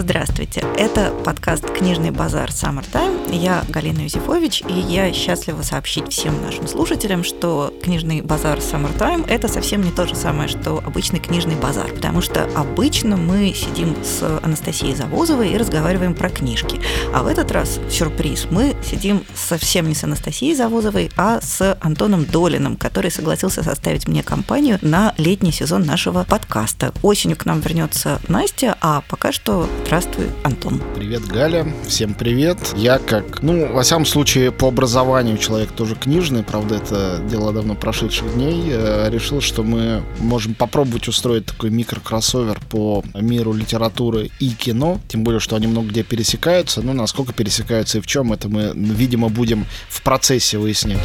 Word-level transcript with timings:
Здравствуйте. 0.00 0.62
Это 0.76 1.12
подкаст 1.24 1.68
«Книжный 1.72 2.12
базар 2.12 2.50
Summertime». 2.50 3.34
Я 3.36 3.64
Галина 3.68 4.02
Юзефович, 4.02 4.62
и 4.68 4.72
я 4.72 5.12
счастлива 5.12 5.62
сообщить 5.62 6.12
всем 6.12 6.40
нашим 6.40 6.68
слушателям, 6.68 7.24
что 7.24 7.74
«Книжный 7.82 8.20
базар 8.20 8.58
Summertime»— 8.58 9.26
это 9.28 9.48
совсем 9.48 9.82
не 9.82 9.90
то 9.90 10.06
же 10.06 10.14
самое, 10.14 10.48
что 10.48 10.78
обычный 10.86 11.18
книжный 11.18 11.56
базар, 11.56 11.90
потому 11.92 12.22
что 12.22 12.44
обычно 12.54 13.16
мы 13.16 13.52
сидим 13.52 13.96
с 14.04 14.38
Анастасией 14.40 14.94
Завозовой 14.94 15.50
и 15.50 15.56
разговариваем 15.56 16.14
про 16.14 16.30
книжки. 16.30 16.80
А 17.12 17.24
в 17.24 17.26
этот 17.26 17.50
раз, 17.50 17.80
сюрприз, 17.90 18.46
мы 18.52 18.76
сидим 18.88 19.24
совсем 19.34 19.88
не 19.88 19.96
с 19.96 20.04
Анастасией 20.04 20.54
Завозовой, 20.54 21.10
а 21.16 21.40
с 21.40 21.76
Антоном 21.80 22.24
Долиным, 22.24 22.76
который 22.76 23.10
согласился 23.10 23.64
составить 23.64 24.06
мне 24.06 24.22
компанию 24.22 24.78
на 24.80 25.12
летний 25.18 25.50
сезон 25.50 25.82
нашего 25.82 26.22
подкаста. 26.22 26.94
Осенью 27.02 27.36
к 27.36 27.46
нам 27.46 27.58
вернется 27.58 28.20
Настя, 28.28 28.76
а 28.80 29.02
пока 29.08 29.32
что 29.32 29.68
здравствуй, 29.88 30.26
Антон. 30.42 30.82
Привет, 30.94 31.26
Галя. 31.28 31.66
Всем 31.86 32.12
привет. 32.12 32.58
Я 32.76 32.98
как, 32.98 33.42
ну, 33.42 33.72
во 33.72 33.82
всяком 33.82 34.04
случае, 34.04 34.52
по 34.52 34.68
образованию 34.68 35.38
человек 35.38 35.72
тоже 35.72 35.94
книжный, 35.94 36.42
правда, 36.42 36.74
это 36.74 37.22
дело 37.30 37.54
давно 37.54 37.74
прошедших 37.74 38.34
дней, 38.34 38.64
э, 38.70 39.08
решил, 39.10 39.40
что 39.40 39.62
мы 39.62 40.02
можем 40.18 40.54
попробовать 40.54 41.08
устроить 41.08 41.46
такой 41.46 41.70
микрокроссовер 41.70 42.60
по 42.68 43.02
миру 43.14 43.54
литературы 43.54 44.30
и 44.40 44.50
кино, 44.50 45.00
тем 45.08 45.24
более, 45.24 45.40
что 45.40 45.56
они 45.56 45.66
много 45.66 45.88
где 45.88 46.02
пересекаются, 46.02 46.82
ну, 46.82 46.92
насколько 46.92 47.32
пересекаются 47.32 47.96
и 47.96 48.00
в 48.02 48.06
чем, 48.06 48.34
это 48.34 48.50
мы, 48.50 48.72
видимо, 48.74 49.30
будем 49.30 49.64
в 49.88 50.02
процессе 50.02 50.58
выяснять. 50.58 51.00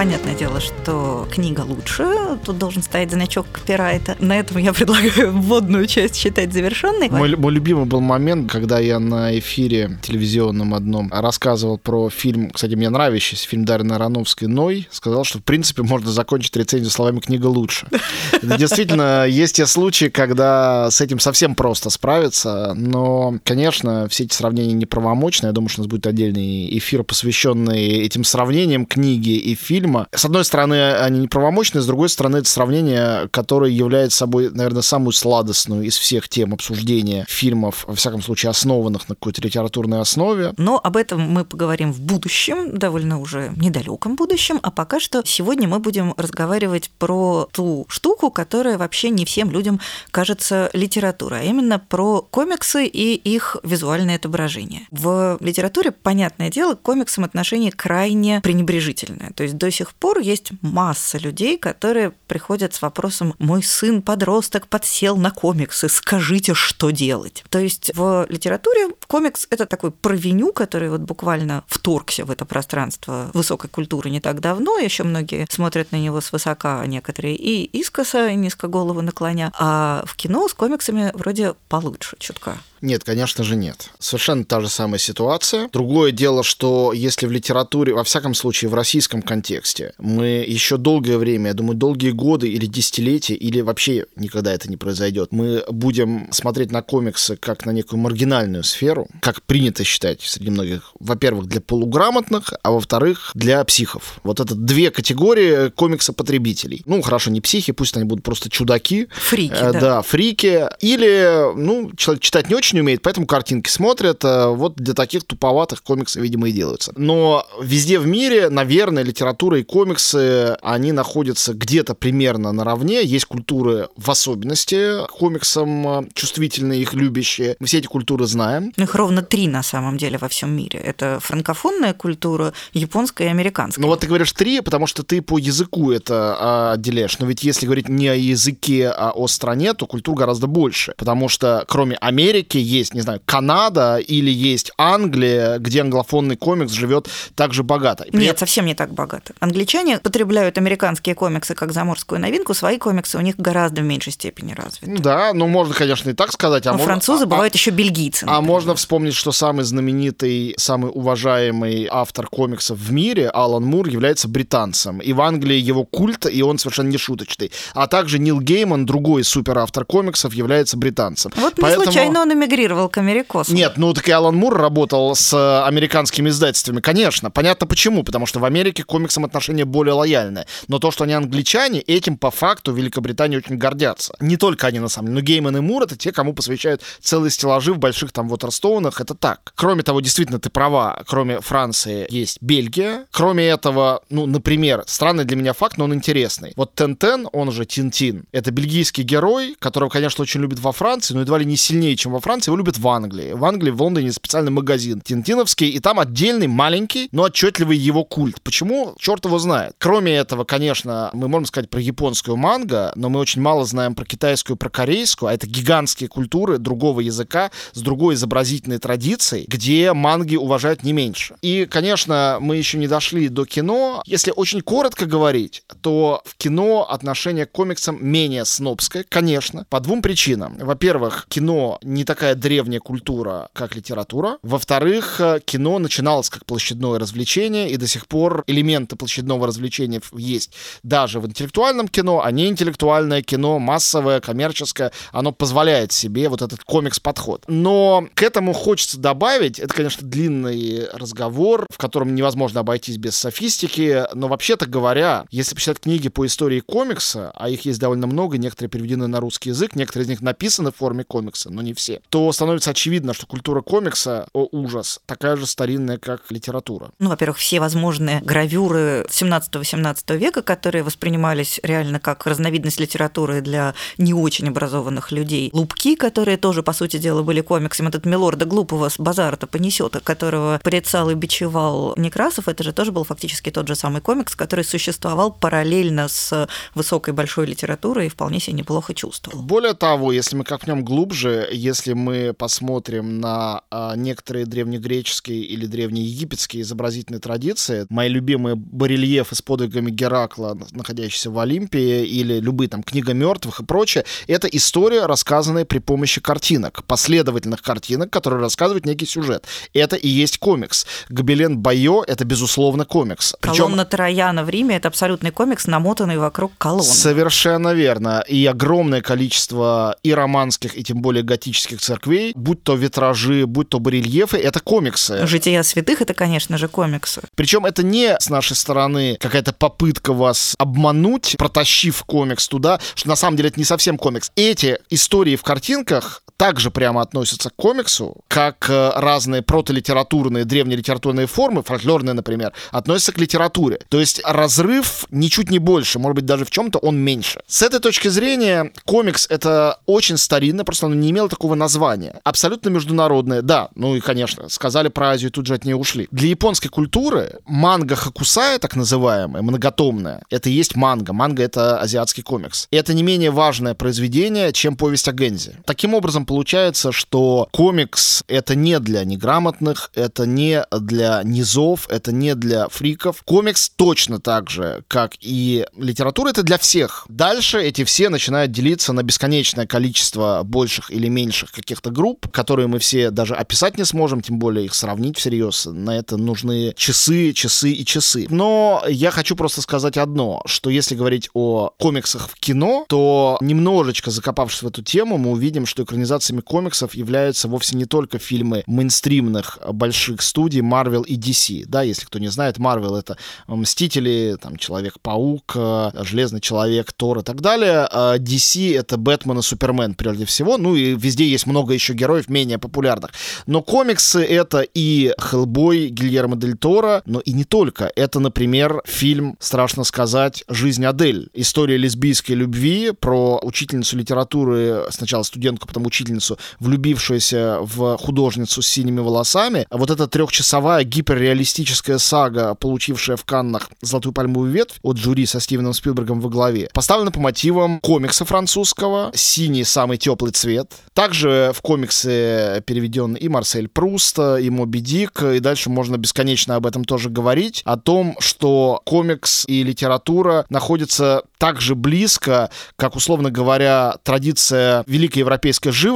Понятное 0.00 0.34
дело, 0.34 0.60
что 0.60 1.28
книга 1.30 1.60
лучше, 1.60 2.38
тут 2.46 2.56
должен 2.56 2.82
стоять 2.82 3.10
значок 3.10 3.46
копирайта. 3.52 4.16
На 4.18 4.38
этом 4.38 4.56
я 4.56 4.72
предлагаю 4.72 5.30
вводную 5.42 5.86
часть 5.86 6.16
считать 6.16 6.54
завершенной. 6.54 7.10
Мой, 7.10 7.36
мой 7.36 7.52
любимый 7.52 7.84
был 7.84 8.00
момент, 8.00 8.50
когда 8.50 8.78
я 8.78 8.98
на 8.98 9.38
эфире 9.38 9.98
телевизионном 10.00 10.72
одном 10.72 11.12
рассказывал 11.12 11.76
про 11.76 12.08
фильм, 12.08 12.50
кстати, 12.50 12.76
мне 12.76 12.88
нравящийся, 12.88 13.46
фильм 13.46 13.66
Дарьи 13.66 13.90
Ароновской 13.92 14.48
«Ной», 14.48 14.88
сказал, 14.90 15.24
что, 15.24 15.38
в 15.38 15.44
принципе, 15.44 15.82
можно 15.82 16.10
закончить 16.10 16.56
рецензию 16.56 16.90
словами 16.90 17.20
«книга 17.20 17.48
лучше». 17.48 17.86
Действительно, 18.42 19.26
есть 19.26 19.56
те 19.56 19.66
случаи, 19.66 20.06
когда 20.06 20.90
с 20.90 21.02
этим 21.02 21.20
совсем 21.20 21.54
просто 21.54 21.90
справиться, 21.90 22.72
но, 22.74 23.34
конечно, 23.44 24.08
все 24.08 24.24
эти 24.24 24.32
сравнения 24.32 24.72
неправомочны. 24.72 25.48
Я 25.48 25.52
думаю, 25.52 25.68
что 25.68 25.82
у 25.82 25.84
нас 25.84 25.90
будет 25.90 26.06
отдельный 26.06 26.74
эфир, 26.78 27.02
посвященный 27.02 27.98
этим 27.98 28.24
сравнениям 28.24 28.86
книги 28.86 29.36
и 29.36 29.54
фильма, 29.54 29.89
фильма. 29.90 30.06
С 30.12 30.24
одной 30.24 30.44
стороны, 30.44 30.94
они 30.94 31.20
неправомочны, 31.20 31.80
с 31.80 31.86
другой 31.86 32.08
стороны, 32.08 32.38
это 32.38 32.48
сравнение, 32.48 33.28
которое 33.30 33.70
является 33.70 34.18
собой, 34.18 34.50
наверное, 34.50 34.82
самую 34.82 35.12
сладостную 35.12 35.84
из 35.84 35.96
всех 35.96 36.28
тем 36.28 36.54
обсуждения 36.54 37.24
фильмов, 37.28 37.84
во 37.86 37.94
всяком 37.94 38.22
случае, 38.22 38.50
основанных 38.50 39.08
на 39.08 39.14
какой-то 39.14 39.42
литературной 39.42 40.00
основе. 40.00 40.52
Но 40.56 40.80
об 40.82 40.96
этом 40.96 41.20
мы 41.20 41.44
поговорим 41.44 41.92
в 41.92 42.00
будущем, 42.00 42.78
довольно 42.78 43.20
уже 43.20 43.52
недалеком 43.56 44.16
будущем, 44.16 44.60
а 44.62 44.70
пока 44.70 45.00
что 45.00 45.22
сегодня 45.24 45.68
мы 45.68 45.78
будем 45.78 46.14
разговаривать 46.16 46.90
про 46.98 47.48
ту 47.52 47.86
штуку, 47.88 48.30
которая 48.30 48.78
вообще 48.78 49.10
не 49.10 49.24
всем 49.24 49.50
людям 49.50 49.80
кажется 50.10 50.70
литературой, 50.72 51.40
а 51.40 51.44
именно 51.44 51.78
про 51.78 52.22
комиксы 52.22 52.86
и 52.86 53.14
их 53.14 53.56
визуальное 53.62 54.16
отображение. 54.16 54.82
В 54.90 55.38
литературе, 55.40 55.90
понятное 55.90 56.50
дело, 56.50 56.74
к 56.74 56.82
комиксам 56.82 57.24
отношение 57.24 57.72
крайне 57.72 58.40
пренебрежительное. 58.40 59.32
То 59.34 59.42
есть 59.42 59.56
до 59.56 59.69
сих 59.70 59.94
пор 59.94 60.18
есть 60.18 60.52
масса 60.62 61.18
людей, 61.18 61.58
которые 61.58 62.12
приходят 62.26 62.74
с 62.74 62.82
вопросом 62.82 63.34
«Мой 63.38 63.62
сын 63.62 64.02
подросток 64.02 64.66
подсел 64.68 65.16
на 65.16 65.30
комиксы, 65.30 65.88
скажите, 65.88 66.54
что 66.54 66.90
делать?». 66.90 67.44
То 67.48 67.58
есть 67.58 67.92
в 67.94 68.26
литературе 68.28 68.88
комикс– 69.06 69.46
это 69.50 69.66
такой 69.66 69.90
провиню, 69.90 70.52
который 70.52 70.90
вот 70.90 71.00
буквально 71.00 71.64
вторгся 71.66 72.24
в 72.24 72.30
это 72.30 72.44
пространство 72.44 73.30
высокой 73.34 73.70
культуры 73.70 74.10
не 74.10 74.20
так 74.20 74.40
давно, 74.40 74.78
еще 74.78 75.04
многие 75.04 75.46
смотрят 75.50 75.92
на 75.92 75.96
него 75.96 76.20
свысока, 76.20 76.80
а 76.80 76.86
некоторые 76.86 77.36
и 77.36 77.64
искоса, 77.64 78.32
низко 78.34 78.68
голову 78.68 79.02
наклоня, 79.02 79.52
а 79.58 80.02
в 80.06 80.16
кино 80.16 80.48
с 80.48 80.54
комиксами 80.54 81.10
вроде 81.14 81.54
получше 81.68 82.16
чутка. 82.18 82.58
Нет, 82.80 83.04
конечно 83.04 83.44
же 83.44 83.56
нет. 83.56 83.90
Совершенно 83.98 84.44
та 84.44 84.60
же 84.60 84.68
самая 84.68 84.98
ситуация. 84.98 85.68
Другое 85.72 86.12
дело, 86.12 86.42
что 86.42 86.92
если 86.92 87.26
в 87.26 87.32
литературе, 87.32 87.92
во 87.92 88.04
всяком 88.04 88.34
случае 88.34 88.70
в 88.70 88.74
российском 88.74 89.22
контексте, 89.22 89.92
мы 89.98 90.44
еще 90.46 90.76
долгое 90.76 91.18
время, 91.18 91.48
я 91.48 91.54
думаю, 91.54 91.76
долгие 91.76 92.10
годы 92.10 92.48
или 92.48 92.66
десятилетия, 92.66 93.34
или 93.34 93.60
вообще 93.60 94.06
никогда 94.16 94.52
это 94.52 94.70
не 94.70 94.76
произойдет, 94.76 95.32
мы 95.32 95.64
будем 95.68 96.28
смотреть 96.32 96.70
на 96.70 96.82
комиксы 96.82 97.36
как 97.36 97.66
на 97.66 97.70
некую 97.70 98.00
маргинальную 98.00 98.64
сферу, 98.64 99.08
как 99.20 99.42
принято 99.42 99.84
считать 99.84 100.22
среди 100.22 100.50
многих, 100.50 100.92
во-первых, 100.98 101.46
для 101.46 101.60
полуграмотных, 101.60 102.52
а 102.62 102.70
во-вторых, 102.70 103.32
для 103.34 103.62
психов. 103.64 104.20
Вот 104.22 104.40
это 104.40 104.54
две 104.54 104.90
категории 104.90 105.70
комикса-потребителей. 105.70 106.82
Ну, 106.86 107.02
хорошо, 107.02 107.30
не 107.30 107.40
психи, 107.40 107.72
пусть 107.72 107.96
они 107.96 108.04
будут 108.04 108.24
просто 108.24 108.48
чудаки. 108.50 109.08
Фрики, 109.12 109.52
э, 109.52 109.72
да. 109.72 109.80
Да, 109.80 110.02
фрики. 110.02 110.68
Или, 110.80 111.54
ну, 111.56 111.90
человек 111.96 112.22
читать 112.22 112.48
не 112.48 112.54
очень 112.54 112.69
очень 112.70 112.80
умеет, 112.80 113.02
поэтому 113.02 113.26
картинки 113.26 113.68
смотрят. 113.68 114.24
Э, 114.24 114.48
вот 114.48 114.76
для 114.76 114.94
таких 114.94 115.24
туповатых 115.24 115.82
комиксы, 115.82 116.20
видимо, 116.20 116.48
и 116.48 116.52
делаются. 116.52 116.92
Но 116.96 117.44
везде 117.60 117.98
в 117.98 118.06
мире, 118.06 118.48
наверное, 118.48 119.02
литература 119.02 119.58
и 119.58 119.62
комиксы, 119.62 120.56
они 120.62 120.92
находятся 120.92 121.52
где-то 121.52 121.94
примерно 121.94 122.52
наравне. 122.52 123.02
Есть 123.02 123.24
культуры 123.24 123.88
в 123.96 124.10
особенности 124.10 125.06
комиксам 125.08 125.88
э, 125.88 126.08
чувствительные, 126.14 126.80
их 126.80 126.94
любящие. 126.94 127.56
Мы 127.58 127.66
все 127.66 127.78
эти 127.78 127.86
культуры 127.86 128.26
знаем. 128.26 128.72
Их 128.76 128.94
ровно 128.94 129.22
три 129.22 129.48
на 129.48 129.62
самом 129.62 129.96
деле 129.96 130.18
во 130.18 130.28
всем 130.28 130.54
мире. 130.54 130.78
Это 130.78 131.18
франкофонная 131.20 131.94
культура, 131.94 132.52
японская 132.72 133.28
и 133.28 133.30
американская. 133.30 133.82
Ну 133.82 133.88
вот 133.88 134.00
ты 134.00 134.06
говоришь 134.06 134.32
три, 134.32 134.60
потому 134.60 134.86
что 134.86 135.02
ты 135.02 135.22
по 135.22 135.38
языку 135.38 135.90
это 135.90 136.36
а, 136.38 136.72
отделяешь. 136.74 137.18
Но 137.18 137.26
ведь 137.26 137.42
если 137.42 137.66
говорить 137.66 137.88
не 137.88 138.08
о 138.08 138.14
языке, 138.14 138.88
а 138.88 139.10
о 139.10 139.26
стране, 139.26 139.74
то 139.74 139.86
культур 139.86 140.16
гораздо 140.16 140.46
больше. 140.46 140.94
Потому 140.96 141.28
что 141.28 141.64
кроме 141.68 141.96
Америки 141.96 142.59
есть, 142.60 142.94
не 142.94 143.00
знаю, 143.00 143.20
Канада 143.24 143.98
или 143.98 144.30
есть 144.30 144.72
Англия, 144.78 145.58
где 145.58 145.80
англофонный 145.80 146.36
комикс 146.36 146.72
живет 146.72 147.08
так 147.34 147.52
же 147.54 147.62
богато. 147.62 148.04
При... 148.10 148.18
Нет, 148.18 148.38
совсем 148.38 148.66
не 148.66 148.74
так 148.74 148.92
богато. 148.92 149.34
Англичане 149.40 149.98
потребляют 149.98 150.58
американские 150.58 151.14
комиксы 151.14 151.54
как 151.54 151.72
заморскую 151.72 152.20
новинку, 152.20 152.54
свои 152.54 152.78
комиксы 152.78 153.18
у 153.18 153.20
них 153.20 153.36
гораздо 153.36 153.82
в 153.82 153.84
меньшей 153.84 154.12
степени 154.12 154.52
развиты. 154.52 155.02
Да, 155.02 155.32
ну 155.34 155.46
можно, 155.46 155.74
конечно, 155.74 156.10
и 156.10 156.12
так 156.12 156.32
сказать. 156.32 156.66
А 156.66 156.72
Но 156.72 156.78
можно... 156.78 156.86
французы 156.86 157.24
а, 157.24 157.26
бывают 157.26 157.54
а... 157.54 157.56
еще 157.56 157.70
бельгийцы. 157.70 158.26
Например. 158.26 158.38
А 158.38 158.40
можно 158.42 158.74
вспомнить, 158.74 159.14
что 159.14 159.32
самый 159.32 159.64
знаменитый, 159.64 160.54
самый 160.56 160.90
уважаемый 160.92 161.88
автор 161.90 162.26
комиксов 162.26 162.78
в 162.78 162.92
мире, 162.92 163.28
Алан 163.28 163.64
Мур, 163.64 163.88
является 163.88 164.28
британцем. 164.28 164.98
И 165.00 165.12
в 165.12 165.20
Англии 165.20 165.58
его 165.58 165.84
культ, 165.84 166.26
и 166.30 166.42
он 166.42 166.58
совершенно 166.58 166.88
не 166.88 166.98
шуточный. 166.98 167.50
А 167.74 167.86
также 167.86 168.18
Нил 168.18 168.40
Гейман, 168.40 168.86
другой 168.86 169.24
суперавтор 169.24 169.84
комиксов, 169.84 170.34
является 170.34 170.76
британцем. 170.76 171.32
Вот 171.36 171.56
не 171.56 171.62
Поэтому... 171.62 171.84
случайно 171.84 172.22
он 172.22 172.32
эмигрировал 172.32 172.49
к 172.88 172.98
Америкосу. 172.98 173.52
Нет, 173.54 173.74
ну 173.76 173.92
так 173.92 174.08
и 174.08 174.12
Алан 174.12 174.36
Мур 174.36 174.56
работал 174.56 175.14
с 175.14 175.32
э, 175.32 175.66
американскими 175.66 176.28
издательствами, 176.28 176.80
конечно. 176.80 177.30
Понятно 177.30 177.66
почему, 177.66 178.02
потому 178.02 178.26
что 178.26 178.40
в 178.40 178.44
Америке 178.44 178.82
к 178.82 178.86
комиксам 178.86 179.24
отношение 179.24 179.64
более 179.64 179.94
лояльное. 179.94 180.46
Но 180.68 180.78
то, 180.78 180.90
что 180.90 181.04
они 181.04 181.14
англичане, 181.14 181.80
этим 181.80 182.16
по 182.16 182.30
факту 182.30 182.72
Великобритании 182.72 183.36
очень 183.36 183.56
гордятся. 183.56 184.14
Не 184.20 184.36
только 184.36 184.66
они, 184.66 184.78
на 184.78 184.88
самом 184.88 185.08
деле, 185.08 185.20
но 185.20 185.26
Гейман 185.26 185.56
и 185.56 185.60
Мур— 185.60 185.82
это 185.84 185.96
те, 185.96 186.12
кому 186.12 186.32
посвящают 186.32 186.82
целые 187.00 187.30
стеллажи 187.30 187.72
в 187.72 187.78
больших 187.78 188.12
там 188.12 188.32
Waterstone'ах, 188.32 189.00
это 189.00 189.14
так. 189.14 189.52
Кроме 189.54 189.82
того, 189.82 190.00
действительно, 190.00 190.38
ты 190.38 190.50
права, 190.50 191.02
кроме 191.06 191.40
Франции 191.40 192.06
есть 192.10 192.38
Бельгия. 192.40 193.06
Кроме 193.10 193.46
этого, 193.46 194.02
ну, 194.10 194.26
например, 194.26 194.84
странный 194.86 195.24
для 195.24 195.36
меня 195.36 195.52
факт, 195.52 195.76
но 195.78 195.84
он 195.84 195.94
интересный. 195.94 196.52
Вот 196.56 196.74
Тентен, 196.74 197.28
он 197.32 197.52
же 197.52 197.66
Тинтин, 197.66 198.24
это 198.32 198.50
бельгийский 198.50 199.04
герой, 199.04 199.56
которого, 199.58 199.90
конечно, 199.90 200.22
очень 200.22 200.40
любят 200.40 200.58
во 200.60 200.72
Франции, 200.72 201.14
но 201.14 201.20
едва 201.20 201.38
ли 201.38 201.44
не 201.44 201.56
сильнее, 201.56 201.96
чем 201.96 202.12
во 202.12 202.20
Франции, 202.20 202.39
его 202.46 202.56
любят 202.56 202.78
в 202.78 202.88
Англии. 202.88 203.32
В 203.32 203.44
Англии, 203.44 203.70
в 203.70 203.82
Лондоне 203.82 204.12
специальный 204.12 204.50
магазин 204.50 205.00
Тинтиновский, 205.00 205.68
и 205.68 205.80
там 205.80 205.98
отдельный 206.00 206.46
маленький, 206.46 207.08
но 207.12 207.24
отчетливый 207.24 207.76
его 207.76 208.04
культ. 208.04 208.40
Почему? 208.42 208.94
Черт 208.98 209.24
его 209.24 209.38
знает. 209.38 209.74
Кроме 209.78 210.16
этого, 210.16 210.44
конечно, 210.44 211.10
мы 211.12 211.28
можем 211.28 211.46
сказать 211.46 211.70
про 211.70 211.80
японскую 211.80 212.36
манго, 212.36 212.92
но 212.94 213.08
мы 213.08 213.20
очень 213.20 213.40
мало 213.40 213.64
знаем 213.64 213.94
про 213.94 214.04
китайскую, 214.04 214.56
про 214.56 214.68
корейскую, 214.68 215.30
а 215.30 215.34
это 215.34 215.46
гигантские 215.46 216.08
культуры 216.08 216.58
другого 216.58 217.00
языка 217.00 217.50
с 217.72 217.80
другой 217.80 218.14
изобразительной 218.14 218.78
традицией, 218.78 219.46
где 219.48 219.92
манги 219.92 220.36
уважают 220.36 220.82
не 220.82 220.92
меньше. 220.92 221.36
И, 221.42 221.66
конечно, 221.66 222.38
мы 222.40 222.56
еще 222.56 222.78
не 222.78 222.88
дошли 222.88 223.28
до 223.28 223.44
кино. 223.44 224.02
Если 224.06 224.32
очень 224.34 224.60
коротко 224.60 225.06
говорить, 225.06 225.62
то 225.80 226.22
в 226.24 226.36
кино 226.36 226.86
отношение 226.88 227.46
к 227.46 227.52
комиксам 227.52 227.98
менее 228.00 228.44
снобское, 228.44 229.04
конечно, 229.08 229.66
по 229.68 229.80
двум 229.80 230.02
причинам. 230.02 230.56
Во-первых, 230.58 231.26
кино 231.28 231.78
не 231.82 232.04
такая 232.04 232.29
древняя 232.34 232.70
древняя 232.70 232.80
культура 232.80 233.48
как 233.52 233.74
литература. 233.74 234.38
Во-вторых, 234.42 235.20
э, 235.20 235.40
кино 235.44 235.78
начиналось 235.78 236.30
как 236.30 236.44
площадное 236.44 236.98
развлечение, 236.98 237.70
и 237.70 237.76
до 237.76 237.86
сих 237.86 238.06
пор 238.06 238.44
элементы 238.46 238.96
площадного 238.96 239.46
развлечения 239.46 240.00
есть 240.12 240.52
даже 240.82 241.20
в 241.20 241.26
интеллектуальном 241.26 241.88
кино, 241.88 242.22
а 242.22 242.30
неинтеллектуальное 242.30 243.22
кино, 243.22 243.58
массовое, 243.58 244.20
коммерческое, 244.20 244.92
оно 245.12 245.32
позволяет 245.32 245.92
себе 245.92 246.28
вот 246.28 246.42
этот 246.42 246.62
комикс-подход. 246.64 247.44
Но 247.48 248.06
к 248.14 248.22
этому 248.22 248.52
хочется 248.52 248.98
добавить, 248.98 249.58
это, 249.58 249.74
конечно, 249.74 250.06
длинный 250.06 250.86
разговор, 250.92 251.66
в 251.70 251.78
котором 251.78 252.14
невозможно 252.14 252.60
обойтись 252.60 252.98
без 252.98 253.16
софистики, 253.16 254.04
но 254.14 254.28
вообще-то 254.28 254.66
говоря, 254.66 255.24
если 255.30 255.54
почитать 255.54 255.80
книги 255.80 256.08
по 256.08 256.26
истории 256.26 256.60
комикса, 256.60 257.32
а 257.34 257.48
их 257.48 257.64
есть 257.64 257.80
довольно 257.80 258.06
много, 258.06 258.38
некоторые 258.38 258.70
переведены 258.70 259.06
на 259.06 259.20
русский 259.20 259.50
язык, 259.50 259.74
некоторые 259.74 260.04
из 260.04 260.10
них 260.10 260.20
написаны 260.20 260.70
в 260.70 260.76
форме 260.76 261.04
комикса, 261.04 261.50
но 261.50 261.62
не 261.62 261.74
все, 261.74 262.00
то 262.10 262.30
становится 262.32 262.70
очевидно, 262.72 263.14
что 263.14 263.26
культура 263.26 263.62
комикса, 263.62 264.26
о 264.32 264.48
ужас, 264.50 265.00
такая 265.06 265.36
же 265.36 265.46
старинная, 265.46 265.96
как 265.96 266.22
литература. 266.30 266.90
Ну, 266.98 267.08
во-первых, 267.08 267.38
все 267.38 267.60
возможные 267.60 268.20
гравюры 268.20 269.06
17-18 269.08 270.16
века, 270.16 270.42
которые 270.42 270.82
воспринимались 270.82 271.60
реально 271.62 272.00
как 272.00 272.26
разновидность 272.26 272.80
литературы 272.80 273.40
для 273.40 273.74
не 273.96 274.12
очень 274.12 274.48
образованных 274.48 275.12
людей. 275.12 275.50
Лупки, 275.52 275.94
которые 275.94 276.36
тоже, 276.36 276.62
по 276.64 276.72
сути 276.72 276.96
дела, 276.96 277.22
были 277.22 277.40
комиксами. 277.40 277.88
Этот 277.88 278.04
Милорда 278.06 278.44
Глупого 278.44 278.88
с 278.88 278.98
базара-то 278.98 279.46
понесет, 279.46 279.96
которого 280.02 280.60
порицал 280.62 281.10
и 281.10 281.14
бичевал 281.14 281.94
Некрасов, 281.96 282.48
это 282.48 282.64
же 282.64 282.72
тоже 282.72 282.90
был 282.90 283.04
фактически 283.04 283.50
тот 283.50 283.68
же 283.68 283.76
самый 283.76 284.02
комикс, 284.02 284.34
который 284.34 284.64
существовал 284.64 285.32
параллельно 285.32 286.08
с 286.08 286.48
высокой 286.74 287.14
большой 287.14 287.46
литературой 287.46 288.06
и 288.06 288.08
вполне 288.08 288.40
себе 288.40 288.54
неплохо 288.54 288.94
чувствовал. 288.94 289.42
Более 289.42 289.74
того, 289.74 290.10
если 290.10 290.34
мы 290.34 290.44
копнем 290.44 290.84
глубже, 290.84 291.48
если 291.52 291.92
мы 292.00 292.32
посмотрим 292.32 293.20
на 293.20 293.62
а, 293.70 293.94
некоторые 293.96 294.46
древнегреческие 294.46 295.42
или 295.42 295.66
древнеегипетские 295.66 296.62
изобразительные 296.62 297.20
традиции, 297.20 297.86
мои 297.88 298.08
любимые 298.08 298.56
барельефы 298.56 299.34
с 299.34 299.42
подвигами 299.42 299.90
Геракла, 299.90 300.58
находящиеся 300.72 301.30
в 301.30 301.38
Олимпии, 301.38 302.04
или 302.04 302.40
любые 302.40 302.68
там 302.68 302.82
книга 302.82 303.12
мертвых 303.12 303.60
и 303.60 303.64
прочее, 303.64 304.04
это 304.26 304.48
история, 304.48 305.06
рассказанная 305.06 305.64
при 305.64 305.78
помощи 305.78 306.20
картинок, 306.20 306.84
последовательных 306.84 307.62
картинок, 307.62 308.10
которые 308.10 308.40
рассказывают 308.40 308.86
некий 308.86 309.06
сюжет. 309.06 309.46
Это 309.74 309.96
и 309.96 310.08
есть 310.08 310.38
комикс. 310.38 310.86
Гобелен 311.08 311.58
Байо— 311.58 312.02
это, 312.06 312.24
безусловно, 312.24 312.84
комикс. 312.84 313.34
Причем... 313.40 313.56
Колонна 313.56 313.84
Трояна 313.84 314.44
в 314.44 314.48
Риме— 314.48 314.76
это 314.76 314.88
абсолютный 314.88 315.30
комикс, 315.30 315.66
намотанный 315.66 316.18
вокруг 316.18 316.52
колонны. 316.58 316.84
Совершенно 316.84 317.74
верно. 317.74 318.24
И 318.26 318.44
огромное 318.46 319.02
количество 319.02 319.96
и 320.02 320.12
романских, 320.12 320.76
и 320.76 320.82
тем 320.82 321.02
более 321.02 321.22
готических 321.22 321.80
церквей, 321.90 322.32
будь 322.36 322.62
то 322.62 322.76
витражи, 322.76 323.46
будь 323.46 323.68
то 323.68 323.80
барельефы, 323.80 324.36
это 324.36 324.60
комиксы. 324.60 325.26
Жития 325.26 325.64
святых— 325.64 326.00
это, 326.02 326.14
конечно 326.14 326.56
же, 326.56 326.68
комиксы. 326.68 327.20
Причем 327.34 327.66
это 327.66 327.82
не 327.82 328.16
с 328.20 328.30
нашей 328.30 328.54
стороны 328.56 329.16
какая-то 329.18 329.52
попытка 329.52 330.12
вас 330.12 330.54
обмануть, 330.58 331.34
протащив 331.36 332.04
комикс 332.04 332.46
туда, 332.46 332.78
что 332.94 333.08
на 333.08 333.16
самом 333.16 333.36
деле 333.36 333.48
это 333.48 333.58
не 333.58 333.64
совсем 333.64 333.98
комикс. 333.98 334.30
Эти 334.36 334.78
истории 334.88 335.34
в 335.34 335.42
картинках 335.42 336.22
также 336.40 336.70
прямо 336.70 337.02
относятся 337.02 337.50
к 337.50 337.54
комиксу, 337.54 338.16
как 338.26 338.70
э, 338.70 338.92
разные 338.96 339.42
протолитературные, 339.42 340.46
древнелитературные 340.46 341.26
формы, 341.26 341.62
фольклорные, 341.62 342.14
например, 342.14 342.54
относятся 342.70 343.12
к 343.12 343.18
литературе. 343.18 343.78
То 343.90 344.00
есть 344.00 344.22
разрыв 344.24 345.04
ничуть 345.10 345.50
не 345.50 345.58
больше, 345.58 345.98
может 345.98 346.14
быть, 346.14 346.24
даже 346.24 346.46
в 346.46 346.50
чем-то 346.50 346.78
он 346.78 346.96
меньше. 346.96 347.42
С 347.46 347.60
этой 347.60 347.78
точки 347.78 348.08
зрения, 348.08 348.72
комикс— 348.86 349.26
это 349.30 349.80
очень 349.84 350.16
старинно, 350.16 350.64
просто 350.64 350.86
оно 350.86 350.94
не 350.94 351.10
имело 351.10 351.28
такого 351.28 351.54
названия. 351.54 352.18
Абсолютно 352.24 352.70
международное, 352.70 353.42
да, 353.42 353.68
ну 353.74 353.94
и, 353.94 354.00
конечно, 354.00 354.48
сказали 354.48 354.88
про 354.88 355.10
Азию, 355.10 355.30
тут 355.30 355.44
же 355.44 355.52
от 355.52 355.66
нее 355.66 355.76
ушли. 355.76 356.08
Для 356.10 356.28
японской 356.30 356.68
культуры 356.68 357.40
манга 357.44 357.96
хакусая, 357.96 358.58
так 358.58 358.76
называемая, 358.76 359.42
многотомная, 359.42 360.22
это 360.30 360.48
и 360.48 360.52
есть 360.52 360.74
манга. 360.74 361.12
Манга— 361.12 361.42
это 361.44 361.78
азиатский 361.78 362.22
комикс. 362.22 362.66
И 362.70 362.76
это 362.76 362.94
не 362.94 363.02
менее 363.02 363.30
важное 363.30 363.74
произведение, 363.74 364.54
чем 364.54 364.74
повесть 364.74 365.06
о 365.06 365.12
Гензе. 365.12 365.56
Таким 365.66 365.92
образом, 365.92 366.24
получается, 366.30 366.92
что 366.92 367.48
комикс— 367.50 368.22
это 368.28 368.54
не 368.54 368.78
для 368.78 369.04
неграмотных, 369.04 369.90
это 369.96 370.26
не 370.26 370.64
для 370.70 371.22
низов, 371.24 371.88
это 371.90 372.12
не 372.12 372.36
для 372.36 372.68
фриков. 372.68 373.24
Комикс 373.24 373.68
точно 373.68 374.20
так 374.20 374.48
же, 374.48 374.84
как 374.86 375.14
и 375.18 375.66
литература, 375.76 376.28
это 376.28 376.44
для 376.44 376.56
всех. 376.56 377.04
Дальше 377.08 377.60
эти 377.60 377.82
все 377.82 378.10
начинают 378.10 378.52
делиться 378.52 378.92
на 378.92 379.02
бесконечное 379.02 379.66
количество 379.66 380.42
больших 380.44 380.92
или 380.92 381.08
меньших 381.08 381.50
каких-то 381.50 381.90
групп, 381.90 382.28
которые 382.30 382.68
мы 382.68 382.78
все 382.78 383.10
даже 383.10 383.34
описать 383.34 383.76
не 383.76 383.84
сможем, 383.84 384.20
тем 384.20 384.38
более 384.38 384.66
их 384.66 384.74
сравнить 384.74 385.18
всерьез. 385.18 385.66
На 385.66 385.98
это 385.98 386.16
нужны 386.16 386.74
часы, 386.76 387.32
часы 387.32 387.72
и 387.72 387.84
часы. 387.84 388.28
Но 388.30 388.84
я 388.88 389.10
хочу 389.10 389.34
просто 389.34 389.62
сказать 389.62 389.96
одно, 389.96 390.42
что 390.46 390.70
если 390.70 390.94
говорить 390.94 391.28
о 391.34 391.70
комиксах 391.76 392.28
в 392.28 392.36
кино, 392.36 392.84
то 392.88 393.36
немножечко 393.40 394.12
закопавшись 394.12 394.62
в 394.62 394.68
эту 394.68 394.84
тему, 394.84 395.18
мы 395.18 395.32
увидим, 395.32 395.66
что 395.66 395.82
экранизация 395.82 396.19
экранизациями 396.20 396.40
комиксов 396.40 396.94
являются 396.94 397.48
вовсе 397.48 397.76
не 397.76 397.86
только 397.86 398.18
фильмы 398.18 398.62
мейнстримных 398.66 399.58
больших 399.72 400.22
студий 400.22 400.60
Marvel 400.60 401.04
и 401.04 401.16
DC. 401.16 401.64
Да, 401.66 401.82
если 401.82 402.04
кто 402.04 402.18
не 402.18 402.28
знает, 402.28 402.58
Marvel 402.58 402.98
это 402.98 403.16
Мстители, 403.46 404.36
там, 404.40 404.56
Человек-паук, 404.56 405.52
э, 405.54 405.90
Железный 406.04 406.40
Человек, 406.40 406.92
Тор 406.92 407.18
и 407.18 407.22
так 407.22 407.40
далее. 407.40 407.88
А 407.90 408.18
DC 408.18 408.76
это 408.76 408.96
Бэтмен 408.96 409.38
и 409.38 409.42
Супермен 409.42 409.94
прежде 409.94 410.24
всего. 410.24 410.58
Ну 410.58 410.76
и 410.76 410.94
везде 410.94 411.24
есть 411.24 411.46
много 411.46 411.72
еще 411.72 411.94
героев 411.94 412.28
менее 412.28 412.58
популярных. 412.58 413.10
Но 413.46 413.62
комиксы 413.62 414.20
это 414.20 414.60
и 414.60 415.12
Хеллбой 415.18 415.88
Гильермо 415.88 416.36
Дель 416.36 416.56
Торо, 416.56 417.02
но 417.06 417.20
и 417.20 417.32
не 417.32 417.44
только. 417.44 417.90
Это, 417.96 418.20
например, 418.20 418.82
фильм, 418.84 419.36
страшно 419.40 419.84
сказать, 419.84 420.44
«Жизнь 420.48 420.84
Адель». 420.84 421.28
История 421.34 421.78
лесбийской 421.78 422.36
любви 422.36 422.92
про 422.92 423.40
учительницу 423.42 423.96
литературы, 423.96 424.84
сначала 424.90 425.22
студентку, 425.22 425.66
потом 425.66 425.86
учительницу 425.86 425.99
учительницу, 426.00 426.38
влюбившуюся 426.58 427.58
в 427.60 427.96
художницу 427.98 428.62
с 428.62 428.66
синими 428.66 429.00
волосами. 429.00 429.66
А 429.70 429.76
вот 429.76 429.90
эта 429.90 430.06
трехчасовая 430.06 430.84
гиперреалистическая 430.84 431.98
сага, 431.98 432.54
получившая 432.54 433.16
в 433.16 433.24
Каннах 433.24 433.70
«Золотую 433.82 434.12
пальмовую 434.12 434.50
ветвь» 434.50 434.78
от 434.82 434.96
жюри 434.96 435.26
со 435.26 435.40
Стивеном 435.40 435.74
Спилбергом 435.74 436.20
во 436.20 436.28
главе, 436.28 436.70
поставлена 436.72 437.10
по 437.10 437.20
мотивам 437.20 437.80
комикса 437.80 438.24
французского 438.24 439.10
«Синий 439.14 439.64
самый 439.64 439.98
теплый 439.98 440.32
цвет». 440.32 440.72
Также 440.94 441.52
в 441.54 441.60
комиксы 441.60 442.62
переведен 442.66 443.14
и 443.14 443.28
Марсель 443.28 443.68
Пруст, 443.68 444.18
и 444.18 444.50
Моби 444.50 444.80
Дик, 444.80 445.22
и 445.22 445.40
дальше 445.40 445.70
можно 445.70 445.96
бесконечно 445.96 446.56
об 446.56 446.66
этом 446.66 446.84
тоже 446.84 447.10
говорить, 447.10 447.62
о 447.64 447.76
том, 447.76 448.16
что 448.20 448.80
комикс 448.84 449.44
и 449.46 449.62
литература 449.62 450.46
находятся 450.48 451.22
так 451.38 451.60
же 451.60 451.74
близко, 451.74 452.50
как, 452.76 452.96
условно 452.96 453.30
говоря, 453.30 453.96
традиция 454.02 454.84
великой 454.86 455.20
европейской 455.20 455.70
живописи, 455.70 455.89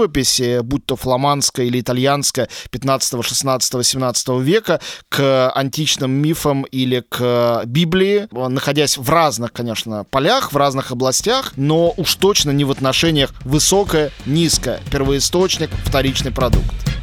будь 0.62 0.86
то 0.86 0.96
фламандская 0.96 1.66
или 1.66 1.80
итальянская 1.80 2.48
15, 2.70 3.24
16, 3.24 3.86
17 3.86 4.28
века, 4.40 4.80
к 5.08 5.50
античным 5.50 6.10
мифам 6.10 6.62
или 6.64 7.04
к 7.08 7.62
Библии, 7.66 8.28
находясь 8.30 8.96
в 8.96 9.08
разных, 9.08 9.52
конечно, 9.52 10.04
полях, 10.04 10.52
в 10.52 10.56
разных 10.56 10.92
областях, 10.92 11.52
но 11.56 11.94
уж 11.96 12.14
точно 12.16 12.50
не 12.50 12.64
в 12.64 12.70
отношениях 12.70 13.32
высокое, 13.44 14.10
низкое, 14.26 14.80
первоисточник, 14.90 15.70
вторичный 15.84 16.32
продукт. 16.32 16.93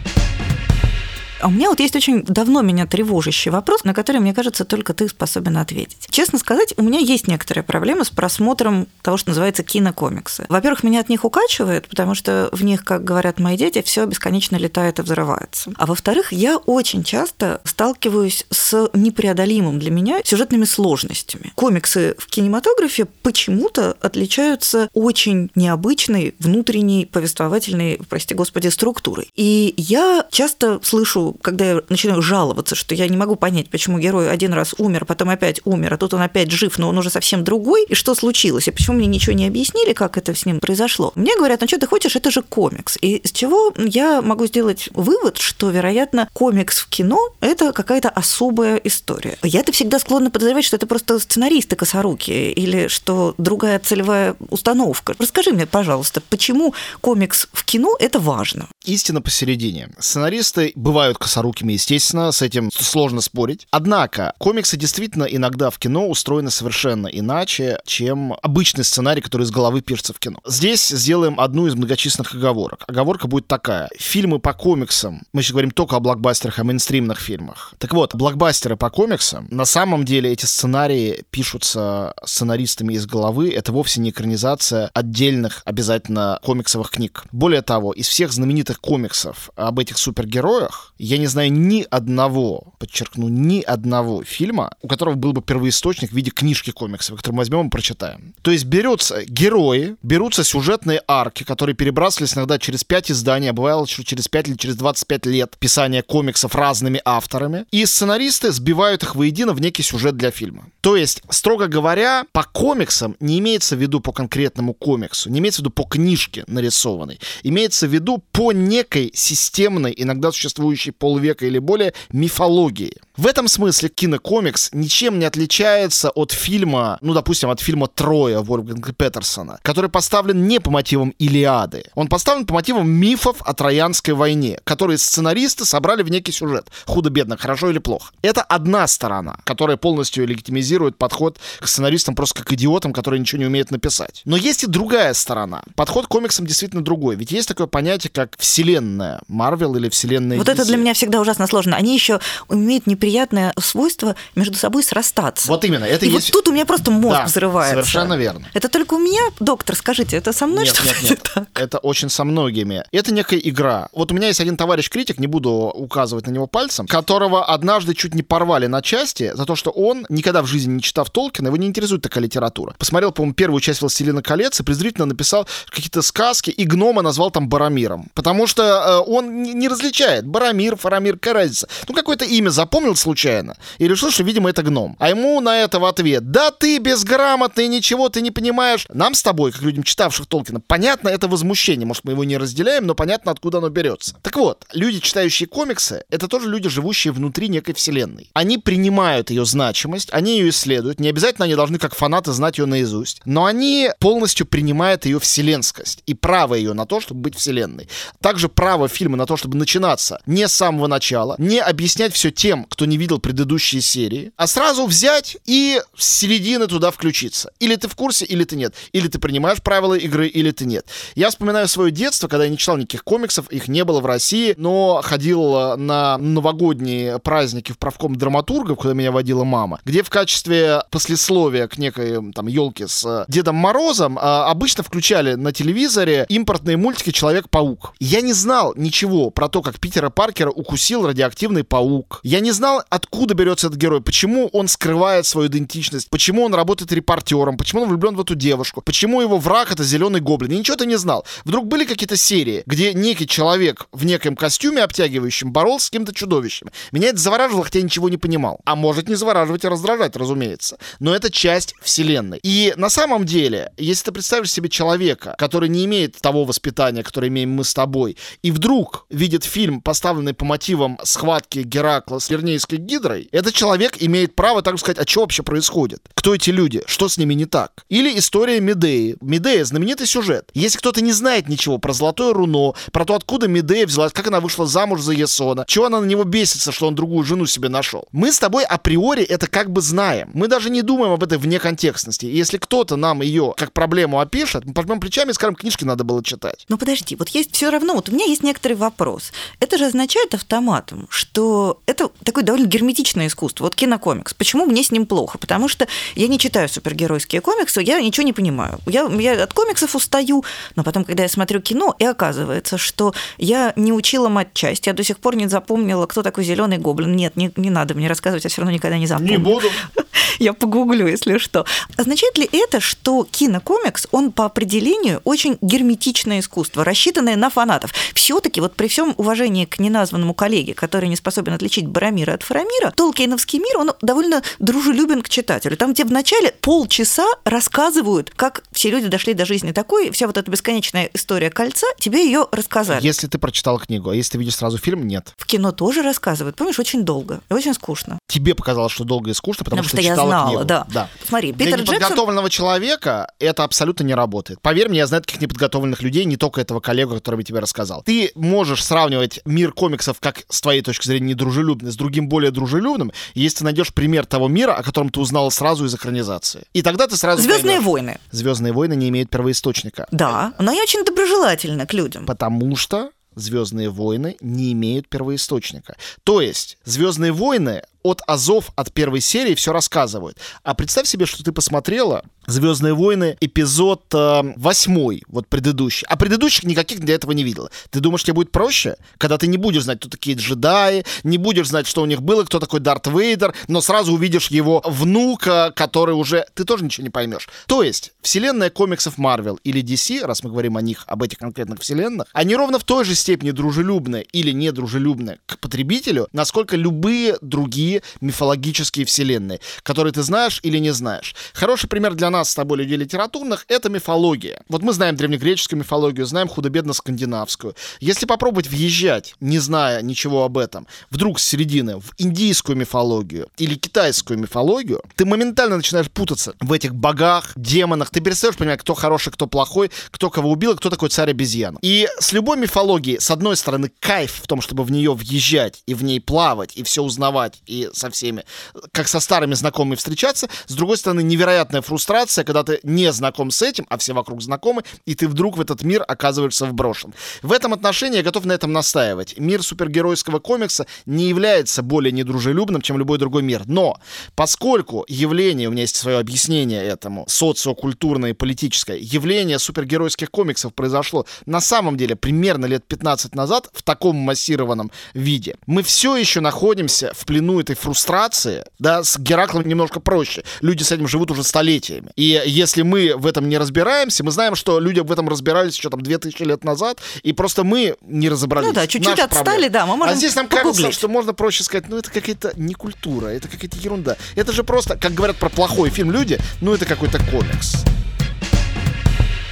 А 1.41 1.47
у 1.47 1.51
меня 1.51 1.69
вот 1.69 1.79
есть 1.79 1.95
очень 1.95 2.23
давно 2.23 2.61
меня 2.61 2.85
тревожащий 2.85 3.49
вопрос, 3.49 3.83
на 3.83 3.93
который, 3.93 4.21
мне 4.21 4.33
кажется, 4.33 4.63
только 4.63 4.93
ты 4.93 5.07
способен 5.07 5.57
ответить. 5.57 6.07
Честно 6.09 6.37
сказать, 6.37 6.73
у 6.77 6.83
меня 6.83 6.99
есть 6.99 7.27
некоторые 7.27 7.63
проблемы 7.63 8.05
с 8.05 8.09
просмотром 8.09 8.87
того, 9.01 9.17
что 9.17 9.29
называется 9.29 9.63
кинокомиксы. 9.63 10.45
Во-первых, 10.49 10.83
меня 10.83 10.99
от 10.99 11.09
них 11.09 11.25
укачивает, 11.25 11.87
потому 11.87 12.13
что 12.15 12.49
в 12.51 12.63
них, 12.63 12.83
как 12.83 13.03
говорят 13.03 13.39
мои 13.39 13.57
дети, 13.57 13.81
все 13.81 14.05
бесконечно 14.05 14.55
летает 14.55 14.99
и 14.99 15.01
взрывается. 15.01 15.71
А 15.77 15.85
во-вторых, 15.87 16.31
я 16.31 16.57
очень 16.57 17.03
часто 17.03 17.61
сталкиваюсь 17.63 18.45
с 18.51 18.89
непреодолимым 18.93 19.79
для 19.79 19.89
меня 19.89 20.21
сюжетными 20.23 20.65
сложностями. 20.65 21.51
Комиксы 21.55 22.15
в 22.19 22.27
кинематографе 22.27 23.05
почему-то 23.05 23.97
отличаются 24.01 24.89
очень 24.93 25.49
необычной 25.55 26.35
внутренней 26.39 27.05
повествовательной, 27.05 27.99
прости 28.07 28.35
господи, 28.35 28.67
структурой. 28.67 29.29
И 29.35 29.73
я 29.77 30.27
часто 30.29 30.79
слышу 30.83 31.30
когда 31.41 31.65
я 31.65 31.81
начинаю 31.89 32.21
жаловаться, 32.21 32.75
что 32.75 32.95
я 32.95 33.07
не 33.07 33.17
могу 33.17 33.35
понять, 33.35 33.69
почему 33.69 33.99
герой 33.99 34.29
один 34.29 34.53
раз 34.53 34.75
умер, 34.77 35.05
потом 35.05 35.29
опять 35.29 35.61
умер, 35.65 35.93
а 35.93 35.97
тут 35.97 36.13
он 36.13 36.21
опять 36.21 36.51
жив, 36.51 36.77
но 36.77 36.89
он 36.89 36.97
уже 36.97 37.09
совсем 37.09 37.43
другой, 37.43 37.85
и 37.85 37.95
что 37.95 38.15
случилось, 38.15 38.67
и 38.67 38.71
почему 38.71 38.97
мне 38.97 39.07
ничего 39.07 39.33
не 39.33 39.47
объяснили, 39.47 39.93
как 39.93 40.17
это 40.17 40.33
с 40.33 40.45
ним 40.45 40.59
произошло. 40.59 41.11
Мне 41.15 41.35
говорят, 41.35 41.61
ну 41.61 41.67
что 41.67 41.79
ты 41.79 41.87
хочешь, 41.87 42.15
это 42.15 42.31
же 42.31 42.41
комикс. 42.41 42.97
И 43.01 43.21
с 43.23 43.31
чего 43.31 43.73
я 43.77 44.21
могу 44.21 44.45
сделать 44.47 44.89
вывод, 44.93 45.37
что, 45.37 45.69
вероятно, 45.69 46.27
комикс 46.33 46.79
в 46.79 46.89
кино– 46.89 47.33
это 47.41 47.71
какая-то 47.73 48.09
особая 48.09 48.77
история. 48.77 49.37
Я-то 49.43 49.71
всегда 49.71 49.99
склонна 49.99 50.29
подозревать, 50.31 50.65
что 50.65 50.75
это 50.75 50.87
просто 50.87 51.19
сценаристы 51.19 51.75
косоруки 51.75 52.31
или 52.31 52.87
что 52.87 53.35
другая 53.37 53.79
целевая 53.79 54.35
установка. 54.49 55.15
Расскажи 55.19 55.51
мне, 55.51 55.65
пожалуйста, 55.65 56.21
почему 56.21 56.73
комикс 57.01 57.47
в 57.53 57.63
кино– 57.65 57.95
это 57.99 58.19
важно? 58.19 58.67
Истина 58.83 59.21
посередине. 59.21 59.89
Сценаристы 59.99 60.71
бывают 60.75 61.17
косорукими, 61.21 61.73
естественно, 61.73 62.31
с 62.31 62.41
этим 62.41 62.71
сложно 62.71 63.21
спорить. 63.21 63.67
Однако, 63.71 64.33
комиксы 64.39 64.75
действительно 64.75 65.23
иногда 65.23 65.69
в 65.69 65.77
кино 65.77 66.09
устроены 66.09 66.51
совершенно 66.51 67.07
иначе, 67.07 67.79
чем 67.85 68.33
обычный 68.41 68.83
сценарий, 68.83 69.21
который 69.21 69.43
из 69.43 69.51
головы 69.51 69.81
пишется 69.81 70.13
в 70.13 70.19
кино. 70.19 70.39
Здесь 70.45 70.87
сделаем 70.87 71.39
одну 71.39 71.67
из 71.67 71.75
многочисленных 71.75 72.33
оговорок. 72.33 72.83
Оговорка 72.87 73.27
будет 73.27 73.47
такая. 73.47 73.89
Фильмы 73.97 74.39
по 74.39 74.53
комиксам, 74.53 75.23
мы 75.31 75.41
сейчас 75.41 75.51
говорим 75.51 75.71
только 75.71 75.95
о 75.95 75.99
блокбастерах, 75.99 76.59
о 76.59 76.63
мейнстримных 76.63 77.19
фильмах. 77.19 77.73
Так 77.77 77.93
вот, 77.93 78.15
блокбастеры 78.15 78.75
по 78.75 78.89
комиксам, 78.89 79.47
на 79.51 79.65
самом 79.65 80.05
деле 80.05 80.31
эти 80.31 80.45
сценарии 80.45 81.23
пишутся 81.29 82.13
сценаристами 82.25 82.93
из 82.93 83.05
головы, 83.05 83.51
это 83.51 83.71
вовсе 83.71 84.01
не 84.01 84.09
экранизация 84.09 84.89
отдельных 84.93 85.61
обязательно 85.65 86.39
комиксовых 86.43 86.89
книг. 86.89 87.23
Более 87.31 87.61
того, 87.61 87.91
из 87.93 88.07
всех 88.07 88.31
знаменитых 88.31 88.79
комиксов 88.79 89.51
об 89.55 89.79
этих 89.79 89.97
супергероях 89.97 90.93
я 91.11 91.17
не 91.17 91.27
знаю 91.27 91.51
ни 91.51 91.85
одного, 91.89 92.73
подчеркну, 92.79 93.27
ни 93.27 93.61
одного 93.61 94.23
фильма, 94.23 94.73
у 94.81 94.87
которого 94.87 95.15
был 95.15 95.33
бы 95.33 95.41
первоисточник 95.41 96.11
в 96.11 96.15
виде 96.15 96.31
книжки 96.31 96.71
комиксов, 96.71 97.17
который 97.17 97.33
мы 97.33 97.39
возьмем 97.39 97.67
и 97.67 97.69
прочитаем. 97.69 98.33
То 98.41 98.51
есть 98.51 98.63
берутся 98.63 99.25
герои, 99.25 99.97
берутся 100.01 100.45
сюжетные 100.45 101.01
арки, 101.07 101.43
которые 101.43 101.75
перебрасывались 101.75 102.35
иногда 102.35 102.57
через 102.57 102.85
5 102.85 103.11
изданий, 103.11 103.49
а 103.49 103.53
бывало 103.53 103.85
через 103.87 104.29
5 104.29 104.47
или 104.47 104.55
через 104.55 104.75
25 104.77 105.25
лет 105.25 105.57
писания 105.59 106.01
комиксов 106.01 106.55
разными 106.55 107.01
авторами, 107.03 107.65
и 107.71 107.85
сценаристы 107.85 108.53
сбивают 108.53 109.03
их 109.03 109.15
воедино 109.15 109.51
в 109.51 109.59
некий 109.59 109.83
сюжет 109.83 110.15
для 110.15 110.31
фильма. 110.31 110.67
То 110.79 110.95
есть, 110.95 111.21
строго 111.29 111.67
говоря, 111.67 112.23
по 112.31 112.43
комиксам 112.43 113.17
не 113.19 113.39
имеется 113.39 113.75
в 113.75 113.81
виду 113.81 113.99
по 113.99 114.13
конкретному 114.13 114.73
комиксу, 114.73 115.29
не 115.29 115.39
имеется 115.39 115.61
в 115.61 115.65
виду 115.65 115.71
по 115.71 115.83
книжке 115.83 116.45
нарисованной, 116.47 117.19
имеется 117.43 117.87
в 117.87 117.93
виду 117.93 118.23
по 118.31 118.53
некой 118.53 119.11
системной, 119.13 119.93
иногда 119.95 120.31
существующей 120.31 120.91
полвека 121.01 121.45
или 121.47 121.57
более, 121.57 121.93
мифологии. 122.13 122.93
В 123.17 123.27
этом 123.27 123.47
смысле 123.49 123.89
кинокомикс 123.89 124.69
ничем 124.71 125.19
не 125.19 125.25
отличается 125.25 126.11
от 126.11 126.31
фильма, 126.31 126.97
ну, 127.01 127.13
допустим, 127.13 127.49
от 127.49 127.59
фильма 127.59 127.87
«Троя» 127.87 128.39
Вольфганга 128.39 128.93
Петерсона, 128.93 129.59
который 129.63 129.89
поставлен 129.89 130.47
не 130.47 130.59
по 130.59 130.71
мотивам 130.71 131.13
Илиады. 131.19 131.83
Он 131.95 132.07
поставлен 132.07 132.45
по 132.45 132.53
мотивам 132.53 132.89
мифов 132.89 133.41
о 133.41 133.53
Троянской 133.53 134.13
войне, 134.13 134.59
которые 134.63 134.97
сценаристы 134.97 135.65
собрали 135.65 136.03
в 136.03 136.09
некий 136.09 136.31
сюжет. 136.31 136.69
Худо-бедно, 136.85 137.35
хорошо 137.37 137.69
или 137.69 137.79
плохо. 137.79 138.13
Это 138.21 138.43
одна 138.43 138.87
сторона, 138.87 139.37
которая 139.43 139.75
полностью 139.75 140.25
легитимизирует 140.25 140.97
подход 140.97 141.37
к 141.59 141.67
сценаристам 141.67 142.15
просто 142.15 142.39
как 142.39 142.53
идиотам, 142.53 142.93
которые 142.93 143.19
ничего 143.19 143.39
не 143.39 143.45
умеют 143.45 143.71
написать. 143.71 144.21
Но 144.23 144.37
есть 144.37 144.63
и 144.63 144.67
другая 144.67 145.13
сторона. 145.13 145.63
Подход 145.75 146.05
к 146.05 146.09
комиксам 146.09 146.45
действительно 146.45 146.81
другой. 146.83 147.17
Ведь 147.17 147.31
есть 147.31 147.47
такое 147.49 147.67
понятие, 147.67 148.11
как 148.13 148.35
вселенная 148.37 149.19
Марвел 149.27 149.75
или 149.75 149.89
вселенная 149.89 150.37
Вот 150.37 150.47
DC. 150.47 150.53
это 150.53 150.65
для 150.65 150.77
меня 150.77 150.93
всегда 150.93 151.19
ужасно 151.19 151.45
сложно. 151.47 151.75
Они 151.75 151.93
еще 151.93 152.19
умеют 152.47 152.87
неприятное 153.01 153.53
свойство 153.59 154.15
между 154.35 154.57
собой 154.57 154.83
срастаться. 154.83 155.47
Вот 155.47 155.65
именно. 155.65 155.85
Это 155.85 156.05
и 156.05 156.09
есть... 156.09 156.31
вот 156.31 156.43
тут 156.43 156.49
у 156.49 156.53
меня 156.53 156.65
просто 156.65 156.91
мозг 156.91 157.17
Да, 157.17 157.25
взрывается. 157.25 157.73
совершенно 157.75 158.13
верно. 158.13 158.47
Это 158.53 158.69
только 158.69 158.93
у 158.93 158.99
меня, 158.99 159.21
доктор, 159.39 159.75
скажите, 159.75 160.17
это 160.17 160.33
со 160.33 160.45
мной 160.45 160.65
Нет, 160.65 160.75
что-то 160.75 160.89
нет, 160.89 161.03
не 161.03 161.09
нет. 161.09 161.31
так? 161.33 161.47
Это 161.55 161.79
очень 161.79 162.09
со 162.09 162.23
многими. 162.23 162.83
Это 162.91 163.11
некая 163.11 163.39
игра. 163.39 163.89
Вот 163.93 164.11
у 164.11 164.15
меня 164.15 164.27
есть 164.27 164.39
один 164.39 164.55
товарищ-критик, 164.55 165.19
не 165.19 165.25
буду 165.25 165.51
указывать 165.51 166.27
на 166.27 166.31
него 166.31 166.45
пальцем, 166.45 166.85
которого 166.85 167.45
однажды 167.45 167.95
чуть 167.95 168.13
не 168.13 168.21
порвали 168.21 168.67
на 168.67 168.81
части 168.83 169.31
за 169.33 169.45
то, 169.45 169.55
что 169.55 169.71
он, 169.71 170.05
никогда 170.09 170.43
в 170.43 170.45
жизни 170.45 170.73
не 170.73 170.81
читав 170.81 171.09
Толкина, 171.09 171.47
его 171.47 171.57
не 171.57 171.67
интересует 171.67 172.03
такая 172.03 172.23
литература. 172.23 172.75
Посмотрел, 172.77 173.11
по-моему, 173.11 173.33
первую 173.33 173.61
часть 173.61 173.81
«Властелина 173.81 174.21
колец» 174.21 174.59
и 174.59 174.63
презрительно 174.63 175.05
написал 175.05 175.47
какие-то 175.69 176.03
сказки, 176.03 176.51
и 176.51 176.65
гнома 176.65 177.01
назвал 177.01 177.31
там 177.31 177.49
Барамиром. 177.49 178.09
Потому 178.13 178.45
что 178.45 178.63
э, 178.63 179.09
он 179.11 179.41
не, 179.41 179.53
не 179.53 179.67
различает. 179.67 180.27
Барамир, 180.27 180.75
Фарамир, 180.75 181.15
какая 181.15 181.33
разница? 181.33 181.67
Ну, 181.87 181.95
какое-то 181.95 182.25
имя 182.25 182.49
запомнил 182.49 182.90
случайно 182.97 183.57
и 183.77 183.87
решил, 183.87 184.11
что, 184.11 184.23
видимо, 184.23 184.49
это 184.49 184.63
гном. 184.63 184.95
А 184.99 185.09
ему 185.09 185.39
на 185.41 185.59
это 185.59 185.79
в 185.79 185.85
ответ, 185.85 186.31
да 186.31 186.51
ты 186.51 186.77
безграмотный, 186.79 187.67
ничего 187.67 188.09
ты 188.09 188.21
не 188.21 188.31
понимаешь. 188.31 188.85
Нам 188.93 189.13
с 189.13 189.23
тобой, 189.23 189.51
как 189.51 189.61
людям, 189.61 189.83
читавших 189.83 190.27
Толкина, 190.27 190.59
понятно 190.59 191.09
это 191.09 191.27
возмущение. 191.27 191.85
Может, 191.85 192.03
мы 192.05 192.13
его 192.13 192.23
не 192.23 192.37
разделяем, 192.37 192.85
но 192.85 192.95
понятно, 192.95 193.31
откуда 193.31 193.59
оно 193.59 193.69
берется. 193.69 194.15
Так 194.21 194.35
вот, 194.35 194.65
люди, 194.73 194.99
читающие 194.99 195.47
комиксы, 195.47 196.03
это 196.09 196.27
тоже 196.27 196.49
люди, 196.49 196.69
живущие 196.69 197.13
внутри 197.13 197.47
некой 197.49 197.73
вселенной. 197.73 198.29
Они 198.33 198.57
принимают 198.57 199.29
ее 199.29 199.45
значимость, 199.45 200.09
они 200.11 200.39
ее 200.39 200.49
исследуют. 200.49 200.99
Не 200.99 201.09
обязательно 201.09 201.45
они 201.45 201.55
должны, 201.55 201.77
как 201.77 201.95
фанаты, 201.95 202.31
знать 202.31 202.57
ее 202.57 202.65
наизусть. 202.65 203.21
Но 203.25 203.45
они 203.45 203.89
полностью 203.99 204.45
принимают 204.45 205.05
ее 205.05 205.19
вселенскость 205.19 206.03
и 206.05 206.13
право 206.13 206.55
ее 206.55 206.73
на 206.73 206.85
то, 206.85 206.99
чтобы 206.99 207.21
быть 207.21 207.35
вселенной. 207.35 207.89
Также 208.21 208.49
право 208.49 208.87
фильма 208.87 209.17
на 209.17 209.25
то, 209.25 209.37
чтобы 209.37 209.57
начинаться 209.57 210.21
не 210.25 210.47
с 210.47 210.53
самого 210.53 210.87
начала, 210.87 211.35
не 211.37 211.59
объяснять 211.59 212.13
все 212.13 212.31
тем, 212.31 212.65
кто 212.65 212.80
не 212.85 212.97
видел 212.97 213.19
предыдущие 213.19 213.81
серии, 213.81 214.31
а 214.37 214.47
сразу 214.47 214.85
взять 214.85 215.37
и 215.45 215.81
с 215.97 216.05
середины 216.19 216.67
туда 216.67 216.91
включиться. 216.91 217.51
Или 217.59 217.75
ты 217.75 217.87
в 217.87 217.95
курсе, 217.95 218.25
или 218.25 218.43
ты 218.43 218.55
нет. 218.55 218.73
Или 218.91 219.07
ты 219.07 219.19
принимаешь 219.19 219.61
правила 219.61 219.95
игры, 219.95 220.27
или 220.27 220.51
ты 220.51 220.65
нет. 220.65 220.85
Я 221.15 221.29
вспоминаю 221.29 221.67
свое 221.67 221.91
детство, 221.91 222.27
когда 222.27 222.45
я 222.45 222.49
не 222.49 222.57
читал 222.57 222.77
никаких 222.77 223.03
комиксов, 223.03 223.49
их 223.49 223.67
не 223.67 223.83
было 223.83 223.99
в 223.99 224.05
России, 224.05 224.53
но 224.57 225.01
ходил 225.03 225.55
э, 225.55 225.75
на 225.75 226.17
новогодние 226.17 227.19
праздники 227.19 227.71
в 227.71 227.77
правком 227.77 228.15
драматургов, 228.15 228.77
куда 228.77 228.93
меня 228.93 229.11
водила 229.11 229.43
мама, 229.43 229.79
где 229.85 230.03
в 230.03 230.09
качестве 230.09 230.83
послесловия 230.89 231.67
к 231.67 231.77
некой 231.77 232.31
там 232.33 232.47
елке 232.47 232.87
с 232.87 233.05
э, 233.05 233.25
Дедом 233.27 233.55
Морозом 233.55 234.17
э, 234.17 234.21
обычно 234.21 234.83
включали 234.83 235.33
на 235.33 235.51
телевизоре 235.51 236.25
импортные 236.29 236.77
мультики 236.77 237.11
Человек-паук. 237.11 237.93
Я 237.99 238.21
не 238.21 238.33
знал 238.33 238.73
ничего 238.75 239.29
про 239.29 239.49
то, 239.49 239.61
как 239.61 239.79
Питера 239.79 240.09
Паркера 240.09 240.51
укусил 240.51 241.05
радиоактивный 241.05 241.63
паук. 241.63 242.19
Я 242.23 242.39
не 242.39 242.51
знал, 242.51 242.70
откуда 242.89 243.33
берется 243.33 243.67
этот 243.67 243.79
герой, 243.79 244.01
почему 244.01 244.47
он 244.47 244.67
скрывает 244.67 245.25
свою 245.25 245.47
идентичность, 245.47 246.09
почему 246.09 246.43
он 246.43 246.53
работает 246.53 246.91
репортером, 246.91 247.57
почему 247.57 247.83
он 247.83 247.89
влюблен 247.89 248.15
в 248.15 248.21
эту 248.21 248.35
девушку, 248.35 248.81
почему 248.81 249.21
его 249.21 249.37
враг 249.37 249.71
это 249.71 249.83
зеленый 249.83 250.21
гоблин. 250.21 250.51
Я 250.51 250.59
ничего 250.59 250.75
это 250.75 250.85
не 250.85 250.97
знал. 250.97 251.25
Вдруг 251.45 251.67
были 251.67 251.85
какие-то 251.85 252.17
серии, 252.17 252.63
где 252.65 252.93
некий 252.93 253.27
человек 253.27 253.87
в 253.91 254.05
неком 254.05 254.35
костюме 254.35 254.83
обтягивающем 254.83 255.51
боролся 255.51 255.87
с 255.87 255.89
каким-то 255.89 256.13
чудовищем. 256.13 256.69
Меня 256.91 257.09
это 257.09 257.17
завораживало, 257.17 257.65
хотя 257.65 257.79
я 257.79 257.85
ничего 257.85 258.09
не 258.09 258.17
понимал. 258.17 258.59
А 258.65 258.75
может 258.75 259.07
не 259.09 259.15
завораживать 259.15 259.63
и 259.63 259.67
раздражать, 259.67 260.15
разумеется. 260.15 260.77
Но 260.99 261.15
это 261.15 261.31
часть 261.31 261.75
вселенной. 261.81 262.39
И 262.43 262.73
на 262.77 262.89
самом 262.89 263.25
деле, 263.25 263.71
если 263.77 264.05
ты 264.05 264.11
представишь 264.11 264.51
себе 264.51 264.69
человека, 264.69 265.35
который 265.37 265.69
не 265.69 265.85
имеет 265.85 266.19
того 266.19 266.45
воспитания, 266.45 267.03
которое 267.03 267.27
имеем 267.27 267.51
мы 267.51 267.63
с 267.63 267.73
тобой, 267.73 268.17
и 268.41 268.51
вдруг 268.51 269.05
видит 269.09 269.43
фильм, 269.43 269.81
поставленный 269.81 270.33
по 270.33 270.45
мотивам 270.45 270.97
схватки 271.03 271.59
Геракла 271.59 272.19
с 272.19 272.29
Лернейской 272.61 272.77
гидрой, 272.77 273.29
этот 273.31 273.53
человек 273.53 273.97
имеет 273.99 274.35
право 274.35 274.61
так 274.61 274.77
сказать, 274.79 274.97
а 274.97 275.07
что 275.07 275.21
вообще 275.21 275.43
происходит? 275.43 276.01
Кто 276.13 276.35
эти 276.35 276.49
люди? 276.49 276.83
Что 276.85 277.07
с 277.07 277.17
ними 277.17 277.33
не 277.33 277.45
так? 277.45 277.71
Или 277.89 278.17
история 278.17 278.59
Медеи. 278.59 279.15
Медея— 279.21 279.65
знаменитый 279.65 280.07
сюжет. 280.07 280.49
Если 280.53 280.77
кто-то 280.77 281.01
не 281.01 281.11
знает 281.11 281.49
ничего 281.49 281.77
про 281.77 281.93
Золотое 281.93 282.33
Руно, 282.33 282.73
про 282.91 283.05
то, 283.05 283.15
откуда 283.15 283.47
Медея 283.47 283.85
взялась, 283.85 284.13
как 284.13 284.27
она 284.27 284.39
вышла 284.39 284.65
замуж 284.65 285.01
за 285.01 285.13
Есона, 285.13 285.65
чего 285.67 285.85
она 285.85 286.01
на 286.01 286.05
него 286.05 286.23
бесится, 286.23 286.71
что 286.71 286.87
он 286.87 286.95
другую 286.95 287.23
жену 287.23 287.45
себе 287.45 287.69
нашел. 287.69 288.07
Мы 288.11 288.31
с 288.31 288.39
тобой 288.39 288.63
априори 288.63 289.23
это 289.23 289.47
как 289.47 289.71
бы 289.71 289.81
знаем. 289.81 290.29
Мы 290.33 290.47
даже 290.47 290.69
не 290.69 290.81
думаем 290.81 291.13
об 291.13 291.23
этой 291.23 291.37
вне 291.37 291.59
контекстности. 291.59 292.25
И 292.25 292.35
если 292.35 292.57
кто-то 292.57 292.95
нам 292.95 293.21
ее 293.21 293.53
как 293.57 293.73
проблему 293.73 294.19
опишет, 294.19 294.65
мы 294.65 294.73
пожмем 294.73 294.99
плечами 294.99 295.31
и 295.31 295.33
скажем, 295.33 295.55
книжки 295.55 295.83
надо 295.83 296.03
было 296.03 296.23
читать. 296.23 296.65
Но 296.69 296.77
подожди, 296.77 297.15
вот 297.15 297.29
есть 297.29 297.53
все 297.53 297.69
равно, 297.69 297.95
вот 297.95 298.09
у 298.09 298.11
меня 298.11 298.25
есть 298.25 298.43
некоторый 298.43 298.73
вопрос. 298.73 299.31
Это 299.59 299.77
же 299.77 299.85
означает 299.85 300.33
автоматом, 300.33 301.07
что 301.09 301.81
это 301.85 302.09
такое 302.23 302.43
довольно 302.51 302.67
герметичное 302.67 303.27
искусство. 303.27 303.63
Вот 303.63 303.75
кинокомикс. 303.75 304.33
Почему 304.33 304.65
мне 304.65 304.83
с 304.83 304.91
ним 304.91 305.05
плохо? 305.05 305.37
Потому 305.37 305.69
что 305.69 305.87
я 306.15 306.27
не 306.27 306.37
читаю 306.37 306.67
супергеройские 306.67 307.41
комиксы, 307.41 307.81
я 307.81 308.01
ничего 308.01 308.25
не 308.25 308.33
понимаю. 308.33 308.79
Я, 308.85 309.07
я 309.19 309.43
от 309.43 309.53
комиксов 309.53 309.95
устаю, 309.95 310.43
но 310.75 310.83
потом, 310.83 311.05
когда 311.05 311.23
я 311.23 311.29
смотрю 311.29 311.61
кино, 311.61 311.95
и 311.97 312.03
оказывается, 312.03 312.77
что 312.77 313.13
я 313.37 313.71
не 313.77 313.93
учила 313.93 314.27
матчасть, 314.27 314.87
я 314.87 314.93
до 314.93 315.03
сих 315.03 315.17
пор 315.19 315.35
не 315.35 315.47
запомнила, 315.47 316.05
кто 316.07 316.23
такой 316.23 316.43
зеленый 316.43 316.77
гоблин. 316.77 317.15
Нет, 317.15 317.37
не, 317.37 317.51
не 317.55 317.69
надо 317.69 317.93
мне 317.93 318.07
рассказывать, 318.07 318.43
я 318.43 318.49
все 318.49 318.61
равно 318.61 318.73
никогда 318.73 318.97
не 318.97 319.07
запомню. 319.07 319.31
Не 319.31 319.37
буду. 319.37 319.67
Я 320.39 320.53
погуглю, 320.53 321.07
если 321.07 321.37
что. 321.37 321.65
Означает 321.97 322.37
ли 322.37 322.49
это, 322.51 322.79
что 322.79 323.27
кинокомикс, 323.29 324.07
он 324.11 324.31
по 324.31 324.45
определению 324.45 325.21
очень 325.23 325.57
герметичное 325.61 326.39
искусство, 326.39 326.83
рассчитанное 326.83 327.35
на 327.35 327.49
фанатов? 327.51 327.93
Все-таки 328.15 328.59
вот 328.59 328.75
при 328.75 328.87
всем 328.87 329.13
уважении 329.17 329.65
к 329.65 329.77
неназванному 329.77 330.33
коллеге, 330.33 330.73
который 330.73 331.09
не 331.09 331.15
способен 331.15 331.53
отличить 331.53 331.85
Барамира 331.85 332.33
от 332.33 332.40
метафора 332.41 332.59
мира, 332.59 332.91
Толкиновский 332.95 333.59
мир, 333.59 333.77
он 333.77 333.91
довольно 334.01 334.41
дружелюбен 334.59 335.21
к 335.21 335.29
читателю. 335.29 335.77
Там 335.77 335.93
тебе 335.93 336.09
вначале 336.09 336.51
полчаса 336.61 337.25
рассказывают, 337.45 338.31
как 338.35 338.63
все 338.71 338.89
люди 338.89 339.07
дошли 339.07 339.33
до 339.33 339.45
жизни 339.45 339.71
такой, 339.71 340.11
вся 340.11 340.27
вот 340.27 340.37
эта 340.37 340.49
бесконечная 340.49 341.09
история 341.13 341.49
кольца, 341.49 341.87
тебе 341.99 342.25
ее 342.25 342.47
рассказали. 342.51 343.03
Если 343.03 343.27
ты 343.27 343.37
прочитал 343.37 343.79
книгу, 343.79 344.09
а 344.09 344.15
если 344.15 344.33
ты 344.33 344.37
видишь 344.39 344.55
сразу 344.55 344.77
фильм, 344.77 345.07
нет. 345.07 345.33
В 345.37 345.45
кино 345.45 345.71
тоже 345.71 346.01
рассказывают, 346.01 346.55
помнишь, 346.55 346.79
очень 346.79 347.03
долго 347.03 347.41
и 347.49 347.53
очень 347.53 347.73
скучно. 347.73 348.19
Тебе 348.27 348.55
показалось, 348.55 348.91
что 348.91 349.03
долго 349.03 349.31
и 349.31 349.33
скучно, 349.33 349.63
потому, 349.63 349.83
Потому 349.83 349.89
что, 349.89 349.97
что 349.97 350.07
я 350.07 350.15
знала, 350.15 350.47
книгу. 350.49 350.65
да. 350.65 350.85
да. 350.91 351.09
Смотри, 351.27 351.51
Для 351.51 351.65
Питер 351.67 351.79
Джексон... 351.79 351.95
неподготовленного 351.95 352.49
человека 352.49 353.31
это 353.39 353.63
абсолютно 353.63 354.03
не 354.03 354.15
работает. 354.15 354.61
Поверь 354.61 354.89
мне, 354.89 354.99
я 354.99 355.07
знаю 355.07 355.23
таких 355.23 355.41
неподготовленных 355.41 356.01
людей, 356.01 356.25
не 356.25 356.37
только 356.37 356.61
этого 356.61 356.79
коллегу, 356.79 357.15
который 357.15 357.43
тебе 357.43 357.59
рассказал. 357.59 358.03
Ты 358.03 358.31
можешь 358.35 358.83
сравнивать 358.83 359.41
мир 359.45 359.71
комиксов, 359.73 360.19
как 360.19 360.43
с 360.49 360.61
твоей 360.61 360.81
точки 360.81 361.07
зрения 361.07 361.29
недружелюбный, 361.29 361.91
с 361.91 361.95
другим 361.95 362.29
более 362.31 362.51
дружелюбным, 362.51 363.11
если 363.35 363.59
ты 363.59 363.63
найдешь 363.65 363.93
пример 363.93 364.25
того 364.25 364.47
мира, 364.47 364.73
о 364.73 364.83
котором 364.83 365.09
ты 365.09 365.19
узнала 365.19 365.49
сразу 365.49 365.85
из 365.85 365.93
экранизации. 365.93 366.63
И 366.73 366.81
тогда 366.81 367.07
ты 367.07 367.17
сразу 367.17 367.43
Звездные 367.43 367.75
поймешь. 367.75 367.85
войны. 367.85 368.19
Звездные 368.31 368.71
войны 368.73 368.95
не 368.95 369.09
имеют 369.09 369.29
первоисточника. 369.29 370.07
Да, 370.11 370.53
но 370.57 370.71
они 370.71 370.81
очень 370.81 371.03
доброжелательны 371.03 371.85
к 371.85 371.93
людям. 371.93 372.25
Потому 372.25 372.75
что 372.75 373.11
Звездные 373.35 373.89
войны 373.89 374.35
не 374.41 374.73
имеют 374.73 375.07
первоисточника. 375.07 375.95
То 376.23 376.41
есть 376.41 376.77
Звездные 376.83 377.31
войны 377.31 377.83
от 378.03 378.21
Азов, 378.27 378.71
от 378.75 378.91
первой 378.91 379.21
серии 379.21 379.55
все 379.55 379.71
рассказывают. 379.71 380.37
А 380.63 380.73
представь 380.73 381.07
себе, 381.07 381.25
что 381.25 381.43
ты 381.43 381.51
посмотрела 381.51 382.23
Звездные 382.47 382.93
войны 382.93 383.37
эпизод 383.39 384.03
э, 384.13 384.41
восьмой, 384.55 385.23
вот 385.27 385.47
предыдущий. 385.47 386.05
А 386.09 386.17
предыдущих 386.17 386.63
никаких 386.63 386.99
для 386.99 387.15
этого 387.15 387.31
не 387.33 387.43
видела. 387.43 387.69
Ты 387.91 387.99
думаешь, 387.99 388.23
тебе 388.23 388.33
будет 388.33 388.51
проще, 388.51 388.95
когда 389.19 389.37
ты 389.37 389.45
не 389.45 389.57
будешь 389.57 389.83
знать, 389.83 389.99
кто 389.99 390.09
такие 390.09 390.35
джедаи, 390.35 391.05
не 391.23 391.37
будешь 391.37 391.67
знать, 391.67 391.85
что 391.85 392.01
у 392.01 392.05
них 392.05 392.23
было, 392.23 392.43
кто 392.43 392.59
такой 392.59 392.79
Дарт 392.79 393.07
Вейдер, 393.07 393.53
но 393.67 393.79
сразу 393.79 394.13
увидишь 394.13 394.47
его 394.47 394.81
внука, 394.85 395.71
который 395.75 396.15
уже... 396.15 396.45
Ты 396.55 396.63
тоже 396.63 396.83
ничего 396.83 397.03
не 397.03 397.11
поймешь. 397.11 397.47
То 397.67 397.83
есть, 397.83 398.11
вселенная 398.21 398.71
комиксов 398.71 399.19
Marvel 399.19 399.59
или 399.63 399.83
DC, 399.83 400.25
раз 400.25 400.43
мы 400.43 400.49
говорим 400.49 400.77
о 400.77 400.81
них, 400.81 401.03
об 401.07 401.21
этих 401.21 401.37
конкретных 401.37 401.81
вселенных, 401.81 402.27
они 402.33 402.55
ровно 402.55 402.79
в 402.79 402.83
той 402.83 403.05
же 403.05 403.13
степени 403.13 403.51
дружелюбны 403.51 404.25
или 404.31 404.51
недружелюбны 404.51 405.37
к 405.45 405.59
потребителю, 405.59 406.27
насколько 406.33 406.75
любые 406.75 407.37
другие 407.41 408.01
мифологические 408.19 409.05
вселенные, 409.05 409.59
которые 409.83 410.11
ты 410.11 410.23
знаешь 410.23 410.59
или 410.63 410.79
не 410.79 410.91
знаешь. 410.91 411.35
Хороший 411.53 411.87
пример 411.87 412.15
для 412.15 412.30
нас 412.31 412.49
с 412.49 412.55
тобой, 412.55 412.79
людей 412.79 412.97
литературных, 412.97 413.65
это 413.67 413.89
мифология. 413.89 414.63
Вот 414.67 414.81
мы 414.81 414.93
знаем 414.93 415.15
древнегреческую 415.15 415.79
мифологию, 415.79 416.25
знаем 416.25 416.47
худо-бедно 416.47 416.93
скандинавскую. 416.93 417.75
Если 417.99 418.25
попробовать 418.25 418.67
въезжать, 418.67 419.35
не 419.39 419.59
зная 419.59 420.01
ничего 420.01 420.43
об 420.43 420.57
этом, 420.57 420.87
вдруг 421.09 421.39
с 421.39 421.43
середины 421.43 421.97
в 421.97 422.11
индийскую 422.17 422.75
мифологию 422.75 423.49
или 423.57 423.75
китайскую 423.75 424.39
мифологию, 424.39 425.01
ты 425.15 425.25
моментально 425.25 425.77
начинаешь 425.77 426.09
путаться 426.09 426.53
в 426.59 426.73
этих 426.73 426.95
богах, 426.95 427.51
демонах. 427.55 428.09
Ты 428.09 428.21
перестаешь 428.21 428.55
понимать, 428.55 428.79
кто 428.79 428.93
хороший, 428.93 429.31
кто 429.31 429.47
плохой, 429.47 429.91
кто 430.09 430.29
кого 430.29 430.49
убил, 430.49 430.75
кто 430.75 430.89
такой 430.89 431.09
царь 431.09 431.31
обезьян. 431.31 431.77
И 431.81 432.07
с 432.19 432.31
любой 432.31 432.57
мифологией, 432.57 433.19
с 433.19 433.29
одной 433.29 433.55
стороны, 433.57 433.91
кайф 433.99 434.41
в 434.43 434.47
том, 434.47 434.61
чтобы 434.61 434.83
в 434.83 434.91
нее 434.91 435.13
въезжать 435.13 435.83
и 435.85 435.93
в 435.93 436.03
ней 436.03 436.19
плавать, 436.21 436.77
и 436.77 436.83
все 436.83 437.03
узнавать, 437.03 437.61
и 437.65 437.89
со 437.93 438.09
всеми, 438.09 438.43
как 438.91 439.07
со 439.07 439.19
старыми 439.19 439.53
знакомыми 439.53 439.95
встречаться. 439.95 440.49
С 440.67 440.73
другой 440.73 440.97
стороны, 440.97 441.21
невероятная 441.23 441.81
фрустрация, 441.81 442.20
когда 442.43 442.63
ты 442.63 442.79
не 442.83 443.11
знаком 443.11 443.51
с 443.51 443.61
этим, 443.61 443.85
а 443.89 443.97
все 443.97 444.13
вокруг 444.13 444.41
знакомы, 444.41 444.83
и 445.05 445.15
ты 445.15 445.27
вдруг 445.27 445.57
в 445.57 445.61
этот 445.61 445.83
мир 445.83 446.03
оказываешься 446.07 446.65
вброшен. 446.65 447.13
В 447.41 447.51
этом 447.51 447.73
отношении 447.73 448.17
я 448.17 448.23
готов 448.23 448.45
на 448.45 448.53
этом 448.53 448.71
настаивать. 448.71 449.37
Мир 449.37 449.63
супергеройского 449.63 450.39
комикса 450.39 450.85
не 451.05 451.27
является 451.27 451.81
более 451.81 452.11
недружелюбным, 452.11 452.81
чем 452.81 452.97
любой 452.97 453.17
другой 453.17 453.43
мир. 453.43 453.63
Но 453.65 453.99
поскольку 454.35 455.05
явление, 455.07 455.67
у 455.67 455.71
меня 455.71 455.81
есть 455.81 455.95
свое 455.95 456.19
объяснение 456.19 456.83
этому, 456.83 457.25
социокультурное 457.27 458.31
и 458.31 458.33
политическое, 458.33 458.97
явление 458.97 459.59
супергеройских 459.59 460.29
комиксов 460.31 460.73
произошло 460.73 461.25
на 461.45 461.61
самом 461.61 461.97
деле 461.97 462.15
примерно 462.15 462.65
лет 462.65 462.85
15 462.87 463.35
назад 463.35 463.69
в 463.73 463.83
таком 463.83 464.15
массированном 464.15 464.91
виде. 465.13 465.55
Мы 465.65 465.83
все 465.83 466.15
еще 466.15 466.39
находимся 466.39 467.11
в 467.13 467.25
плену 467.25 467.59
этой 467.59 467.75
фрустрации, 467.75 468.65
да, 468.79 469.03
с 469.03 469.17
Гераклом 469.17 469.67
немножко 469.67 469.99
проще. 469.99 470.43
Люди 470.61 470.83
с 470.83 470.91
этим 470.91 471.07
живут 471.07 471.31
уже 471.31 471.43
столетиями. 471.43 472.10
И 472.15 472.41
если 472.45 472.81
мы 472.81 473.13
в 473.15 473.25
этом 473.25 473.47
не 473.49 473.57
разбираемся, 473.57 474.23
мы 474.23 474.31
знаем, 474.31 474.55
что 474.55 474.79
люди 474.79 474.99
в 474.99 475.11
этом 475.11 475.29
разбирались 475.29 475.75
еще 475.77 475.89
там 475.89 476.01
2000 476.01 476.41
лет 476.43 476.63
назад, 476.63 476.99
и 477.23 477.33
просто 477.33 477.63
мы 477.63 477.95
не 478.01 478.29
разобрались. 478.29 478.67
Ну 478.69 478.73
да, 478.73 478.87
чуть-чуть 478.87 479.11
Наша 479.11 479.25
отстали, 479.25 479.43
проблема. 479.69 479.69
да, 479.73 479.85
мы 479.85 479.97
можем 479.97 480.13
А 480.13 480.17
здесь 480.17 480.35
нам 480.35 480.47
кажется, 480.47 480.69
погуглить. 480.73 480.93
что 480.95 481.07
можно 481.07 481.33
проще 481.33 481.63
сказать, 481.63 481.89
ну 481.89 481.97
это 481.97 482.11
какая-то 482.11 482.53
не 482.55 482.73
культура, 482.73 483.27
это 483.27 483.47
какая-то 483.47 483.77
ерунда. 483.77 484.17
Это 484.35 484.51
же 484.51 484.63
просто, 484.63 484.97
как 484.97 485.13
говорят 485.13 485.37
про 485.37 485.49
плохой 485.49 485.89
фильм 485.89 486.11
люди, 486.11 486.39
ну 486.61 486.73
это 486.73 486.85
какой-то 486.85 487.19
комикс. 487.31 487.83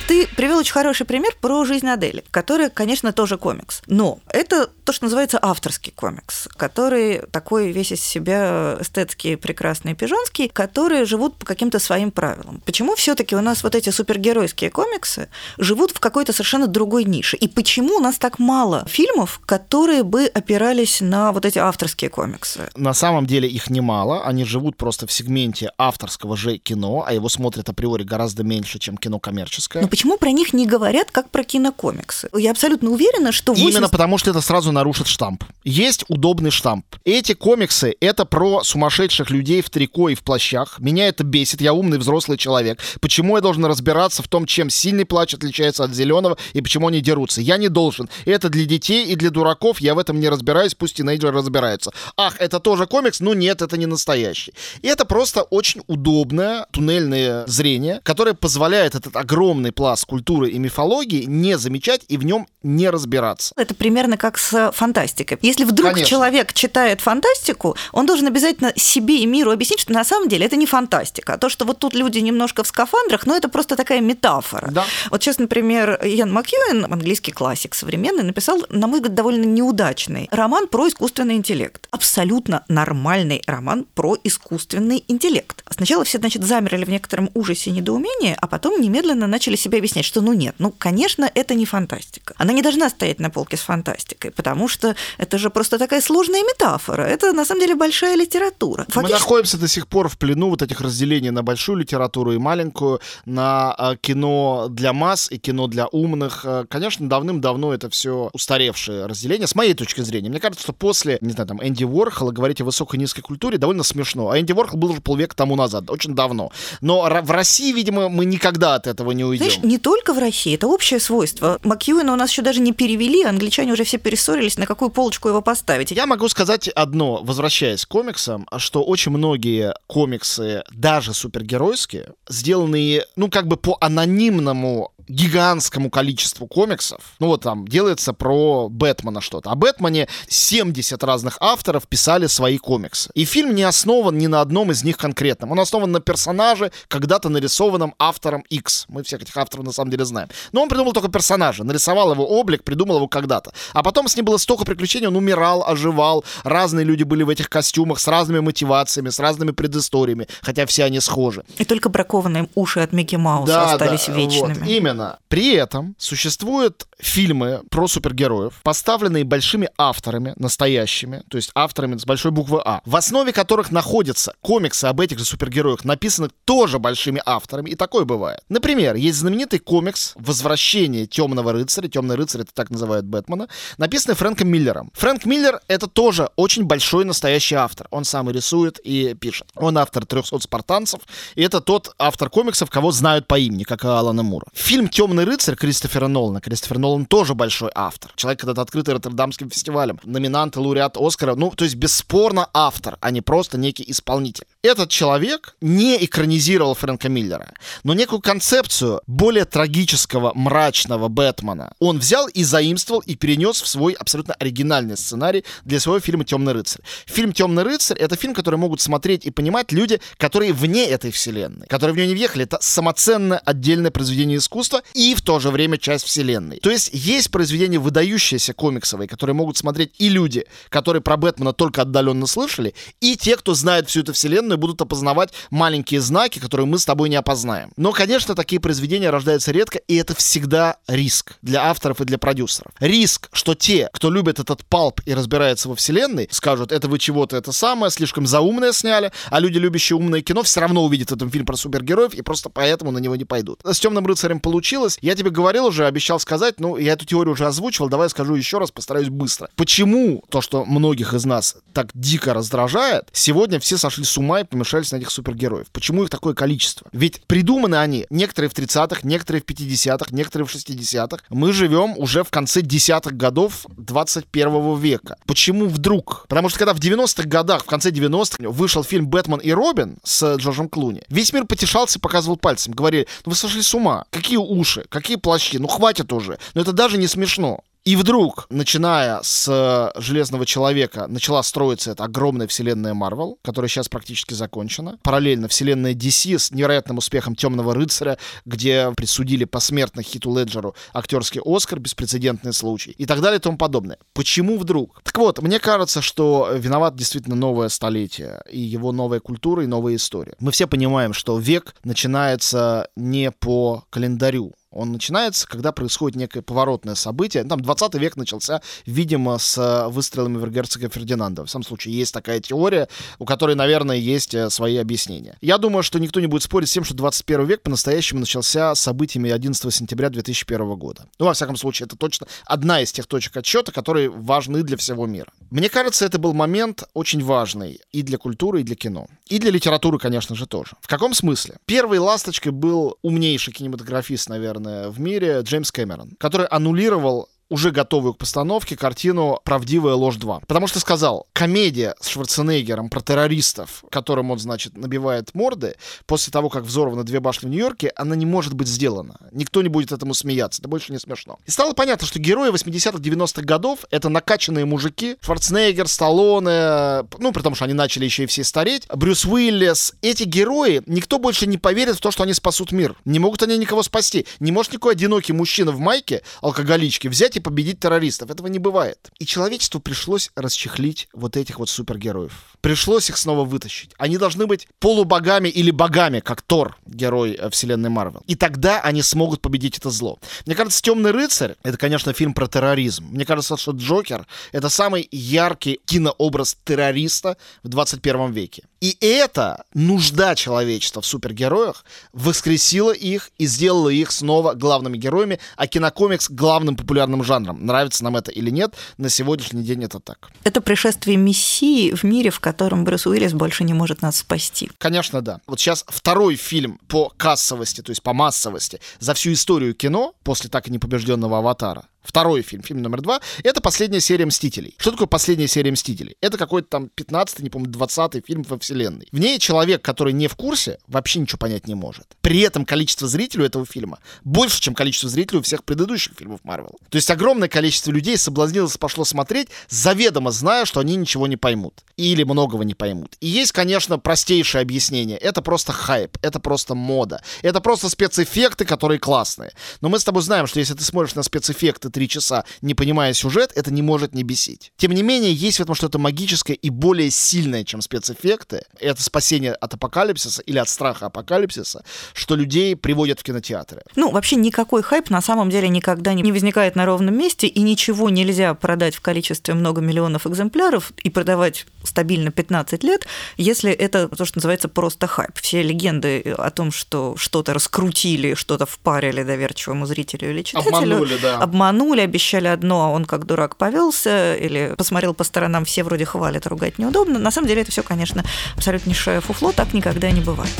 Ты 0.09 0.25
привел 0.25 0.57
очень 0.57 0.73
хороший 0.73 1.05
пример 1.05 1.33
про 1.39 1.63
жизнь 1.65 1.87
Адели, 1.87 2.23
которая, 2.31 2.71
конечно, 2.71 3.13
тоже 3.13 3.37
комикс. 3.37 3.83
Но 3.85 4.17
это 4.27 4.65
то, 4.83 4.91
что 4.91 5.05
называется 5.05 5.37
авторский 5.39 5.93
комикс, 5.95 6.47
который 6.57 7.21
такой 7.29 7.71
весь 7.71 7.91
из 7.91 8.01
себя 8.01 8.75
эстетский, 8.79 9.35
прекрасный, 9.35 9.93
пижонский, 9.93 10.49
которые 10.49 11.05
живут 11.05 11.35
по 11.35 11.45
каким-то 11.45 11.77
своим 11.77 12.09
правилам. 12.09 12.59
Почему 12.65 12.95
все-таки 12.95 13.35
у 13.35 13.41
нас 13.41 13.61
вот 13.61 13.75
эти 13.75 13.91
супергеройские 13.91 14.71
комиксы 14.71 15.29
живут 15.59 15.91
в 15.91 15.99
какой-то 15.99 16.33
совершенно 16.33 16.65
другой 16.65 17.03
нише? 17.03 17.37
И 17.37 17.47
почему 17.47 17.97
у 17.97 17.99
нас 17.99 18.17
так 18.17 18.39
мало 18.39 18.85
фильмов, 18.87 19.39
которые 19.45 20.01
бы 20.01 20.25
опирались 20.25 21.01
на 21.01 21.31
вот 21.31 21.45
эти 21.45 21.59
авторские 21.59 22.09
комиксы? 22.09 22.67
На 22.75 22.95
самом 22.95 23.27
деле 23.27 23.47
их 23.47 23.69
немало, 23.69 24.25
они 24.25 24.43
живут 24.43 24.75
просто 24.75 25.05
в 25.05 25.11
сегменте 25.11 25.71
авторского 25.77 26.35
же 26.35 26.57
кино, 26.57 27.03
а 27.05 27.13
его 27.13 27.29
смотрят 27.29 27.69
априори 27.69 28.01
гораздо 28.01 28.43
меньше, 28.43 28.79
чем 28.79 28.97
кино 28.97 29.19
коммерческое. 29.19 29.83
Но 29.83 29.98
почему 29.99 30.17
про 30.17 30.31
них 30.31 30.53
не 30.53 30.65
говорят, 30.65 31.11
как 31.11 31.29
про 31.29 31.43
кинокомиксы? 31.43 32.29
Я 32.33 32.51
абсолютно 32.51 32.89
уверена, 32.89 33.33
что 33.33 33.51
80... 33.51 33.73
Именно 33.73 33.89
потому, 33.89 34.17
что 34.17 34.31
это 34.31 34.39
сразу 34.39 34.71
нарушит 34.71 35.07
штамп. 35.07 35.43
Есть 35.65 36.05
удобный 36.07 36.51
штамп. 36.51 36.85
Эти 37.03 37.33
комиксы— 37.33 37.93
это 37.99 38.23
про 38.23 38.63
сумасшедших 38.63 39.29
людей 39.29 39.61
в 39.61 39.69
трико 39.69 40.07
и 40.07 40.15
в 40.15 40.23
плащах. 40.23 40.79
Меня 40.79 41.09
это 41.09 41.25
бесит, 41.25 41.59
я 41.59 41.73
умный 41.73 41.97
взрослый 41.97 42.37
человек. 42.37 42.79
Почему 43.01 43.35
я 43.35 43.41
должен 43.41 43.65
разбираться 43.65 44.23
в 44.23 44.29
том, 44.29 44.45
чем 44.45 44.69
сильный 44.69 45.03
плащ 45.03 45.33
отличается 45.33 45.83
от 45.83 45.93
зеленого 45.93 46.37
и 46.53 46.61
почему 46.61 46.87
они 46.87 47.01
дерутся? 47.01 47.41
Я 47.41 47.57
не 47.57 47.67
должен. 47.67 48.07
Это 48.23 48.47
для 48.47 48.63
детей 48.63 49.05
и 49.05 49.17
для 49.17 49.31
дураков, 49.31 49.81
я 49.81 49.95
в 49.95 49.99
этом 49.99 50.21
не 50.21 50.29
разбираюсь, 50.29 50.75
пусть 50.75 50.95
тинейджеры 50.95 51.33
разбираются. 51.33 51.91
Ах, 52.15 52.35
это 52.39 52.61
тоже 52.61 52.87
комикс? 52.87 53.19
Ну 53.19 53.33
нет, 53.33 53.61
это 53.61 53.75
не 53.75 53.85
настоящий. 53.85 54.53
И 54.81 54.87
это 54.87 55.03
просто 55.03 55.41
очень 55.41 55.81
удобное 55.87 56.67
туннельное 56.71 57.45
зрение, 57.47 57.99
которое 58.03 58.33
позволяет 58.33 58.95
этот 58.95 59.17
огромный 59.17 59.73
пласт 59.89 60.05
культуры 60.05 60.51
и 60.51 60.59
мифологии 60.59 61.23
не 61.23 61.57
замечать 61.57 62.01
и 62.09 62.17
в 62.17 62.23
нем 62.23 62.45
не 62.61 62.91
разбираться. 62.91 63.55
Это 63.57 63.73
примерно 63.73 64.17
как 64.17 64.37
с 64.37 64.71
фантастикой. 64.71 65.39
Если 65.41 65.63
вдруг 65.63 65.93
Конечно. 65.93 66.07
человек 66.07 66.53
читает 66.53 67.01
фантастику, 67.01 67.75
он 67.91 68.05
должен 68.05 68.27
обязательно 68.27 68.71
себе 68.75 69.17
и 69.17 69.25
миру 69.25 69.49
объяснить, 69.49 69.79
что 69.79 69.91
на 69.91 70.03
самом 70.03 70.29
деле 70.29 70.45
это 70.45 70.57
не 70.57 70.67
фантастика. 70.67 71.33
А 71.33 71.37
то, 71.39 71.49
что 71.49 71.65
вот 71.65 71.79
тут 71.79 71.95
люди 71.95 72.19
немножко 72.19 72.63
в 72.63 72.67
скафандрах, 72.67 73.25
ну 73.25 73.35
это 73.35 73.49
просто 73.49 73.75
такая 73.75 73.99
метафора. 73.99 74.69
Да. 74.69 74.85
Вот 75.09 75.23
сейчас, 75.23 75.39
например, 75.39 75.99
Ян 76.05 76.31
Макьюэн, 76.31 76.85
английский 76.85 77.31
классик 77.31 77.73
современный, 77.73 78.21
написал, 78.21 78.63
на 78.69 78.85
мой 78.85 78.99
взгляд, 78.99 79.15
довольно 79.15 79.45
неудачный 79.45 80.27
роман 80.29 80.67
про 80.67 80.87
искусственный 80.87 81.33
интеллект. 81.35 81.87
Абсолютно 81.89 82.63
нормальный 82.67 83.41
роман 83.47 83.87
про 83.95 84.15
искусственный 84.23 85.03
интеллект. 85.07 85.63
Сначала 85.71 86.03
все, 86.03 86.19
значит, 86.19 86.43
замерли 86.43 86.85
в 86.85 86.89
некотором 86.89 87.31
ужасе 87.33 87.71
и 87.71 87.73
недоумении, 87.73 88.37
а 88.39 88.45
потом 88.45 88.79
немедленно 88.79 89.25
начали 89.25 89.55
себе 89.55 89.78
объяснять, 89.79 90.05
что 90.05 90.21
ну 90.21 90.33
нет, 90.33 90.55
ну, 90.59 90.71
конечно, 90.77 91.29
это 91.33 91.53
не 91.55 91.65
фантастика. 91.65 92.33
Она 92.37 92.53
не 92.53 92.61
должна 92.61 92.89
стоять 92.89 93.19
на 93.19 93.29
полке 93.29 93.57
с 93.57 93.61
фантастикой, 93.61 94.31
потому 94.31 94.67
что 94.67 94.95
это 95.17 95.37
же 95.37 95.49
просто 95.49 95.77
такая 95.77 96.01
сложная 96.01 96.41
метафора. 96.43 97.01
Это, 97.03 97.33
на 97.33 97.45
самом 97.45 97.61
деле, 97.61 97.75
большая 97.75 98.15
литература. 98.15 98.85
Мы 98.89 98.93
Фактически- 98.93 99.19
находимся 99.21 99.57
до 99.57 99.67
сих 99.67 99.87
пор 99.87 100.07
в 100.09 100.17
плену 100.17 100.49
вот 100.49 100.61
этих 100.61 100.81
разделений 100.81 101.29
на 101.31 101.43
большую 101.43 101.77
литературу 101.77 102.31
и 102.33 102.37
маленькую, 102.37 102.99
на 103.25 103.75
э, 103.77 103.95
кино 104.01 104.67
для 104.69 104.93
масс 104.93 105.31
и 105.31 105.37
кино 105.37 105.67
для 105.67 105.87
умных. 105.87 106.41
Э, 106.45 106.65
Конечно, 106.69 107.07
давным-давно 107.09 107.73
это 107.73 107.89
все 107.89 108.29
устаревшее 108.33 109.05
разделение, 109.05 109.47
с 109.47 109.55
моей 109.55 109.73
точки 109.73 110.01
зрения. 110.01 110.29
Мне 110.29 110.39
кажется, 110.39 110.63
что 110.63 110.73
после, 110.73 111.17
не 111.21 111.31
знаю, 111.31 111.47
там, 111.47 111.65
Энди 111.65 111.83
Уорхола 111.83 112.31
говорить 112.31 112.61
о 112.61 112.65
высокой 112.65 112.97
и 112.97 112.99
низкой 112.99 113.21
культуре 113.21 113.57
довольно 113.57 113.83
смешно. 113.83 114.29
А 114.29 114.39
Энди 114.39 114.51
Уорхол 114.51 114.77
был 114.79 114.91
уже 114.91 115.01
полвека 115.01 115.35
тому 115.35 115.55
назад, 115.55 115.89
очень 115.89 116.15
давно. 116.15 116.51
Но 116.81 117.01
в 117.23 117.31
России, 117.31 117.71
видимо, 117.71 118.09
мы 118.09 118.25
никогда 118.25 118.75
от 118.75 118.87
этого 118.87 119.11
не 119.11 119.23
уйдем. 119.23 119.45
Знаешь, 119.49 119.58
не 119.63 119.77
только 119.77 120.13
в 120.13 120.19
России, 120.19 120.55
это 120.55 120.67
общее 120.67 120.99
свойство. 120.99 121.59
Макьюэна 121.63 122.13
у 122.13 122.15
нас 122.15 122.31
еще 122.31 122.41
даже 122.41 122.59
не 122.59 122.73
перевели, 122.73 123.23
англичане 123.23 123.73
уже 123.73 123.83
все 123.83 123.97
перессорились, 123.97 124.57
на 124.57 124.65
какую 124.65 124.89
полочку 124.89 125.29
его 125.29 125.41
поставить. 125.41 125.91
Я 125.91 126.05
могу 126.05 126.27
сказать 126.29 126.67
одно, 126.69 127.21
возвращаясь 127.23 127.85
к 127.85 127.89
комиксам, 127.89 128.47
что 128.57 128.83
очень 128.83 129.11
многие 129.11 129.73
комиксы, 129.87 130.63
даже 130.71 131.13
супергеройские, 131.13 132.13
сделанные, 132.27 133.05
ну, 133.15 133.29
как 133.29 133.47
бы 133.47 133.57
по 133.57 133.77
анонимному 133.81 134.91
гигантскому 135.09 135.89
количеству 135.89 136.47
комиксов, 136.47 137.01
ну 137.19 137.27
вот 137.27 137.41
там 137.41 137.67
делается 137.67 138.13
про 138.13 138.69
Бэтмена 138.69 139.21
что-то. 139.21 139.49
О 139.49 139.55
Бэтмене 139.55 140.07
70 140.27 141.03
разных 141.03 141.37
авторов 141.41 141.87
писали 141.87 142.27
свои 142.27 142.57
комиксы. 142.57 143.09
И 143.15 143.25
фильм 143.25 143.55
не 143.55 143.63
основан 143.63 144.17
ни 144.17 144.27
на 144.27 144.41
одном 144.41 144.71
из 144.71 144.83
них 144.83 144.97
конкретном. 144.97 145.51
Он 145.51 145.59
основан 145.59 145.91
на 145.91 145.99
персонаже, 145.99 146.71
когда-то 146.87 147.29
нарисованном 147.29 147.95
автором 147.97 148.41
X. 148.49 148.85
Мы 148.87 149.03
всех 149.03 149.21
этих 149.23 149.35
авторов 149.35 149.65
на 149.65 149.71
самом 149.71 149.91
деле 149.91 150.05
знаем. 150.05 150.29
Но 150.51 150.61
он 150.61 150.69
придумал 150.69 150.93
только 150.93 151.09
персонажа, 151.09 151.63
нарисовал 151.63 152.13
его 152.13 152.25
облик, 152.25 152.63
придумал 152.63 152.97
его 152.97 153.07
когда-то. 153.07 153.51
А 153.73 153.83
потом 153.83 154.07
с 154.07 154.15
ним 154.15 154.25
было 154.25 154.37
столько 154.37 154.63
приключений, 154.63 155.07
он 155.07 155.15
умирал, 155.15 155.63
оживал. 155.67 156.23
Разные 156.43 156.85
люди 156.85 157.03
были 157.03 157.23
в 157.23 157.29
этих 157.29 157.49
костюмах 157.49 157.99
с 157.99 158.07
разными 158.07 158.39
мотивациями, 158.39 159.09
с 159.09 159.19
разными 159.19 159.51
предысториями, 159.51 160.27
хотя 160.41 160.65
все 160.65 160.83
они 160.83 160.99
схожи. 160.99 161.43
И 161.57 161.65
только 161.65 161.89
бракованные 161.89 162.47
уши 162.55 162.79
от 162.79 162.93
Микки 162.93 163.15
Мауса 163.15 163.51
да, 163.51 163.73
остались 163.73 164.05
да, 164.05 164.13
вечными. 164.13 164.59
Вот, 164.59 164.67
именно. 164.67 164.98
При 165.27 165.53
этом 165.53 165.95
существуют 165.97 166.87
фильмы 166.99 167.61
про 167.69 167.87
супергероев, 167.87 168.59
поставленные 168.63 169.23
большими 169.23 169.69
авторами, 169.77 170.33
настоящими, 170.37 171.23
то 171.29 171.37
есть 171.37 171.51
авторами 171.55 171.97
с 171.97 172.05
большой 172.05 172.31
буквы 172.31 172.61
А, 172.63 172.81
в 172.85 172.95
основе 172.95 173.31
которых 173.31 173.71
находятся 173.71 174.33
комиксы 174.41 174.85
об 174.85 174.99
этих 174.99 175.19
же 175.19 175.25
супергероях, 175.25 175.85
написанных 175.85 176.31
тоже 176.45 176.79
большими 176.79 177.21
авторами, 177.25 177.69
и 177.69 177.75
такое 177.75 178.05
бывает. 178.05 178.41
Например, 178.49 178.95
есть 178.95 179.19
знаменитый 179.19 179.59
комикс 179.59 180.13
«Возвращение 180.15 181.05
темного 181.05 181.53
рыцаря», 181.53 181.87
«Темный 181.87 182.15
рыцарь»— 182.15 182.41
это 182.43 182.53
так 182.53 182.69
называют 182.69 183.05
Бэтмена, 183.05 183.47
написанный 183.77 184.15
Фрэнком 184.15 184.47
Миллером. 184.47 184.91
Фрэнк 184.93 185.25
Миллер— 185.25 185.61
это 185.67 185.87
тоже 185.87 186.29
очень 186.35 186.65
большой 186.65 187.05
настоящий 187.05 187.55
автор. 187.55 187.87
Он 187.91 188.03
сам 188.03 188.29
и 188.29 188.33
рисует, 188.33 188.79
и 188.79 189.13
пишет. 189.13 189.47
Он 189.55 189.77
автор 189.77 190.03
«300 190.03 190.41
спартанцев», 190.41 191.01
и 191.35 191.41
это 191.43 191.61
тот 191.61 191.93
автор 191.97 192.29
комиксов, 192.29 192.69
кого 192.69 192.91
знают 192.91 193.27
по 193.27 193.37
имени, 193.39 193.63
как 193.63 193.85
Алана 193.85 194.23
Мура. 194.23 194.47
Фильм 194.79 194.87
«Темный 194.87 195.25
рыцарь» 195.25 195.57
Кристофера 195.57 196.07
Нолана. 196.07 196.39
Кристофер 196.39 196.77
Нолан 196.77 197.05
тоже 197.05 197.33
большой 197.33 197.69
автор. 197.75 198.13
Человек 198.15 198.39
когда-то 198.39 198.61
открытый 198.61 198.93
Роттердамским 198.93 199.49
фестивалем. 199.49 199.99
Номинант 200.05 200.55
и 200.55 200.59
лауреат 200.59 200.95
Оскара. 200.95 201.35
Ну, 201.35 201.51
то 201.51 201.65
есть 201.65 201.75
бесспорно 201.75 202.47
автор, 202.53 202.97
а 203.01 203.11
не 203.11 203.19
просто 203.19 203.57
некий 203.57 203.83
исполнитель. 203.85 204.45
Этот 204.63 204.89
человек 204.89 205.57
не 205.59 205.97
экранизировал 206.05 206.75
Фрэнка 206.75 207.09
Миллера, 207.09 207.53
но 207.83 207.93
некую 207.93 208.21
концепцию 208.21 209.01
более 209.05 209.43
трагического, 209.43 210.31
мрачного 210.33 211.09
Бэтмена 211.09 211.73
он 211.79 211.99
взял 211.99 212.29
и 212.29 212.45
заимствовал 212.45 213.01
и 213.01 213.15
перенес 213.15 213.61
в 213.61 213.67
свой 213.67 213.91
абсолютно 213.91 214.33
оригинальный 214.35 214.95
сценарий 214.95 215.43
для 215.65 215.81
своего 215.81 215.99
фильма 215.99 216.23
«Темный 216.23 216.53
рыцарь». 216.53 216.81
Фильм 217.05 217.33
«Темный 217.33 217.63
рыцарь»— 217.63 217.97
это 217.99 218.15
фильм, 218.15 218.33
который 218.33 218.55
могут 218.55 218.79
смотреть 218.79 219.25
и 219.25 219.31
понимать 219.31 219.73
люди, 219.73 219.99
которые 220.15 220.53
вне 220.53 220.85
этой 220.85 221.11
вселенной, 221.11 221.67
которые 221.67 221.93
в 221.93 221.97
нее 221.97 222.07
не 222.07 222.13
въехали. 222.13 222.45
Это 222.45 222.59
самоценное 222.61 223.39
отдельное 223.39 223.91
произведение 223.91 224.37
искусства 224.37 224.68
и 224.93 225.15
в 225.15 225.21
то 225.21 225.39
же 225.39 225.49
время 225.49 225.77
часть 225.77 226.05
вселенной. 226.05 226.59
То 226.59 226.69
есть 226.69 226.89
есть 226.93 227.31
произведения 227.31 227.79
выдающиеся 227.79 228.53
комиксовые, 228.53 229.07
которые 229.07 229.35
могут 229.35 229.57
смотреть 229.57 229.93
и 229.97 230.09
люди, 230.09 230.45
которые 230.69 231.01
про 231.01 231.17
Бэтмена 231.17 231.53
только 231.53 231.81
отдаленно 231.81 232.27
слышали, 232.27 232.73
и 233.01 233.15
те, 233.15 233.35
кто 233.37 233.53
знает 233.53 233.89
всю 233.89 234.01
эту 234.01 234.13
вселенную, 234.13 234.57
будут 234.57 234.81
опознавать 234.81 235.33
маленькие 235.49 236.01
знаки, 236.01 236.39
которые 236.39 236.67
мы 236.67 236.79
с 236.79 236.85
тобой 236.85 237.09
не 237.09 237.15
опознаем. 237.15 237.71
Но, 237.77 237.91
конечно, 237.91 238.35
такие 238.35 238.59
произведения 238.59 239.09
рождаются 239.09 239.51
редко, 239.51 239.79
и 239.87 239.95
это 239.95 240.15
всегда 240.15 240.77
риск 240.87 241.33
для 241.41 241.69
авторов 241.69 242.01
и 242.01 242.05
для 242.05 242.17
продюсеров. 242.17 242.71
Риск, 242.79 243.29
что 243.31 243.55
те, 243.55 243.89
кто 243.93 244.09
любит 244.09 244.39
этот 244.39 244.65
палп 244.65 245.01
и 245.05 245.13
разбирается 245.13 245.69
во 245.69 245.75
вселенной, 245.75 246.27
скажут, 246.31 246.71
это 246.71 246.87
вы 246.87 246.99
чего-то 246.99 247.37
это 247.37 247.51
самое, 247.51 247.91
слишком 247.91 248.27
заумное 248.27 248.71
сняли, 248.71 249.11
а 249.29 249.39
люди, 249.39 249.57
любящие 249.57 249.97
умное 249.97 250.21
кино, 250.21 250.43
все 250.43 250.61
равно 250.61 250.83
увидят 250.83 251.11
этот 251.11 251.31
фильм 251.31 251.45
про 251.45 251.55
супергероев 251.55 252.13
и 252.13 252.21
просто 252.21 252.49
поэтому 252.49 252.91
на 252.91 252.99
него 252.99 253.15
не 253.15 253.25
пойдут. 253.25 253.59
С 253.63 253.79
«Темным 253.79 254.05
рыцарем» 254.05 254.39
получилось. 254.39 254.58
Я 255.01 255.15
тебе 255.15 255.29
говорил 255.29 255.65
уже, 255.65 255.85
обещал 255.85 256.19
сказать, 256.19 256.59
ну, 256.59 256.77
я 256.77 256.93
эту 256.93 257.05
теорию 257.05 257.33
уже 257.33 257.45
озвучивал, 257.45 257.89
давай 257.89 258.09
скажу 258.09 258.35
еще 258.35 258.57
раз, 258.57 258.71
постараюсь 258.71 259.09
быстро. 259.09 259.49
Почему 259.55 260.23
то, 260.29 260.41
что 260.41 260.65
многих 260.65 261.13
из 261.13 261.25
нас 261.25 261.57
так 261.73 261.89
дико 261.93 262.33
раздражает, 262.33 263.07
сегодня 263.11 263.59
все 263.59 263.77
сошли 263.77 264.03
с 264.03 264.17
ума 264.17 264.41
и 264.41 264.43
помешались 264.43 264.91
на 264.91 264.97
этих 264.97 265.11
супергероев? 265.11 265.67
Почему 265.71 266.03
их 266.03 266.09
такое 266.09 266.33
количество? 266.33 266.87
Ведь 266.91 267.21
придуманы 267.25 267.75
они, 267.75 268.05
некоторые 268.09 268.49
в 268.49 268.53
30-х, 268.53 269.01
некоторые 269.03 269.41
в 269.41 269.45
50-х, 269.45 270.07
некоторые 270.11 270.47
в 270.47 270.53
60-х. 270.53 271.23
Мы 271.29 271.53
живем 271.53 271.97
уже 271.97 272.23
в 272.23 272.29
конце 272.29 272.61
десятых 272.61 273.15
годов 273.15 273.65
21 273.77 274.77
века. 274.77 275.17
Почему 275.25 275.67
вдруг? 275.67 276.25
Потому 276.27 276.49
что 276.49 276.59
когда 276.59 276.73
в 276.73 276.79
90-х 276.79 277.27
годах, 277.27 277.63
в 277.63 277.67
конце 277.67 277.91
90-х, 277.91 278.49
вышел 278.49 278.83
фильм 278.83 279.07
«Бэтмен 279.07 279.39
и 279.39 279.51
Робин» 279.51 279.97
с 280.03 280.35
Джорджем 280.35 280.69
Клуни, 280.69 281.03
весь 281.09 281.33
мир 281.33 281.45
потешался, 281.45 281.99
показывал 281.99 282.37
пальцем, 282.37 282.73
говорили, 282.73 283.07
ну 283.25 283.31
вы 283.31 283.35
сошли 283.35 283.61
с 283.61 283.73
ума, 283.73 284.05
какие 284.09 284.37
уши, 284.49 284.85
какие 284.89 285.17
плащи, 285.17 285.57
ну 285.57 285.67
хватит 285.67 286.11
уже. 286.11 286.39
Но 286.53 286.61
это 286.61 286.73
даже 286.73 286.97
не 286.97 287.07
смешно. 287.07 287.61
И 287.89 287.95
вдруг, 287.95 288.45
начиная 288.51 289.19
с 289.23 289.47
э, 289.49 289.99
Железного 289.99 290.45
Человека, 290.45 291.07
начала 291.07 291.41
строиться 291.41 291.89
эта 291.89 292.03
огромная 292.03 292.45
вселенная 292.45 292.93
Марвел, 292.93 293.39
которая 293.41 293.67
сейчас 293.67 293.89
практически 293.89 294.35
закончена. 294.35 294.99
Параллельно 295.01 295.47
вселенная 295.47 295.95
DC 295.95 296.37
с 296.37 296.51
невероятным 296.51 296.99
успехом 296.99 297.35
Темного 297.35 297.73
Рыцаря, 297.73 298.19
где 298.45 298.91
присудили 298.95 299.45
посмертно 299.45 300.03
Хиту 300.03 300.37
Леджеру 300.37 300.75
актерский 300.93 301.41
Оскар, 301.43 301.79
беспрецедентный 301.79 302.53
случай, 302.53 302.91
и 302.91 303.07
так 303.07 303.21
далее 303.21 303.39
и 303.39 303.41
тому 303.41 303.57
подобное. 303.57 303.97
Почему 304.13 304.59
вдруг? 304.59 305.01
Так 305.03 305.17
вот, 305.17 305.41
мне 305.41 305.57
кажется, 305.57 306.03
что 306.03 306.51
виноват 306.53 306.95
действительно 306.95 307.35
новое 307.35 307.69
столетие, 307.69 308.43
и 308.51 308.59
его 308.59 308.91
новая 308.91 309.19
культура, 309.19 309.63
и 309.63 309.65
новая 309.65 309.95
история. 309.95 310.35
Мы 310.39 310.51
все 310.51 310.67
понимаем, 310.67 311.13
что 311.13 311.39
век 311.39 311.73
начинается 311.83 312.87
не 312.95 313.31
по 313.31 313.85
календарю, 313.89 314.53
он 314.71 314.91
начинается, 314.91 315.47
когда 315.47 315.71
происходит 315.71 316.15
некое 316.17 316.41
поворотное 316.41 316.95
событие. 316.95 317.43
Там 317.43 317.59
20 317.59 317.95
век 317.95 318.15
начался, 318.15 318.61
видимо, 318.85 319.37
с 319.37 319.57
э, 319.57 319.87
выстрелами 319.89 320.37
в 320.37 320.51
герцога 320.51 320.89
Фердинанда. 320.89 321.45
В 321.45 321.49
самом 321.49 321.65
случае, 321.65 321.97
есть 321.97 322.13
такая 322.13 322.39
теория, 322.39 322.87
у 323.17 323.25
которой, 323.25 323.55
наверное, 323.55 323.95
есть 323.95 324.33
э, 324.35 324.49
свои 324.49 324.77
объяснения. 324.77 325.37
Я 325.41 325.57
думаю, 325.57 325.81
что 325.81 325.99
никто 325.99 326.19
не 326.19 326.27
будет 326.27 326.43
спорить 326.43 326.69
с 326.69 326.73
тем, 326.73 326.83
что 326.83 326.93
21 326.93 327.45
век 327.45 327.61
по-настоящему 327.63 328.19
начался 328.19 328.75
с 328.75 328.79
событиями 328.79 329.31
11 329.31 329.73
сентября 329.73 330.09
2001 330.09 330.75
года. 330.75 331.07
Ну, 331.17 331.25
во 331.25 331.33
всяком 331.33 331.55
случае, 331.55 331.87
это 331.87 331.95
точно 331.95 332.27
одна 332.45 332.81
из 332.81 332.91
тех 332.91 333.07
точек 333.07 333.37
отсчета, 333.37 333.71
которые 333.71 334.09
важны 334.09 334.61
для 334.61 334.77
всего 334.77 335.07
мира. 335.07 335.31
Мне 335.49 335.69
кажется, 335.69 336.05
это 336.05 336.19
был 336.19 336.33
момент 336.33 336.83
очень 336.93 337.23
важный 337.23 337.79
и 337.91 338.03
для 338.03 338.19
культуры, 338.19 338.61
и 338.61 338.63
для 338.63 338.75
кино. 338.75 339.07
И 339.25 339.39
для 339.39 339.51
литературы, 339.51 339.97
конечно 339.97 340.35
же, 340.35 340.45
тоже. 340.45 340.71
В 340.81 340.87
каком 340.87 341.13
смысле? 341.13 341.57
Первой 341.65 341.97
ласточкой 341.97 342.51
был 342.51 342.97
умнейший 343.01 343.53
кинематографист, 343.53 344.29
наверное, 344.29 344.58
наверное, 344.59 344.89
в 344.89 344.99
мире 344.99 345.41
Джеймс 345.41 345.71
Кэмерон, 345.71 346.15
который 346.19 346.47
аннулировал 346.47 347.29
уже 347.49 347.71
готовую 347.71 348.13
к 348.13 348.17
постановке 348.17 348.77
картину 348.77 349.39
«Правдивая 349.43 349.95
ложь 349.95 350.17
2». 350.17 350.41
Потому 350.47 350.67
что 350.67 350.79
сказал, 350.79 351.27
комедия 351.33 351.95
с 351.99 352.07
Шварценеггером 352.07 352.89
про 352.89 353.01
террористов, 353.01 353.83
которым 353.89 354.31
он, 354.31 354.39
значит, 354.39 354.77
набивает 354.77 355.33
морды, 355.33 355.75
после 356.05 356.31
того, 356.31 356.49
как 356.49 356.63
взорваны 356.63 357.03
две 357.03 357.19
башни 357.19 357.47
в 357.47 357.49
Нью-Йорке, 357.49 357.91
она 357.95 358.15
не 358.15 358.25
может 358.25 358.53
быть 358.53 358.67
сделана. 358.67 359.17
Никто 359.31 359.61
не 359.61 359.69
будет 359.69 359.91
этому 359.91 360.13
смеяться, 360.13 360.61
это 360.61 360.69
больше 360.69 360.91
не 360.91 360.99
смешно. 360.99 361.39
И 361.45 361.51
стало 361.51 361.73
понятно, 361.73 362.07
что 362.07 362.19
герои 362.19 362.51
80-х, 362.51 362.99
90-х 362.99 363.41
годов— 363.41 363.79
это 363.91 364.09
накачанные 364.09 364.65
мужики, 364.65 365.17
Шварценеггер, 365.21 365.87
Сталлоне, 365.87 367.07
ну, 367.17 367.31
потому 367.33 367.55
что 367.55 367.65
они 367.65 367.73
начали 367.73 368.05
еще 368.05 368.23
и 368.23 368.27
все 368.27 368.43
стареть, 368.43 368.87
Брюс 368.93 369.25
Уиллис. 369.25 369.93
Эти 370.01 370.23
герои, 370.23 370.83
никто 370.85 371.17
больше 371.17 371.47
не 371.47 371.57
поверит 371.57 371.95
в 371.95 372.01
то, 372.01 372.11
что 372.11 372.23
они 372.23 372.33
спасут 372.33 372.71
мир. 372.71 372.95
Не 373.05 373.19
могут 373.19 373.41
они 373.43 373.57
никого 373.57 373.83
спасти. 373.83 374.25
Не 374.39 374.51
может 374.51 374.73
никакой 374.73 374.93
одинокий 374.93 375.33
мужчина 375.33 375.71
в 375.71 375.79
майке, 375.79 376.21
алкоголички, 376.41 377.07
взять 377.07 377.35
и 377.35 377.38
и 377.39 377.41
победить 377.41 377.79
террористов. 377.79 378.29
Этого 378.29 378.47
не 378.47 378.59
бывает. 378.59 379.11
И 379.19 379.25
человечеству 379.25 379.79
пришлось 379.79 380.31
расчехлить 380.35 381.09
вот 381.13 381.37
этих 381.37 381.59
вот 381.59 381.69
супергероев. 381.69 382.33
Пришлось 382.61 383.09
их 383.09 383.17
снова 383.17 383.45
вытащить. 383.45 383.91
Они 383.97 384.17
должны 384.17 384.45
быть 384.45 384.67
полубогами 384.79 385.49
или 385.49 385.71
богами, 385.71 386.19
как 386.19 386.41
Тор, 386.41 386.77
герой 386.85 387.33
э, 387.33 387.49
вселенной 387.49 387.89
Марвел. 387.89 388.21
И 388.27 388.35
тогда 388.35 388.81
они 388.81 389.01
смогут 389.01 389.41
победить 389.41 389.77
это 389.77 389.89
зло. 389.89 390.19
Мне 390.45 390.55
кажется, 390.55 390.81
«Темный 390.81 391.11
рыцарь»— 391.11 391.55
это, 391.63 391.77
конечно, 391.77 392.13
фильм 392.13 392.33
про 392.33 392.47
терроризм. 392.47 393.05
Мне 393.11 393.25
кажется, 393.25 393.57
что 393.57 393.71
Джокер— 393.71 394.27
это 394.51 394.69
самый 394.69 395.07
яркий 395.11 395.79
кинообраз 395.85 396.57
террориста 396.63 397.37
в 397.63 397.69
21 397.69 398.31
веке. 398.31 398.63
И 398.81 398.95
эта 399.01 399.65
нужда 399.73 400.35
человечества 400.35 401.01
в 401.01 401.05
супергероях 401.05 401.83
воскресила 402.13 402.91
их 402.91 403.31
и 403.37 403.45
сделала 403.45 403.89
их 403.89 404.11
снова 404.11 404.53
главными 404.53 404.97
героями, 404.97 405.39
а 405.57 405.67
кинокомикс 405.67 406.29
главным 406.29 406.75
популярным 406.77 407.23
жанром. 407.29 407.65
Нравится 407.65 408.03
нам 408.03 408.15
это 408.17 408.31
или 408.31 408.49
нет, 408.49 408.73
на 408.97 409.09
сегодняшний 409.09 409.63
день 409.63 409.83
это 409.83 409.99
так. 409.99 410.29
Это 410.43 410.61
пришествие 410.61 411.17
Мессии 411.17 411.93
в 411.93 412.03
мире, 412.03 412.31
в 412.31 412.39
котором 412.39 412.83
Брюс 412.83 413.05
Уиллис 413.05 413.33
больше 413.33 413.63
не 413.63 413.73
может 413.73 414.01
нас 414.01 414.17
спасти. 414.17 414.71
Конечно, 414.79 415.21
да. 415.21 415.39
Вот 415.47 415.59
сейчас 415.59 415.85
второй 415.87 416.35
фильм 416.35 416.79
по 416.87 417.13
кассовости, 417.17 417.81
то 417.81 417.91
есть 417.91 418.01
по 418.01 418.13
массовости 418.13 418.79
за 418.99 419.13
всю 419.13 419.33
историю 419.33 419.75
кино 419.75 420.13
после 420.23 420.49
так 420.49 420.67
и 420.67 420.71
непобежденного 420.71 421.37
«Аватара» 421.37 421.83
Второй 422.01 422.41
фильм, 422.41 422.63
фильм 422.63 422.81
номер 422.81 423.01
два, 423.01 423.19
это 423.43 423.61
последняя 423.61 423.99
серия 423.99 424.25
«Мстителей». 424.25 424.73
Что 424.77 424.91
такое 424.91 425.07
последняя 425.07 425.47
серия 425.47 425.71
«Мстителей»? 425.71 426.15
Это 426.21 426.37
какой-то 426.37 426.67
там 426.67 426.89
15 426.89 427.39
не 427.39 427.49
помню, 427.49 427.69
20 427.69 428.25
фильм 428.25 428.43
во 428.43 428.57
вселенной. 428.57 429.07
В 429.11 429.19
ней 429.19 429.37
человек, 429.37 429.81
который 429.81 430.13
не 430.13 430.27
в 430.27 430.35
курсе, 430.35 430.79
вообще 430.87 431.19
ничего 431.19 431.37
понять 431.37 431.67
не 431.67 431.75
может. 431.75 432.05
При 432.21 432.39
этом 432.39 432.65
количество 432.65 433.07
зрителей 433.07 433.43
у 433.43 433.45
этого 433.45 433.65
фильма 433.65 433.99
больше, 434.23 434.61
чем 434.61 434.75
количество 434.75 435.09
зрителей 435.09 435.39
у 435.39 435.41
всех 435.43 435.63
предыдущих 435.63 436.13
фильмов 436.17 436.39
Марвел. 436.43 436.79
То 436.89 436.95
есть 436.95 437.11
огромное 437.11 437.49
количество 437.49 437.91
людей 437.91 438.17
соблазнилось, 438.17 438.77
пошло 438.77 439.03
смотреть, 439.03 439.49
заведомо 439.67 440.31
зная, 440.31 440.65
что 440.65 440.79
они 440.79 440.95
ничего 440.95 441.27
не 441.27 441.37
поймут. 441.37 441.83
Или 441.97 442.23
многого 442.23 442.63
не 442.63 442.75
поймут. 442.75 443.17
И 443.19 443.27
есть, 443.27 443.51
конечно, 443.51 443.99
простейшее 443.99 444.61
объяснение. 444.61 445.17
Это 445.17 445.41
просто 445.41 445.73
хайп, 445.73 446.17
это 446.21 446.39
просто 446.39 446.75
мода. 446.75 447.21
Это 447.41 447.59
просто 447.59 447.89
спецэффекты, 447.89 448.63
которые 448.63 448.99
классные. 448.99 449.51
Но 449.81 449.89
мы 449.89 449.99
с 449.99 450.03
тобой 450.03 450.21
знаем, 450.21 450.47
что 450.47 450.59
если 450.59 450.73
ты 450.73 450.83
смотришь 450.83 451.15
на 451.15 451.23
спецэффекты 451.23 451.88
три 451.89 452.07
часа, 452.07 452.45
не 452.61 452.73
понимая 452.75 453.13
сюжет, 453.13 453.51
это 453.55 453.71
не 453.71 453.81
может 453.81 454.13
не 454.13 454.23
бесить. 454.23 454.71
Тем 454.77 454.91
не 454.91 455.03
менее, 455.03 455.33
есть 455.33 455.59
в 455.59 455.61
этом 455.61 455.75
что-то 455.75 455.99
магическое 455.99 456.53
и 456.53 456.69
более 456.69 457.09
сильное, 457.09 457.63
чем 457.63 457.81
спецэффекты. 457.81 458.63
Это 458.79 459.01
спасение 459.01 459.53
от 459.53 459.73
апокалипсиса 459.73 460.41
или 460.43 460.57
от 460.57 460.69
страха 460.69 461.07
апокалипсиса, 461.07 461.83
что 462.13 462.35
людей 462.35 462.75
приводят 462.75 463.19
в 463.19 463.23
кинотеатры. 463.23 463.81
Ну, 463.95 464.11
вообще 464.11 464.35
никакой 464.35 464.83
хайп 464.83 465.09
на 465.09 465.21
самом 465.21 465.49
деле 465.49 465.69
никогда 465.69 466.13
не 466.13 466.31
возникает 466.31 466.75
на 466.75 466.85
ровном 466.85 467.17
месте, 467.17 467.47
и 467.47 467.61
ничего 467.61 468.09
нельзя 468.09 468.53
продать 468.53 468.95
в 468.95 469.01
количестве 469.01 469.53
много 469.53 469.81
миллионов 469.81 470.27
экземпляров 470.27 470.91
и 471.03 471.09
продавать 471.09 471.65
стабильно 471.83 472.31
15 472.31 472.83
лет, 472.83 473.05
если 473.37 473.71
это 473.71 474.07
то, 474.07 474.25
что 474.25 474.37
называется 474.37 474.67
просто 474.67 475.07
хайп. 475.07 475.37
Все 475.41 475.61
легенды 475.61 476.35
о 476.37 476.49
том, 476.51 476.71
что 476.71 477.15
что-то 477.17 477.53
раскрутили, 477.53 478.33
что-то 478.33 478.65
впарили 478.65 479.23
доверчивому 479.23 479.85
зрителю 479.85 480.31
или 480.31 480.43
читателю. 480.43 480.75
Обманули, 480.75 481.17
да. 481.21 481.37
Обманули, 481.37 481.78
обещали 482.03 482.47
одно, 482.47 482.85
а 482.85 482.89
он 482.89 483.05
как 483.05 483.25
дурак 483.25 483.55
повелся, 483.55 484.35
или 484.35 484.73
посмотрел 484.77 485.13
по 485.13 485.23
сторонам, 485.23 485.65
все 485.65 485.83
вроде 485.83 486.05
хвалят, 486.05 486.47
ругать 486.47 486.77
неудобно. 486.77 487.19
На 487.19 487.31
самом 487.31 487.47
деле 487.47 487.61
это 487.61 487.71
все, 487.71 487.83
конечно, 487.83 488.23
абсолютнейшее 488.55 489.21
фуфло, 489.21 489.51
так 489.51 489.73
никогда 489.73 490.11
не 490.11 490.21
бывает. 490.21 490.51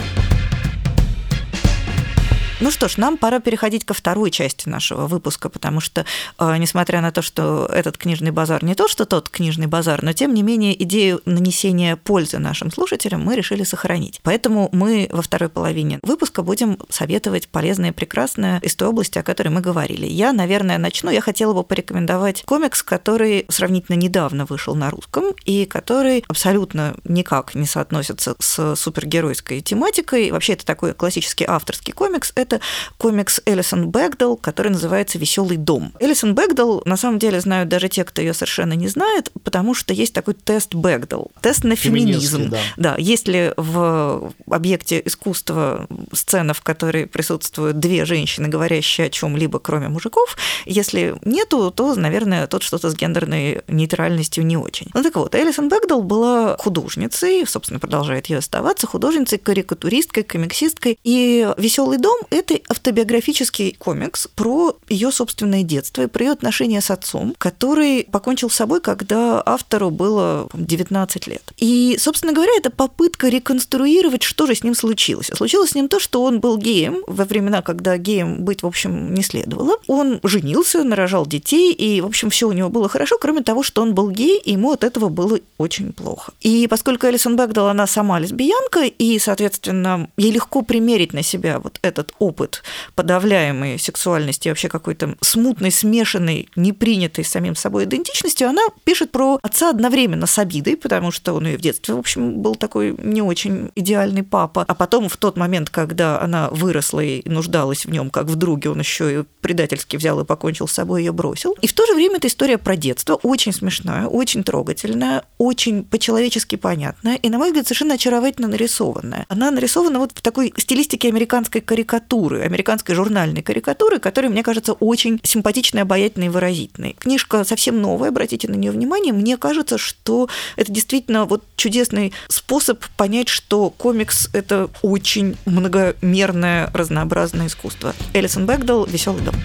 Ну 2.62 2.72
что 2.72 2.89
ж, 2.89 2.98
нам 2.98 3.17
пора 3.17 3.39
переходить 3.39 3.86
ко 3.86 3.93
второй 3.93 4.32
части 4.32 4.67
нашего 4.67 5.08
выпуска, 5.08 5.48
потому 5.48 5.80
что, 5.80 6.06
э, 6.38 6.58
несмотря 6.58 7.00
на 7.00 7.13
то, 7.13 7.22
что 7.22 7.65
этот 7.72 7.98
книжный 7.98 8.32
базар 8.32 8.65
не 8.65 8.76
то, 8.76 8.89
что 8.89 9.06
тот 9.06 9.30
книжный 9.30 9.67
базар, 9.67 10.04
но 10.04 10.12
тем 10.12 10.34
не 10.34 10.43
менее 10.43 10.82
идею 10.84 11.22
нанесения 11.24 11.95
пользы 11.95 12.38
нашим 12.38 12.69
слушателям 12.69 13.24
мы 13.24 13.38
решили 13.38 13.63
сохранить. 13.63 14.19
Поэтому 14.24 14.67
мы 14.74 15.08
во 15.10 15.22
второй 15.22 15.48
половине 15.48 16.00
выпуска 16.02 16.43
будем 16.43 16.78
советовать 16.89 17.48
полезное 17.48 17.91
и 17.91 17.93
прекрасное 17.93 18.60
из 18.60 18.76
той 18.76 18.89
области, 18.89 19.17
о 19.17 19.24
которой 19.24 19.50
мы 19.50 19.62
говорили. 19.62 20.06
Я, 20.06 20.34
наверное, 20.34 20.78
начну. 20.78 21.12
Я 21.12 21.22
хотела 21.22 21.54
бы 21.54 21.63
порекомендовать 21.63 22.43
комикс, 22.43 22.84
который 22.84 23.45
сравнительно 23.48 23.95
недавно 23.95 24.45
вышел 24.45 24.76
на 24.76 24.89
русском 24.89 25.34
и 25.45 25.65
который 25.65 26.26
абсолютно 26.28 26.95
никак 27.06 27.56
не 27.56 27.65
соотносится 27.65 28.36
с 28.38 28.76
супергеройской 28.76 29.62
тематикой. 29.62 30.32
Вообще 30.32 30.54
это 30.54 30.65
такой 30.65 30.93
классический 30.93 31.45
авторский 31.48 31.93
комикс. 31.93 32.34
Это 32.36 32.49
это 32.50 32.62
комикс 32.98 33.42
Элисон 33.46 33.90
Бэгдал, 33.90 34.36
который 34.36 34.70
называется 34.70 35.18
«Веселый 35.18 35.58
дом». 35.58 35.94
Элисон 36.00 36.34
Бэгдал, 36.34 36.82
на 36.86 36.98
самом 36.98 37.20
деле, 37.20 37.40
знают 37.40 37.70
даже 37.70 37.90
те, 37.90 38.04
кто 38.04 38.22
ее 38.22 38.34
совершенно 38.34 38.74
не 38.74 38.88
знает, 38.88 39.32
потому 39.44 39.74
что 39.74 39.94
есть 39.94 40.14
такой 40.14 40.34
тест 40.34 40.74
Бэгдал, 40.74 41.32
тест 41.42 41.64
на 41.64 41.76
феминизм. 41.76 42.50
Да. 42.50 42.58
да, 42.78 42.96
есть 42.98 43.28
ли 43.28 43.54
в 43.58 44.34
объекте 44.50 45.02
искусства 45.06 45.88
сцена, 46.14 46.54
в 46.54 46.62
которой 46.62 47.06
присутствуют 47.06 47.80
две 47.80 48.06
женщины, 48.06 48.48
говорящие 48.48 49.08
о 49.08 49.10
чем-либо, 49.10 49.60
кроме 49.60 49.90
мужиков, 49.90 50.38
если 50.66 51.16
нету, 51.24 51.72
то, 51.72 51.94
наверное, 51.96 52.48
тут 52.48 52.64
что-то 52.64 52.90
с 52.90 52.96
гендерной 52.96 53.62
нейтральностью 53.68 54.46
не 54.46 54.58
очень. 54.58 54.88
Ну 54.94 55.04
так 55.04 55.16
вот, 55.16 55.36
Элисон 55.36 55.70
Бэгдал 55.70 56.02
была 56.02 56.58
художницей, 56.58 57.46
собственно, 57.46 57.80
продолжает 57.80 58.28
ее 58.28 58.40
оставаться, 58.40 58.88
художницей, 58.88 59.38
карикатуристкой, 59.38 60.24
комиксисткой, 60.24 60.98
и 61.04 61.48
«Веселый 61.58 61.98
дом»— 61.98 62.18
это 62.39 62.60
автобиографический 62.69 63.75
комикс 63.78 64.28
про 64.36 64.78
ее 64.88 65.12
собственное 65.12 65.63
детство 65.63 66.04
и 66.04 66.08
про 66.08 66.25
ее 66.25 66.32
отношения 66.32 66.82
с 66.82 66.91
отцом, 66.91 67.36
который 67.38 68.08
покончил 68.12 68.49
с 68.49 68.56
собой, 68.56 68.82
когда 68.82 69.41
автору 69.45 69.89
было 69.91 70.49
19 70.54 71.28
лет. 71.28 71.43
И, 71.58 71.97
собственно 71.99 72.34
говоря, 72.34 72.52
это 72.58 72.69
попытка 72.69 73.30
реконструировать, 73.30 74.23
что 74.23 74.47
же 74.47 74.56
с 74.56 74.63
ним 74.63 74.75
случилось. 74.75 75.32
случилось 75.34 75.71
с 75.71 75.75
ним 75.75 75.88
то, 75.88 75.99
что 75.99 76.23
он 76.23 76.39
был 76.39 76.58
геем 76.58 77.04
во 77.08 77.25
времена, 77.25 77.62
когда 77.62 77.97
геем 77.97 78.43
быть, 78.43 78.63
в 78.63 78.67
общем, 78.67 79.13
не 79.13 79.23
следовало. 79.23 79.78
Он 79.88 80.19
женился, 80.23 80.84
нарожал 80.84 81.25
детей, 81.25 81.73
и, 81.73 82.02
в 82.02 82.06
общем, 82.06 82.30
все 82.30 82.47
у 82.47 82.52
него 82.52 82.69
было 82.69 82.89
хорошо, 82.89 83.17
кроме 83.19 83.41
того, 83.41 83.63
что 83.63 83.82
он 83.82 83.93
был 83.93 84.10
гей, 84.10 84.39
и 84.39 84.54
ему 84.54 84.71
от 84.71 84.84
этого 84.84 85.10
было 85.10 85.39
очень 85.58 85.91
плохо. 85.93 86.34
И 86.41 86.67
поскольку 86.67 87.08
Элисон 87.08 87.36
Бэгдал, 87.36 87.67
она 87.67 87.88
сама 87.88 88.19
лесбиянка, 88.19 88.84
и, 88.86 89.19
соответственно, 89.19 90.10
ей 90.17 90.32
легко 90.32 90.62
примерить 90.62 91.13
на 91.13 91.23
себя 91.23 91.60
вот 91.60 91.80
этот 91.82 92.13
опыт 92.19 92.29
опыт 92.30 92.63
подавляемой 92.96 93.80
сексуальности, 93.80 94.50
вообще 94.50 94.70
какой-то 94.70 95.15
смутной, 95.22 95.72
смешанной, 95.72 96.48
непринятой 96.56 97.26
самим 97.26 97.56
собой 97.56 97.86
идентичностью, 97.86 98.48
она 98.48 98.62
пишет 98.84 99.12
про 99.12 99.39
отца 99.42 99.70
одновременно 99.70 100.28
с 100.28 100.39
обидой, 100.39 100.78
потому 100.78 101.12
что 101.12 101.34
он 101.34 101.48
ее 101.48 101.58
в 101.58 101.62
детстве, 101.62 101.96
в 101.96 102.00
общем, 102.00 102.42
был 102.42 102.56
такой 102.56 102.96
не 102.98 103.22
очень 103.22 103.72
идеальный 103.76 104.24
папа. 104.24 104.65
А 104.68 104.76
потом 104.76 105.10
в 105.10 105.18
тот 105.18 105.38
момент, 105.38 105.70
когда 105.70 106.22
она 106.22 106.50
выросла 106.52 107.02
и 107.02 107.28
нуждалась 107.30 107.86
в 107.86 107.92
нем 107.92 108.10
как 108.10 108.28
в 108.28 108.36
друге, 108.36 108.70
он 108.70 108.80
еще 108.80 109.22
и 109.22 109.24
предательски 109.42 109.98
взял 109.98 110.20
и 110.20 110.26
покончил 110.26 110.68
с 110.68 110.74
собой, 110.74 111.04
ее 111.04 111.12
бросил. 111.12 111.56
И 111.62 111.68
в 111.68 111.74
то 111.74 111.86
же 111.86 111.94
время 111.94 112.18
эта 112.18 112.28
история 112.28 112.58
про 112.58 112.76
детство 112.76 113.15
очень 113.15 113.54
смешная, 113.54 114.08
очень 114.08 114.44
трогательная, 114.44 115.24
очень 115.38 115.84
по-человечески 115.84 116.56
понятная 116.56 117.15
и, 117.15 117.30
на 117.30 117.38
мой 117.38 117.50
взгляд, 117.50 117.65
совершенно 117.65 117.96
очаровательно 117.96 118.48
нарисованная. 118.48 119.26
Она 119.30 119.52
нарисована 119.52 120.00
вот 120.00 120.12
в 120.13 120.22
такой 120.22 120.54
стилистике 120.58 121.08
американской 121.10 121.62
карикатуры, 121.62 122.18
карикатуры, 122.19 122.41
американской 122.41 122.95
журнальной 122.95 123.41
карикатуры, 123.41 123.99
которая, 123.99 124.32
мне 124.32 124.43
кажется, 124.43 124.73
очень 124.73 125.19
симпатичной, 125.23 125.84
обаятельной 125.84 126.27
и 126.27 126.29
выразительной. 126.29 126.95
Книжка 126.99 127.43
совсем 127.43 127.82
новая, 127.82 128.10
обратите 128.10 128.47
на 128.47 128.55
нее 128.55 128.71
внимание. 128.71 129.13
Мне 129.13 129.38
кажется, 129.38 129.77
что 129.77 130.27
это 130.55 130.71
действительно 130.71 131.25
вот 131.25 131.43
чудесный 131.55 132.13
способ 132.27 132.84
понять, 132.97 133.29
что 133.29 133.69
комикс— 133.69 134.29
это 134.34 134.69
очень 134.82 135.38
многомерное, 135.45 136.69
разнообразное 136.73 137.47
искусство. 137.47 137.93
Элисон 138.13 138.45
Бэгдал 138.45 138.86
«Веселый 138.86 139.21
дом». 139.21 139.36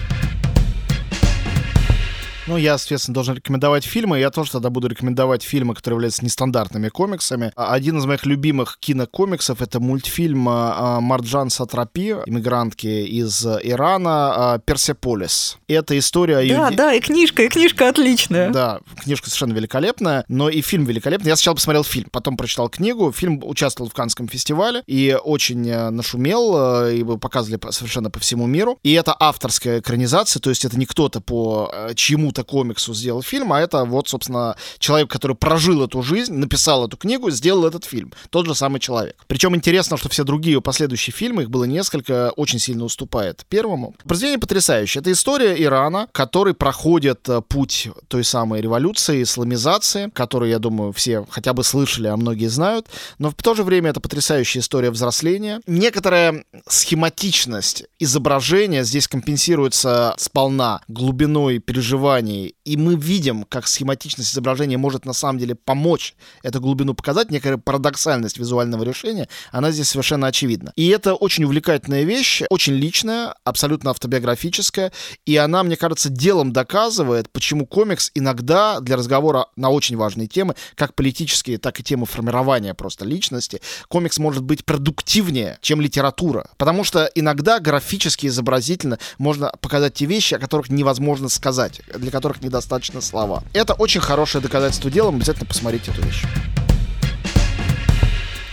Ну, 2.47 2.57
я, 2.57 2.77
соответственно, 2.77 3.15
должен 3.15 3.35
рекомендовать 3.35 3.85
фильмы. 3.85 4.19
Я 4.19 4.29
тоже 4.29 4.51
тогда 4.51 4.69
буду 4.69 4.87
рекомендовать 4.87 5.41
фильмы, 5.41 5.73
которые 5.73 5.95
являются 5.95 6.23
нестандартными 6.23 6.89
комиксами. 6.89 7.51
А 7.55 7.73
один 7.73 7.97
из 7.97 8.05
моих 8.05 8.25
любимых 8.25 8.77
кинокомиксов— 8.79 9.61
это 9.63 9.79
мультфильм 9.79 10.47
а, 10.47 10.99
Марджан 11.01 11.49
Сатрапи, 11.49 12.17
иммигрантки 12.25 12.85
из 12.85 13.45
Ирана, 13.45 14.53
а, 14.53 14.59
«Персеполис». 14.59 15.57
Это 15.67 15.97
история... 15.97 16.35
Да, 16.35 16.67
Юди... 16.67 16.75
да, 16.75 16.93
и 16.93 16.99
книжка, 16.99 17.43
и 17.43 17.47
книжка 17.47 17.89
отличная. 17.89 18.51
Да, 18.51 18.79
книжка 19.03 19.27
совершенно 19.27 19.53
великолепная, 19.53 20.23
но 20.27 20.49
и 20.49 20.61
фильм 20.61 20.85
великолепный. 20.85 21.29
Я 21.29 21.35
сначала 21.35 21.55
посмотрел 21.55 21.83
фильм, 21.83 22.09
потом 22.11 22.37
прочитал 22.37 22.69
книгу. 22.69 23.11
Фильм 23.11 23.41
участвовал 23.43 23.89
в 23.89 23.93
Канском 23.93 24.27
фестивале 24.27 24.83
и 24.85 25.17
очень 25.23 25.67
э, 25.67 25.89
нашумел, 25.89 26.85
э, 26.85 26.95
его 26.95 27.17
показывали 27.17 27.59
совершенно 27.71 28.11
по 28.11 28.19
всему 28.19 28.45
миру. 28.45 28.77
И 28.83 28.93
это 28.93 29.15
авторская 29.19 29.79
экранизация, 29.79 30.39
то 30.39 30.51
есть 30.51 30.63
это 30.63 30.77
не 30.77 30.85
кто-то 30.85 31.21
по 31.21 31.71
э, 31.73 31.93
чьему 31.95 32.31
какому-то 32.35 32.43
комиксу 32.43 32.93
сделал 32.93 33.21
фильм, 33.21 33.51
а 33.53 33.61
это 33.61 33.85
вот, 33.85 34.07
собственно, 34.07 34.55
человек, 34.79 35.09
который 35.09 35.35
прожил 35.35 35.83
эту 35.83 36.01
жизнь, 36.01 36.33
написал 36.33 36.87
эту 36.87 36.97
книгу, 36.97 37.31
сделал 37.31 37.65
этот 37.65 37.85
фильм. 37.85 38.11
Тот 38.29 38.45
же 38.45 38.55
самый 38.55 38.79
человек. 38.79 39.15
Причем 39.27 39.55
интересно, 39.55 39.97
что 39.97 40.09
все 40.09 40.23
другие 40.23 40.61
последующие 40.61 41.13
фильмы, 41.13 41.43
их 41.43 41.49
было 41.49 41.65
несколько, 41.65 42.31
очень 42.35 42.59
сильно 42.59 42.83
уступает 42.85 43.45
первому. 43.49 43.93
Произведение 44.05 44.39
потрясающее. 44.39 45.01
Это 45.01 45.11
история 45.11 45.61
Ирана, 45.61 46.07
который 46.11 46.53
проходит 46.53 47.29
э, 47.29 47.41
путь 47.41 47.89
той 48.07 48.23
самой 48.23 48.61
революции, 48.61 49.21
исламизации, 49.21 50.09
которую, 50.13 50.49
я 50.49 50.59
думаю, 50.59 50.91
все 50.91 51.25
хотя 51.29 51.53
бы 51.53 51.63
слышали, 51.63 52.07
а 52.07 52.17
многие 52.17 52.47
знают. 52.47 52.87
Но 53.19 53.29
в 53.29 53.35
то 53.35 53.53
же 53.53 53.63
время 53.63 53.89
это 53.89 53.99
потрясающая 53.99 54.61
история 54.61 54.91
взросления. 54.91 55.61
Некоторая 55.67 56.43
схематичность 56.67 57.85
изображения 57.99 58.83
здесь 58.83 59.07
компенсируется 59.07 60.15
сполна 60.17 60.81
глубиной 60.87 61.59
переживаний 61.59 62.24
компании, 62.25 62.55
и 62.65 62.77
мы 62.77 62.95
видим, 62.95 63.43
как 63.43 63.67
схематичность 63.67 64.31
изображения 64.31 64.77
может 64.77 65.05
на 65.05 65.13
самом 65.13 65.39
деле 65.39 65.55
помочь 65.55 66.15
эту 66.43 66.59
глубину 66.59 66.93
показать, 66.93 67.31
некая 67.31 67.57
парадоксальность 67.57 68.37
визуального 68.37 68.83
решения, 68.83 69.27
она 69.51 69.71
здесь 69.71 69.89
совершенно 69.89 70.27
очевидна. 70.27 70.71
И 70.75 70.87
это 70.87 71.13
очень 71.13 71.43
увлекательная 71.43 72.03
вещь, 72.03 72.41
очень 72.49 72.73
личная, 72.73 73.35
абсолютно 73.43 73.91
автобиографическая, 73.91 74.91
и 75.25 75.37
она, 75.37 75.63
мне 75.63 75.75
кажется, 75.75 76.09
делом 76.09 76.51
доказывает, 76.51 77.29
почему 77.31 77.65
комикс 77.65 78.11
иногда 78.15 78.79
для 78.79 78.95
разговора 78.97 79.47
на 79.55 79.69
очень 79.69 79.97
важные 79.97 80.27
темы, 80.27 80.55
как 80.75 80.95
политические, 80.95 81.57
так 81.57 81.79
и 81.79 81.83
темы 81.83 82.05
формирования 82.05 82.73
просто 82.73 83.05
личности, 83.05 83.61
комикс 83.87 84.17
может 84.17 84.43
быть 84.43 84.65
продуктивнее, 84.65 85.57
чем 85.61 85.81
литература. 85.81 86.49
Потому 86.57 86.83
что 86.83 87.09
иногда 87.15 87.59
графически, 87.59 88.27
изобразительно 88.27 88.97
можно 89.17 89.51
показать 89.61 89.93
те 89.93 90.05
вещи, 90.05 90.33
о 90.35 90.39
которых 90.39 90.69
невозможно 90.69 91.29
сказать, 91.29 91.81
для 91.93 92.11
которых 92.15 92.41
недостаточно 92.41 93.01
слова. 93.01 93.43
Это 93.53 93.73
очень 93.73 93.99
хорошее 93.99 94.41
доказательство 94.41 94.89
дела, 94.89 95.09
обязательно 95.09 95.45
посмотрите 95.45 95.91
эту 95.91 96.01
вещь. 96.01 96.23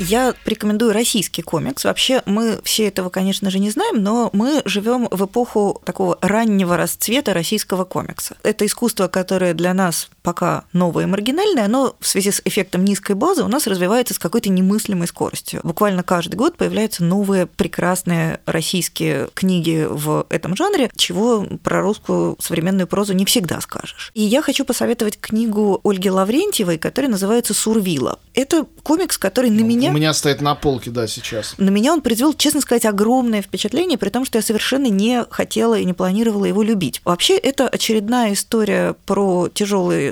Я 0.00 0.34
рекомендую 0.46 0.92
российский 0.92 1.42
комикс. 1.42 1.84
Вообще 1.84 2.22
мы 2.26 2.58
все 2.64 2.88
этого, 2.88 3.08
конечно 3.08 3.50
же, 3.50 3.60
не 3.60 3.70
знаем, 3.70 4.02
но 4.02 4.30
мы 4.32 4.62
живем 4.64 5.06
в 5.08 5.26
эпоху 5.26 5.80
такого 5.84 6.18
раннего 6.20 6.76
расцвета 6.76 7.32
российского 7.32 7.84
комикса. 7.84 8.36
Это 8.42 8.66
искусство, 8.66 9.06
которое 9.06 9.54
для 9.54 9.72
нас 9.74 10.08
пока 10.22 10.64
новое 10.72 11.04
и 11.04 11.06
маргинальное, 11.06 11.68
но 11.68 11.96
в 12.00 12.06
связи 12.06 12.30
с 12.30 12.40
эффектом 12.44 12.84
низкой 12.84 13.14
базы 13.16 13.42
у 13.42 13.48
нас 13.48 13.66
развивается 13.66 14.14
с 14.14 14.18
какой-то 14.18 14.50
немыслимой 14.50 15.06
скоростью. 15.06 15.60
Буквально 15.62 16.02
каждый 16.02 16.36
год 16.36 16.56
появляются 16.56 17.04
новые 17.04 17.46
прекрасные 17.46 18.40
российские 18.46 19.28
книги 19.34 19.86
в 19.88 20.26
этом 20.28 20.56
жанре, 20.56 20.90
чего 20.96 21.46
про 21.62 21.82
русскую 21.82 22.36
современную 22.40 22.86
прозу 22.86 23.12
не 23.12 23.24
всегда 23.24 23.60
скажешь. 23.60 24.10
И 24.14 24.22
я 24.22 24.42
хочу 24.42 24.64
посоветовать 24.64 25.18
книгу 25.18 25.80
Ольги 25.84 26.10
Лаврентьевой, 26.10 26.78
которая 26.78 27.10
называется 27.10 27.54
«Сурвила». 27.54 28.18
Это 28.34 28.66
комикс, 28.82 29.18
который 29.18 29.50
на 29.50 29.60
ну, 29.60 29.66
меня 29.66 29.90
у 29.90 29.94
меня 29.94 30.14
стоит 30.14 30.40
на 30.40 30.54
полке, 30.54 30.90
да, 30.90 31.06
сейчас. 31.06 31.54
На 31.58 31.68
меня 31.68 31.92
он 31.92 32.00
произвел, 32.00 32.32
честно 32.32 32.60
сказать, 32.60 32.86
огромное 32.86 33.42
впечатление, 33.42 33.98
при 33.98 34.08
том, 34.08 34.24
что 34.24 34.38
я 34.38 34.42
совершенно 34.42 34.86
не 34.86 35.24
хотела 35.30 35.78
и 35.78 35.84
не 35.84 35.92
планировала 35.92 36.44
его 36.44 36.62
любить. 36.62 37.00
Вообще, 37.04 37.36
это 37.36 37.68
очередная 37.68 38.32
история 38.32 38.94
про 39.06 39.48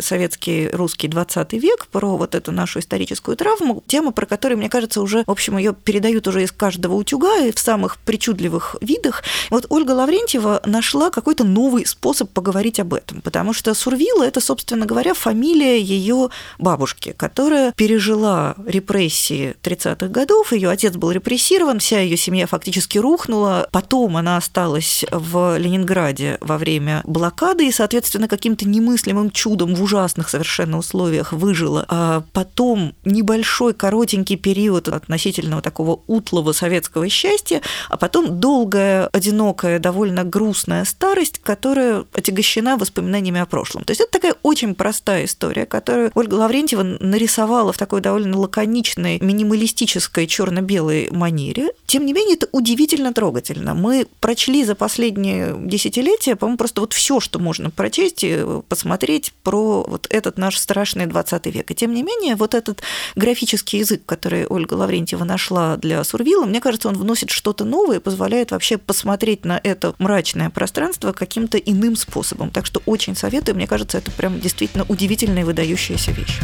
советский 0.00 0.68
русский 0.68 1.08
20 1.08 1.52
век, 1.54 1.86
про 1.88 2.16
вот 2.16 2.34
эту 2.34 2.52
нашу 2.52 2.80
историческую 2.80 3.36
травму, 3.36 3.82
тема, 3.86 4.12
про 4.12 4.26
которую, 4.26 4.58
мне 4.58 4.68
кажется, 4.68 5.00
уже, 5.00 5.24
в 5.26 5.30
общем, 5.30 5.58
ее 5.58 5.74
передают 5.74 6.26
уже 6.28 6.42
из 6.42 6.52
каждого 6.52 6.94
утюга 6.94 7.38
и 7.38 7.52
в 7.52 7.58
самых 7.58 7.98
причудливых 7.98 8.76
видах. 8.80 9.22
Вот 9.50 9.66
Ольга 9.68 9.92
Лаврентьева 9.92 10.62
нашла 10.64 11.10
какой-то 11.10 11.44
новый 11.44 11.86
способ 11.86 12.30
поговорить 12.30 12.80
об 12.80 12.94
этом, 12.94 13.20
потому 13.20 13.52
что 13.52 13.74
Сурвила– 13.74 14.22
это, 14.24 14.40
собственно 14.40 14.86
говоря, 14.86 15.14
фамилия 15.14 15.80
ее 15.80 16.30
бабушки, 16.58 17.14
которая 17.16 17.72
пережила 17.72 18.54
репрессии 18.66 19.56
30-х 19.62 20.08
годов. 20.08 20.52
Ее 20.52 20.70
отец 20.70 20.96
был 20.96 21.10
репрессирован, 21.10 21.78
вся 21.78 22.00
ее 22.00 22.16
семья 22.16 22.46
фактически 22.46 22.98
рухнула. 22.98 23.68
Потом 23.72 24.16
она 24.16 24.36
осталась 24.36 25.04
в 25.10 25.58
Ленинграде 25.58 26.38
во 26.40 26.58
время 26.58 27.02
блокады 27.04 27.66
и, 27.66 27.72
соответственно, 27.72 28.28
каким-то 28.28 28.66
немыслимым 28.66 29.30
чудом 29.30 29.74
в 29.74 29.82
ужасных 29.90 30.28
совершенно 30.28 30.78
условиях 30.78 31.32
выжила. 31.32 31.84
А 31.88 32.22
потом 32.32 32.94
небольшой, 33.04 33.74
коротенький 33.74 34.36
период 34.36 34.88
относительного 34.88 35.62
такого 35.62 36.00
утлого 36.06 36.52
советского 36.52 37.08
счастья, 37.08 37.60
а 37.88 37.96
потом 37.96 38.38
долгая, 38.38 39.08
одинокая, 39.08 39.78
довольно 39.80 40.22
грустная 40.24 40.84
старость, 40.84 41.40
которая 41.42 42.04
отягощена 42.12 42.76
воспоминаниями 42.76 43.40
о 43.40 43.46
прошлом. 43.46 43.84
То 43.84 43.90
есть 43.90 44.00
это 44.00 44.12
такая 44.12 44.34
очень 44.42 44.74
простая 44.74 45.24
история, 45.24 45.66
которую 45.66 46.12
Ольга 46.14 46.34
Лаврентьева 46.34 46.82
нарисовала 46.82 47.72
в 47.72 47.78
такой 47.78 48.00
довольно 48.00 48.38
лаконичной, 48.38 49.18
минималистической 49.20 50.26
черно-белой 50.26 51.08
манере. 51.10 51.72
Тем 51.86 52.06
не 52.06 52.12
менее, 52.12 52.36
это 52.36 52.48
удивительно 52.52 53.12
трогательно. 53.12 53.74
Мы 53.74 54.06
прочли 54.20 54.64
за 54.64 54.74
последние 54.74 55.56
десятилетия, 55.58 56.36
по-моему, 56.36 56.58
просто 56.58 56.80
вот 56.80 56.92
все, 56.92 57.18
что 57.18 57.38
можно 57.38 57.70
прочесть 57.70 58.22
и 58.22 58.44
посмотреть 58.68 59.32
про 59.42 59.79
вот 59.88 60.06
этот 60.10 60.38
наш 60.38 60.58
страшный 60.58 61.06
20 61.06 61.46
век. 61.46 61.70
И 61.70 61.74
тем 61.74 61.94
не 61.94 62.02
менее, 62.02 62.36
вот 62.36 62.54
этот 62.54 62.82
графический 63.14 63.80
язык, 63.80 64.02
который 64.06 64.46
Ольга 64.46 64.74
Лаврентьева 64.74 65.24
нашла 65.24 65.76
для 65.76 66.02
Сурвила, 66.04 66.44
мне 66.44 66.60
кажется, 66.60 66.88
он 66.88 66.96
вносит 66.96 67.30
что-то 67.30 67.64
новое 67.64 67.96
и 67.96 68.00
позволяет 68.00 68.50
вообще 68.50 68.78
посмотреть 68.78 69.44
на 69.44 69.60
это 69.62 69.94
мрачное 69.98 70.50
пространство 70.50 71.12
каким-то 71.12 71.58
иным 71.58 71.96
способом. 71.96 72.50
Так 72.50 72.66
что 72.66 72.82
очень 72.86 73.16
советую, 73.16 73.56
мне 73.56 73.66
кажется, 73.66 73.98
это 73.98 74.10
прям 74.10 74.40
действительно 74.40 74.84
удивительная 74.88 75.42
и 75.42 75.44
выдающаяся 75.44 76.12
вещь. 76.12 76.40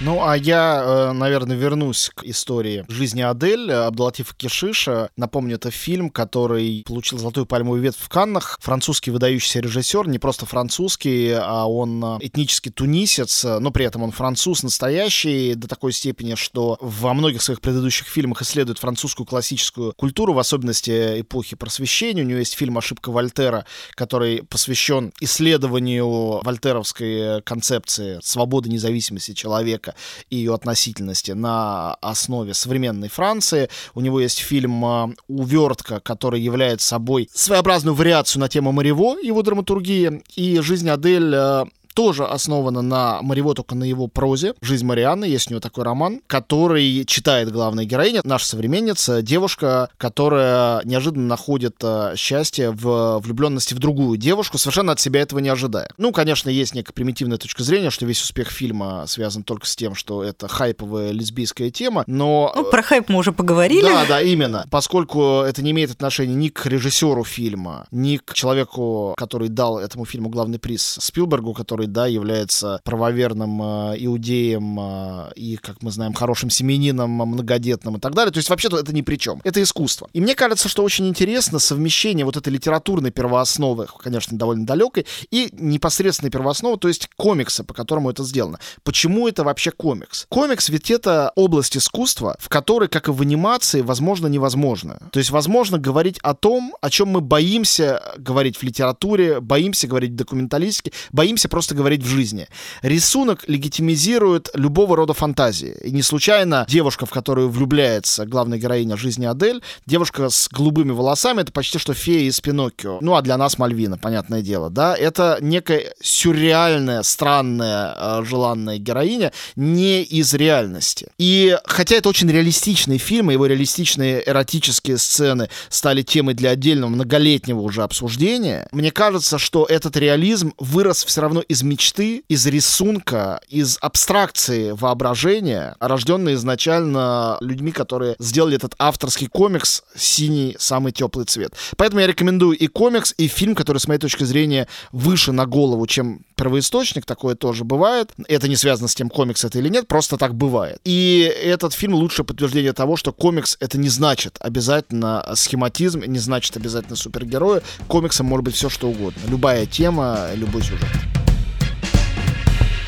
Ну, 0.00 0.26
а 0.26 0.36
я, 0.36 0.82
э, 0.84 1.12
наверное, 1.12 1.56
вернусь 1.56 2.10
к 2.14 2.24
истории 2.24 2.84
жизни 2.88 3.22
Адель 3.22 3.70
Абдулатифа 3.70 4.34
Кишиша. 4.34 5.10
Напомню, 5.16 5.54
это 5.54 5.70
фильм, 5.70 6.10
который 6.10 6.82
получил 6.84 7.18
золотую 7.18 7.46
пальмовую 7.46 7.80
ветвь 7.80 8.00
в 8.00 8.08
Каннах. 8.08 8.58
Французский 8.60 9.12
выдающийся 9.12 9.60
режиссер, 9.60 10.08
не 10.08 10.18
просто 10.18 10.46
французский, 10.46 11.30
а 11.32 11.66
он 11.66 12.04
э, 12.04 12.18
этнический 12.22 12.72
тунисец, 12.72 13.44
но 13.44 13.70
при 13.70 13.86
этом 13.86 14.02
он 14.02 14.10
француз 14.10 14.64
настоящий 14.64 15.54
до 15.54 15.68
такой 15.68 15.92
степени, 15.92 16.34
что 16.34 16.76
во 16.80 17.14
многих 17.14 17.40
своих 17.40 17.60
предыдущих 17.60 18.08
фильмах 18.08 18.42
исследует 18.42 18.78
французскую 18.78 19.26
классическую 19.26 19.92
культуру, 19.92 20.32
в 20.32 20.40
особенности 20.40 21.20
эпохи 21.20 21.54
просвещения. 21.54 22.22
У 22.22 22.26
него 22.26 22.40
есть 22.40 22.54
фильм 22.54 22.76
«Ошибка 22.78 23.12
Вольтера», 23.12 23.64
который 23.94 24.42
посвящен 24.42 25.12
исследованию 25.20 26.42
вольтеровской 26.42 27.42
концепции 27.42 28.18
свободы, 28.22 28.68
независимости 28.68 29.34
человека 29.34 29.83
и 30.30 30.36
ее 30.36 30.54
относительности 30.54 31.32
на 31.32 31.94
основе 32.00 32.54
современной 32.54 33.08
Франции. 33.08 33.68
У 33.94 34.00
него 34.00 34.20
есть 34.20 34.38
фильм 34.38 34.84
э, 34.84 35.14
«Увертка», 35.28 36.00
который 36.00 36.40
является 36.40 36.86
собой 36.86 37.28
своеобразную 37.32 37.94
вариацию 37.94 38.40
на 38.40 38.48
тему 38.48 38.72
Марево, 38.72 39.16
его 39.22 39.42
драматургии, 39.42 40.22
и 40.36 40.60
«Жизнь 40.60 40.88
Адель» 40.88 41.34
э, 41.34 41.64
тоже 41.94 42.26
основана 42.26 42.82
на 42.82 43.22
Марево, 43.22 43.54
только 43.54 43.74
на 43.74 43.84
его 43.84 44.08
прозе. 44.08 44.54
«Жизнь 44.60 44.84
Марианны», 44.84 45.24
есть 45.24 45.48
у 45.48 45.50
него 45.50 45.60
такой 45.60 45.84
роман, 45.84 46.20
который 46.26 47.04
читает 47.06 47.50
главная 47.52 47.84
героиня, 47.84 48.20
наша 48.24 48.46
современница, 48.46 49.22
девушка, 49.22 49.88
которая 49.96 50.82
неожиданно 50.84 51.26
находит 51.26 51.76
э, 51.82 52.14
счастье 52.16 52.70
в 52.70 53.20
влюбленности 53.20 53.74
в 53.74 53.78
другую 53.78 54.18
девушку, 54.18 54.58
совершенно 54.58 54.92
от 54.92 55.00
себя 55.00 55.20
этого 55.20 55.38
не 55.38 55.48
ожидая. 55.48 55.88
Ну, 55.96 56.12
конечно, 56.12 56.50
есть 56.50 56.74
некая 56.74 56.92
примитивная 56.92 57.38
точка 57.38 57.62
зрения, 57.62 57.90
что 57.90 58.06
весь 58.06 58.22
успех 58.22 58.50
фильма 58.50 59.04
связан 59.06 59.42
только 59.42 59.66
с 59.66 59.76
тем, 59.76 59.94
что 59.94 60.22
это 60.22 60.48
хайповая 60.48 61.12
лесбийская 61.12 61.70
тема, 61.70 62.04
но... 62.06 62.52
Ну, 62.54 62.64
про 62.70 62.82
хайп 62.82 63.08
мы 63.08 63.18
уже 63.18 63.32
поговорили. 63.32 63.82
Да, 63.82 64.04
да, 64.06 64.20
именно. 64.20 64.66
Поскольку 64.70 65.42
это 65.42 65.62
не 65.62 65.70
имеет 65.70 65.90
отношения 65.90 66.34
ни 66.34 66.48
к 66.48 66.66
режиссеру 66.66 67.24
фильма, 67.24 67.86
ни 67.90 68.16
к 68.16 68.34
человеку, 68.34 69.14
который 69.16 69.48
дал 69.48 69.78
этому 69.78 70.04
фильму 70.04 70.28
главный 70.28 70.58
приз 70.58 70.98
Спилбергу, 71.00 71.54
который 71.54 71.83
который, 71.84 71.86
да, 71.86 72.06
является 72.06 72.80
правоверным 72.84 73.62
э, 73.62 73.96
иудеем 73.98 74.78
э, 74.80 75.32
и, 75.36 75.56
как 75.56 75.82
мы 75.82 75.90
знаем, 75.90 76.12
хорошим 76.14 76.50
семенином, 76.50 77.10
многодетным 77.10 77.96
и 77.96 78.00
так 78.00 78.14
далее. 78.14 78.32
То 78.32 78.38
есть 78.38 78.50
вообще-то 78.50 78.78
это 78.78 78.94
ни 78.94 79.02
при 79.02 79.16
чем. 79.16 79.40
Это 79.44 79.62
искусство. 79.62 80.08
И 80.12 80.20
мне 80.20 80.34
кажется, 80.34 80.68
что 80.68 80.82
очень 80.82 81.06
интересно 81.06 81.58
совмещение 81.58 82.24
вот 82.24 82.36
этой 82.36 82.52
литературной 82.52 83.10
первоосновы, 83.10 83.86
конечно, 83.98 84.36
довольно 84.36 84.66
далекой, 84.66 85.06
и 85.30 85.48
непосредственной 85.52 86.30
первоосновы, 86.30 86.78
то 86.78 86.88
есть 86.88 87.08
комикса, 87.16 87.64
по 87.64 87.74
которому 87.74 88.10
это 88.10 88.24
сделано. 88.24 88.58
Почему 88.82 89.28
это 89.28 89.44
вообще 89.44 89.70
комикс? 89.70 90.26
Комикс 90.28 90.68
ведь 90.68 90.90
это 90.90 91.32
область 91.36 91.76
искусства, 91.76 92.36
в 92.38 92.48
которой, 92.48 92.88
как 92.88 93.08
и 93.08 93.12
в 93.12 93.20
анимации, 93.20 93.82
возможно 93.82 94.28
невозможно. 94.28 94.98
То 95.12 95.18
есть 95.18 95.30
возможно 95.30 95.78
говорить 95.78 96.18
о 96.22 96.34
том, 96.34 96.74
о 96.80 96.90
чем 96.90 97.08
мы 97.08 97.20
боимся 97.20 98.00
говорить 98.18 98.56
в 98.56 98.62
литературе, 98.62 99.40
боимся 99.40 99.86
говорить 99.86 100.12
в 100.12 100.16
документалистике, 100.16 100.92
боимся 101.12 101.48
просто 101.48 101.73
просто 101.74 101.84
говорить 101.84 102.02
в 102.02 102.06
жизни. 102.06 102.46
Рисунок 102.82 103.44
легитимизирует 103.48 104.50
любого 104.54 104.96
рода 104.96 105.12
фантазии. 105.12 105.76
И 105.84 105.90
не 105.90 106.02
случайно 106.02 106.64
девушка, 106.68 107.06
в 107.06 107.10
которую 107.10 107.50
влюбляется 107.50 108.26
главная 108.26 108.58
героиня 108.58 108.96
жизни 108.96 109.26
Адель, 109.26 109.60
девушка 109.86 110.28
с 110.28 110.48
голубыми 110.48 110.92
волосами, 110.92 111.42
это 111.42 111.52
почти 111.52 111.78
что 111.78 111.94
фея 111.94 112.28
из 112.28 112.40
Пиноккио. 112.40 112.98
Ну, 113.00 113.14
а 113.14 113.22
для 113.22 113.36
нас 113.36 113.58
Мальвина, 113.58 113.98
понятное 113.98 114.42
дело, 114.42 114.70
да? 114.70 114.94
Это 114.96 115.38
некая 115.40 115.92
сюрреальная, 116.00 117.02
странная, 117.02 117.94
э, 117.96 118.24
желанная 118.24 118.78
героиня 118.78 119.32
не 119.56 120.02
из 120.02 120.34
реальности. 120.34 121.08
И 121.18 121.56
хотя 121.64 121.96
это 121.96 122.08
очень 122.08 122.30
реалистичный 122.30 122.98
фильм, 122.98 123.30
его 123.30 123.46
реалистичные 123.46 124.22
эротические 124.28 124.98
сцены 124.98 125.48
стали 125.68 126.02
темой 126.02 126.34
для 126.34 126.50
отдельного 126.50 126.90
многолетнего 126.90 127.60
уже 127.60 127.82
обсуждения, 127.82 128.68
мне 128.72 128.90
кажется, 128.90 129.38
что 129.38 129.66
этот 129.68 129.96
реализм 129.96 130.52
вырос 130.58 131.04
все 131.04 131.20
равно 131.20 131.40
из 131.40 131.63
мечты, 131.64 132.24
из 132.28 132.46
рисунка, 132.46 133.40
из 133.48 133.78
абстракции 133.80 134.70
воображения, 134.72 135.76
рожденные 135.80 136.36
изначально 136.36 137.38
людьми, 137.40 137.72
которые 137.72 138.16
сделали 138.18 138.56
этот 138.56 138.74
авторский 138.78 139.28
комикс 139.28 139.82
«Синий 139.96 140.56
самый 140.58 140.92
теплый 140.92 141.26
цвет». 141.26 141.54
Поэтому 141.76 142.00
я 142.00 142.06
рекомендую 142.06 142.56
и 142.56 142.66
комикс, 142.66 143.14
и 143.16 143.26
фильм, 143.28 143.54
который, 143.54 143.78
с 143.78 143.88
моей 143.88 144.00
точки 144.00 144.24
зрения, 144.24 144.68
выше 144.92 145.32
на 145.32 145.46
голову, 145.46 145.86
чем 145.86 146.20
первоисточник, 146.36 147.04
такое 147.04 147.34
тоже 147.34 147.64
бывает. 147.64 148.12
Это 148.28 148.48
не 148.48 148.56
связано 148.56 148.88
с 148.88 148.94
тем, 148.94 149.08
комикс 149.08 149.44
это 149.44 149.58
или 149.58 149.68
нет, 149.68 149.88
просто 149.88 150.16
так 150.16 150.34
бывает. 150.34 150.78
И 150.84 151.20
этот 151.42 151.72
фильм 151.72 151.94
лучшее 151.94 152.26
подтверждение 152.26 152.72
того, 152.72 152.96
что 152.96 153.12
комикс 153.12 153.56
это 153.60 153.78
не 153.78 153.88
значит 153.88 154.36
обязательно 154.40 155.24
схематизм, 155.34 156.02
не 156.06 156.18
значит 156.18 156.56
обязательно 156.56 156.96
супергерои. 156.96 157.62
Комиксом 157.88 158.26
может 158.26 158.44
быть 158.44 158.54
все 158.54 158.68
что 158.68 158.88
угодно. 158.88 159.20
Любая 159.28 159.66
тема, 159.66 160.30
любой 160.34 160.62
сюжет. 160.62 161.23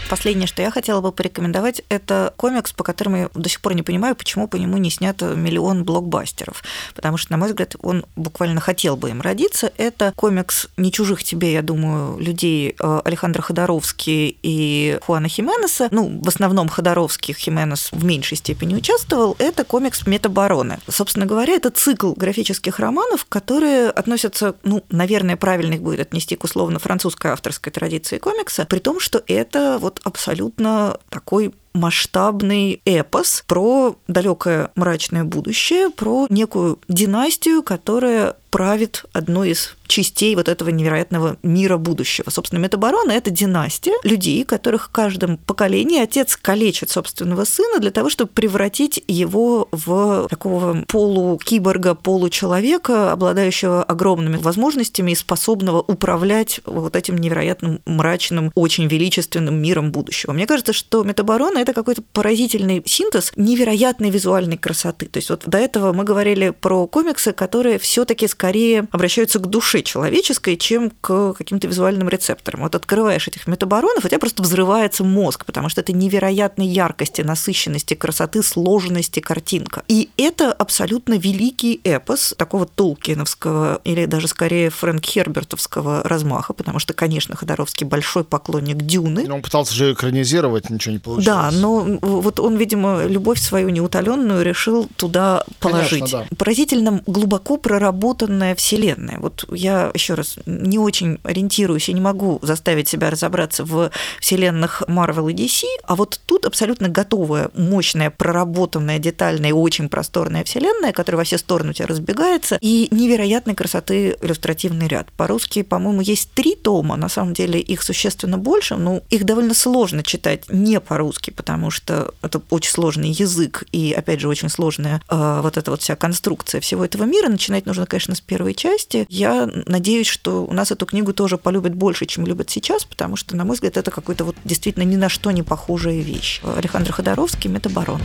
Последнее, 0.09 0.47
что 0.47 0.63
я 0.63 0.71
хотела 0.71 1.01
бы 1.01 1.11
порекомендовать, 1.11 1.83
это 1.89 2.33
комикс, 2.37 2.73
по 2.73 2.85
которому 2.85 3.17
я 3.17 3.31
до 3.35 3.49
сих 3.49 3.61
пор 3.61 3.75
не 3.75 3.83
понимаю, 3.83 4.15
почему 4.15 4.47
по 4.47 4.55
нему 4.55 4.77
не 4.77 4.89
снято 4.91 5.35
миллион 5.35 5.83
блокбастеров. 5.83 6.63
Потому 6.95 7.17
что, 7.17 7.33
на 7.33 7.39
мой 7.39 7.49
взгляд, 7.49 7.75
он 7.83 8.05
буквально 8.15 8.61
хотел 8.61 8.97
бы 8.97 9.11
им 9.11 9.21
родиться. 9.21 9.73
Это 9.77 10.13
комикс 10.15 10.69
«Не 10.77 10.93
чужих 10.93 11.25
тебе», 11.25 11.53
я 11.53 11.63
думаю, 11.63 12.19
людей 12.21 12.77
э, 12.79 13.01
Александра 13.05 13.43
Ходоровский 13.43 14.39
и 14.43 14.99
Хуана 15.03 15.29
Хименеса. 15.29 15.89
Ну, 15.91 16.21
в 16.23 16.29
основном 16.29 16.69
Ходоровский, 16.69 17.35
Хименес 17.35 17.91
в 17.91 18.05
меньшей 18.05 18.37
степени 18.37 18.77
участвовал. 18.77 19.35
Это 19.41 19.65
комикс 19.65 20.07
«Метабороны». 20.07 20.79
Собственно 20.89 21.27
говоря, 21.27 21.55
это 21.55 21.71
цикл 21.71 22.13
графических 22.13 22.79
романов, 22.79 23.25
которые 23.29 23.91
относятся, 23.91 24.55
ну, 24.63 24.85
наверное, 24.89 25.37
правильно 25.37 25.75
их 25.75 25.83
будет 25.83 26.01
отнести 26.01 26.37
к 26.37 26.45
условно-французской 26.45 27.33
авторской 27.33 27.73
традиции 27.73 28.19
комикса, 28.19 28.67
при 28.69 28.79
том, 28.79 29.01
что 29.01 29.23
это 29.27 29.79
вот 29.81 29.96
абсолютно 30.05 30.99
такой 31.09 31.55
масштабный 31.77 32.81
эпос 32.85 33.45
про 33.47 33.97
далекое 34.09 34.71
мрачное 34.75 35.25
будущее, 35.25 35.91
про 35.91 36.27
некую 36.31 36.79
династию, 36.89 37.63
которая 37.63 38.37
правит 38.57 39.05
одной 39.13 39.51
из 39.51 39.77
частей 39.87 40.35
вот 40.35 40.49
этого 40.49 40.71
невероятного 40.71 41.37
мира 41.43 41.77
будущего. 41.77 42.31
Собственно, 42.31 42.59
метаборона– 42.59 43.11
это 43.13 43.31
династия 43.31 43.93
людей, 44.03 44.45
которых 44.45 44.87
в 44.87 44.89
каждом 44.89 45.37
поколении 45.37 46.01
отец 46.01 46.37
калечит 46.37 46.89
собственного 46.89 47.45
сына 47.45 47.81
для 47.81 47.91
того, 47.91 48.09
чтобы 48.09 48.31
превратить 48.31 49.05
его 49.09 49.69
в 49.73 50.27
такого 50.31 50.85
полукиборга, 50.89 51.95
получеловека, 51.95 53.13
обладающего 53.13 53.83
огромными 53.83 54.39
возможностями 54.39 55.11
и 55.11 55.17
способного 55.17 55.83
управлять 55.83 56.61
вот 56.65 56.97
этим 56.97 57.19
невероятным 57.19 57.83
мрачным, 57.85 58.53
очень 58.55 58.87
величественным 58.87 59.61
миром 59.61 59.93
будущего. 59.93 60.33
Мне 60.33 60.47
кажется, 60.47 60.73
что 60.73 61.05
метаборона– 61.05 61.59
это 61.67 61.75
какой-то 61.75 62.03
поразительный 62.13 62.83
синтез 62.87 63.33
невероятной 63.37 64.11
визуальной 64.11 64.57
красоты. 64.57 65.07
То 65.07 65.19
есть 65.19 65.31
вот 65.31 65.43
до 65.47 65.59
этого 65.59 65.93
мы 65.93 66.05
говорили 66.05 66.51
про 66.51 66.87
комиксы, 66.87 67.33
которые 67.33 67.79
все 67.79 68.05
таки 68.05 68.29
скорее 68.29 68.87
обращаются 68.93 69.41
к 69.41 69.47
душе 69.49 69.83
человеческой, 69.83 70.57
чем 70.57 70.91
к 71.01 71.35
каким-то 71.35 71.67
визуальным 71.67 72.09
рецепторам. 72.09 72.63
Вот 72.63 72.75
открываешь 72.75 73.27
этих 73.27 73.47
метаборонов, 73.47 74.05
у 74.05 74.09
тебя 74.09 74.21
просто 74.21 74.43
взрывается 74.43 75.03
мозг, 75.03 75.45
потому 75.45 75.69
что 75.69 75.81
это 75.81 75.93
невероятной 75.93 76.67
яркости, 76.67 77.23
насыщенности, 77.23 77.95
красоты, 77.95 78.43
сложности 78.43 79.21
картинка. 79.21 79.83
И 79.89 80.11
это 80.17 80.53
абсолютно 80.53 81.15
великий 81.15 81.81
эпос 81.83 82.35
такого 82.39 82.67
толкиновского 82.67 83.81
или 83.85 84.07
даже 84.07 84.29
скорее 84.29 84.71
Фрэнк 84.71 85.05
Хербертовского 85.05 86.03
размаха, 86.05 86.53
потому 86.53 86.79
что, 86.79 86.95
конечно, 86.95 87.35
Ходоровский 87.35 87.87
большой 87.87 88.25
поклонник 88.25 88.77
Дюны. 88.79 89.31
Он 89.31 89.43
пытался 89.43 89.75
же 89.75 89.93
экранизировать, 89.93 90.71
ничего 90.71 90.93
не 90.93 90.99
получилось. 90.99 91.27
Да, 91.27 91.51
но 91.57 91.99
вот 92.01 92.41
он, 92.41 92.57
видимо, 92.57 93.05
любовь 93.07 93.41
свою 93.41 93.69
неутоленную 93.71 94.45
решил 94.45 94.89
туда 94.97 95.45
положить. 95.61 96.01
Конечно, 96.01 96.27
да. 96.31 96.37
Поразительно 96.37 97.03
глубоко 97.07 97.57
проработанная 97.57 98.55
вселенная. 98.55 99.19
Вот 99.19 99.45
я 99.51 99.91
еще 99.95 100.15
раз 100.15 100.37
не 100.47 100.79
очень 100.79 101.19
ориентируюсь 101.23 101.89
и 101.89 101.93
не 101.93 102.01
могу 102.01 102.39
заставить 102.43 102.89
себя 102.89 103.11
разобраться 103.11 103.65
в 103.65 103.91
вселенных 104.21 104.83
Marvel 104.89 105.31
и 105.31 105.35
DC, 105.35 105.65
а 105.85 105.97
вот 105.97 106.21
тут 106.27 106.47
абсолютно 106.47 106.89
готовая, 106.89 107.51
мощная, 107.55 108.11
проработанная, 108.11 108.99
детальная 108.99 109.51
и 109.51 109.53
очень 109.53 109.89
просторная 109.89 110.45
вселенная, 110.45 110.93
которая 110.93 111.19
во 111.19 111.25
все 111.25 111.39
стороны 111.39 111.71
у 111.71 111.73
тебя 111.73 111.87
разбегается, 111.87 112.59
и 112.61 112.89
невероятной 112.91 113.55
красоты 113.55 114.17
иллюстративный 114.21 114.89
ряд. 114.89 115.11
По-русски, 115.13 115.63
по-моему, 115.63 116.01
есть 116.01 116.31
три 116.33 116.55
тома, 116.55 116.97
на 116.97 117.09
самом 117.09 117.35
деле 117.35 117.61
их 117.61 117.83
существенно 117.83 118.39
больше, 118.39 118.77
но 118.77 119.03
их 119.11 119.25
довольно 119.25 119.55
сложно 119.55 120.03
читать 120.03 120.45
не 120.49 120.81
по-русски, 120.81 121.31
потому 121.37 121.71
что 121.71 122.15
это 122.23 122.41
очень 122.51 122.71
сложный 122.71 123.11
язык 123.11 123.65
и, 123.73 123.93
опять 123.93 124.21
же, 124.21 124.29
очень 124.29 124.49
сложная 124.49 125.03
э, 125.09 125.41
вот 125.43 125.57
эта 125.57 125.71
вот 125.71 125.83
вся 125.83 125.97
конструкция 125.97 126.61
всего 126.61 126.85
этого 126.85 127.05
мира. 127.05 127.29
Начинать 127.29 127.67
нужно, 127.67 127.87
конечно, 127.87 128.15
с 128.15 128.21
первой 128.21 128.55
части. 128.55 129.07
Я 129.09 129.49
надеюсь, 129.67 130.07
что 130.07 130.45
у 130.45 130.53
нас 130.53 130.73
эту 130.73 130.87
книгу 130.87 131.13
тоже 131.13 131.39
полюбят 131.39 131.75
больше, 131.75 132.07
чем 132.07 132.27
любят 132.27 132.51
сейчас, 132.51 132.85
потому 132.85 133.17
что, 133.17 133.37
на 133.37 133.45
мой 133.45 133.55
взгляд, 133.55 133.77
это 133.77 133.91
какой-то 133.91 134.25
вот 134.25 134.37
действительно 134.45 134.85
ни 134.85 134.97
на 134.97 135.09
что 135.09 135.31
не 135.31 135.43
похожая 135.43 136.01
вещь. 136.01 136.41
Александр 136.43 136.93
Ходоровский 136.93 137.51
«Метаборон». 137.51 138.01